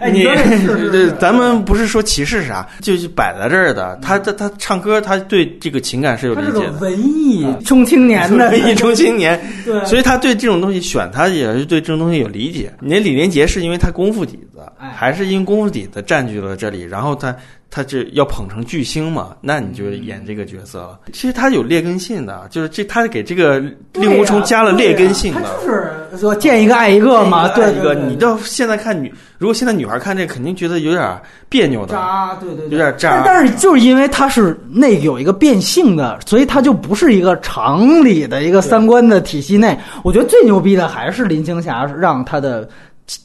[0.10, 3.98] 你哎你 这咱们不是说歧视啥，就是摆在这儿的。
[4.02, 6.72] 他他他唱歌，他对这个情感是有理解的。
[6.80, 12.74] 文艺中青年的文艺中青年，对所以他对这种东西选他也是对这种东西有理解。
[12.80, 17.36] 你那李连杰是因为他功夫底子，还是因功夫底子占据了这里，然后他
[17.70, 21.00] 他这要捧成巨星嘛，那你就演这个角色了。
[21.14, 23.60] 其实他有劣根性的，就是这他给这个
[23.94, 25.42] 令狐冲加了劣根性的。
[25.42, 31.94] 他就是说见一个爱一个嘛，对一个你到现在看女，如果现在女孩看这，肯定觉得有点别扭的。
[31.94, 39.78] 渣，对对对，有点渣但但是就是因为他是那有一个变性的，所以他就不是一个常理的一个三观的体系内。
[40.04, 42.68] 我觉得最牛逼的还是林青霞让他的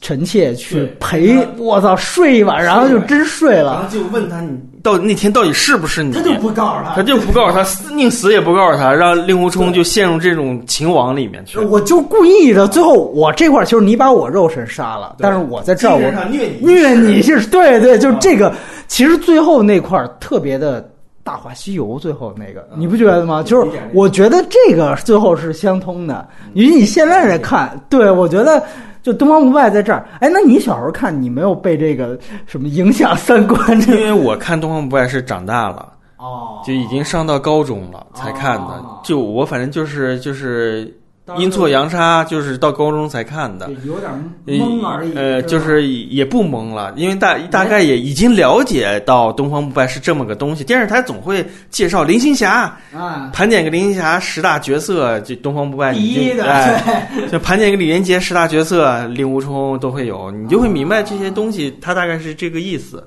[0.00, 6.12] 臣妾去陪，我操，睡一晚，然后就真睡了然后，就问他，你到那天到底是不是你？
[6.12, 7.64] 他就不告诉他，他就不告诉他，
[7.94, 11.58] 宁死也不告诉他，让令狐冲就陷入这种情网里面去。
[11.58, 18.52] 我就故意的，最后我这块儿就是你把我肉身杀了，但是我在这儿我虐你虐你是对对，就这个，
[18.88, 20.88] 其实最后那块儿特别的。
[21.26, 23.42] 大话西游最后那个，你不觉得吗？
[23.42, 26.24] 就是我觉得这个最后是相通的。
[26.54, 28.62] 以你现在来看，对我觉得
[29.06, 30.04] 就东方不败在这儿。
[30.18, 33.80] 哎，那你小时候看，你没有被这个什么影响三观？
[33.80, 39.00] 这因为我看《东方不败》是长大了，哦就已经上到高中了才看的哦。
[39.04, 40.92] 就我反正就是就是
[41.38, 43.68] 阴错阳差，就是到高中才看的。
[43.84, 44.10] 有点
[44.46, 45.12] 懵而已。
[45.14, 50.62] 呃，就是也不懵了，因为大大概也已经了解到东方不败是这么个东西。
[50.62, 63.02] 电视台总会介绍林青霞，啊，盘点个林青霞十大角色，就东方不败第一的，哎， 就盘点个李连杰十大角色，令狐冲都会有，你就会明白这些东西，它大概是这个意思。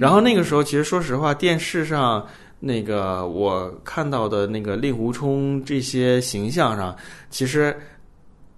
[0.00, 2.26] 然后那个时候，其实说实话，电视上
[2.64, 6.96] 那个我看到的那个令狐冲这些形象上，
[7.30, 7.76] 其实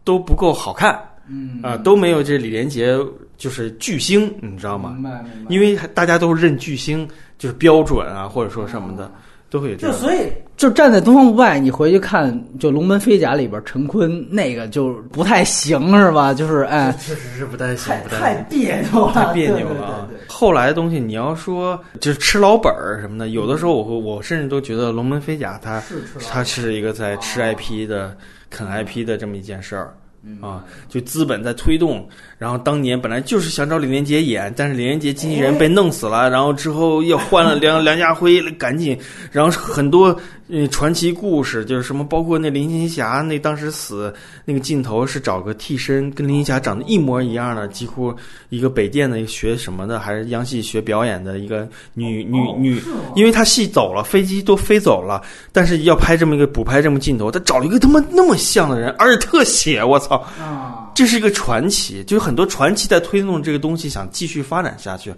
[0.04, 2.96] 都不够好看嗯啊、都没有这李连杰
[3.36, 4.90] 就是巨星，你知道吗？
[4.94, 5.52] 明白明白。
[5.52, 7.06] 因为大家都认巨星
[7.36, 9.10] 就是标准啊，或者说什么的，
[9.50, 9.96] 都会有这样。
[9.96, 16.32] 就所以，就站在东方不败，你回去看，就《龙门飞甲》里边陈坤那个就不太行，是吧？
[16.32, 18.36] 就是哎，确实是不太行太。
[18.48, 20.15] 别扭了，太别扭对了啊对对！
[20.15, 25.82] 对后来的东西，你要说就是吃老本儿什么的，有的时候我会，我甚至都觉得《龙门飞甲》它
[26.28, 28.14] 它是一个在吃 IP 的、
[28.50, 29.96] 啃 IP 的这么一件事儿。
[30.42, 32.04] 啊，就资本在推动，
[32.36, 38.98] 然后当年本来就是想找李连杰演，但是李连杰经纪人被弄死了，然后之后又换了梁 梁家辉，赶紧，
[39.30, 40.18] 然后很多
[40.48, 44.12] 呃传奇故事，就是什么包括那林青霞那当时死
[44.44, 48.14] 那个镜头是找个替身，跟林青霞长得一模一样的，几乎
[48.48, 52.82] 一个北电的学什么的，还是央戏学表演的一个女女女，
[53.14, 55.20] 因为她戏走了，飞机都飞走了，
[55.52, 60.16] 但是要拍这么一个补拍这么镜头，她找了一个他妈那么像的人，而且特写，我操！
[60.40, 65.12] 啊，这是一个传奇，就是很多传奇在推动这个东西，想继续发展下去。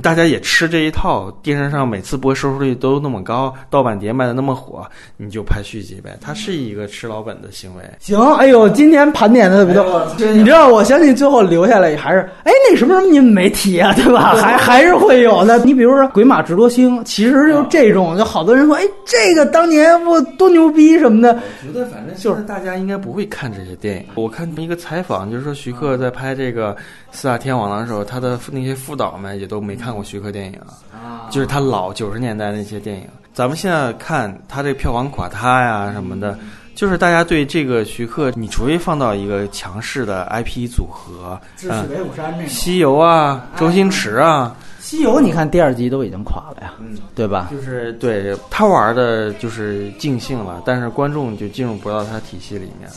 [0.00, 4.86] 大家也吃这一套，电视上每次播收视率都那么高，盗版碟卖的那么火，
[5.16, 6.16] 你就拍续集呗。
[6.20, 7.82] 它是一个吃老本的行为。
[7.98, 14.34] 行，哎呦，今天盘点的特别多，你知道，我相信最后留下来还是，哎，那什么什么你们没提啊，对吧？
[14.40, 15.58] 还还是会有的。
[15.64, 21.38] 你比如说《鬼马直多星》，其实就这种，就好多人说，哎，这个当年我多牛逼什么的，
[21.68, 24.04] 我觉得反正就是大家应该不会看这些电影。
[24.14, 26.74] 我看一个采访，就是说徐克在拍这个
[27.10, 30.58] 《四大天王》的时候，他的那些副导们也都没看过徐克电影
[30.92, 33.06] 啊，就是他老九十年代那些电影。
[33.34, 36.38] 咱们现在看他这票房垮塌呀什么的，
[36.74, 42.46] 就是大家对这个徐克，你除非放到一个强势的 IP 组合，嗯，北虎山那。
[42.46, 46.74] 西游啊，周星驰啊，西游，你看第二集都已经垮了呀，
[47.14, 47.48] 对吧？
[47.50, 52.90] 就是对他玩的就是尽兴了，但是观众就进入不到他体系里面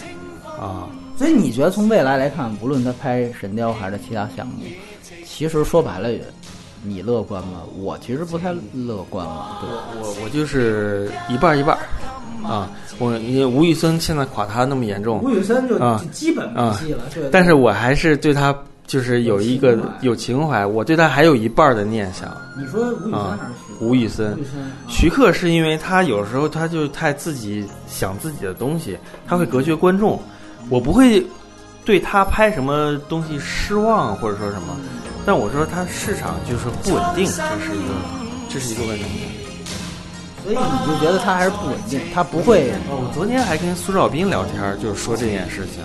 [0.60, 0.88] 啊。
[1.18, 4.66] 所以你觉得从未来来看，无论他拍《神雕》还是其他项目，
[5.26, 6.10] 其实说白了，
[6.88, 7.62] 你乐观吗？
[7.78, 9.60] 我其实不太乐观了。
[9.62, 9.70] 对，
[10.02, 12.70] 我我就是一半一半儿啊。
[13.00, 18.56] 我因为吴宇森现在垮塌那么严重，吴宇森就啊基本没戏了，对但是我还是对他
[18.88, 22.36] 就是有一个有情怀，我对他还有一半的念想。
[22.58, 23.86] 你说吴宇森啊还是徐克？
[23.86, 28.98] 吴宇森吴宇森，徐克是因为他有时候他就太自己想自己的东西，
[29.28, 30.18] 他会隔绝观众。
[30.70, 31.24] 我不会
[31.84, 34.76] 对他拍什么东西失望或者说什么，
[35.26, 37.94] 但我说它市场就是不稳定，这是一个
[38.48, 39.06] 这是一个问题。
[40.44, 42.70] 所以你就觉得它还是不稳定，它不会。
[42.88, 45.82] 哦，我昨天还跟苏兆斌聊天，就是说这件事情，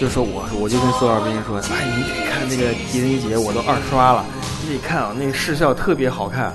[0.00, 4.24] 就是说我我就跟苏兆斌说，哎，你得看那个狄仁杰，我都二刷了，
[4.66, 6.52] 你得看啊，那个视效特别好看。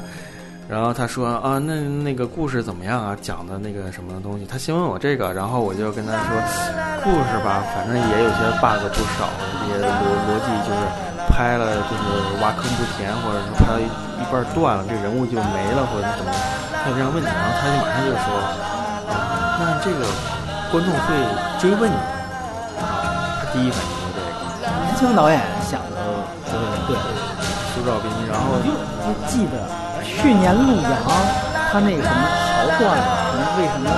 [0.67, 3.15] 然后他说啊，那那个故事怎么样啊？
[3.21, 4.45] 讲的那个什么东西？
[4.45, 6.29] 他先问我这个，然后我就跟他说，
[7.05, 9.29] 故事吧，反正也有些 bug 不少，
[9.69, 10.81] 也逻逻辑就是
[11.29, 12.03] 拍了就是
[12.41, 16.33] 挖坑不填，或者是拍到一一半断了，这人物就没了，或者是怎么，
[16.81, 18.25] 他有这样问题，然后他就马上就说，
[19.13, 20.01] 啊，那这个
[20.73, 21.13] 观众会
[21.61, 21.95] 追问你
[22.81, 24.65] 啊，他第一反应就是这个。
[24.81, 26.57] 年轻导演想的对
[26.89, 26.97] 对，
[27.69, 28.73] 苏兆斌，然后我就
[29.05, 29.61] 就记得
[30.15, 30.91] 去年陆阳
[31.71, 33.01] 他那什么桥断了，
[33.57, 33.89] 为什么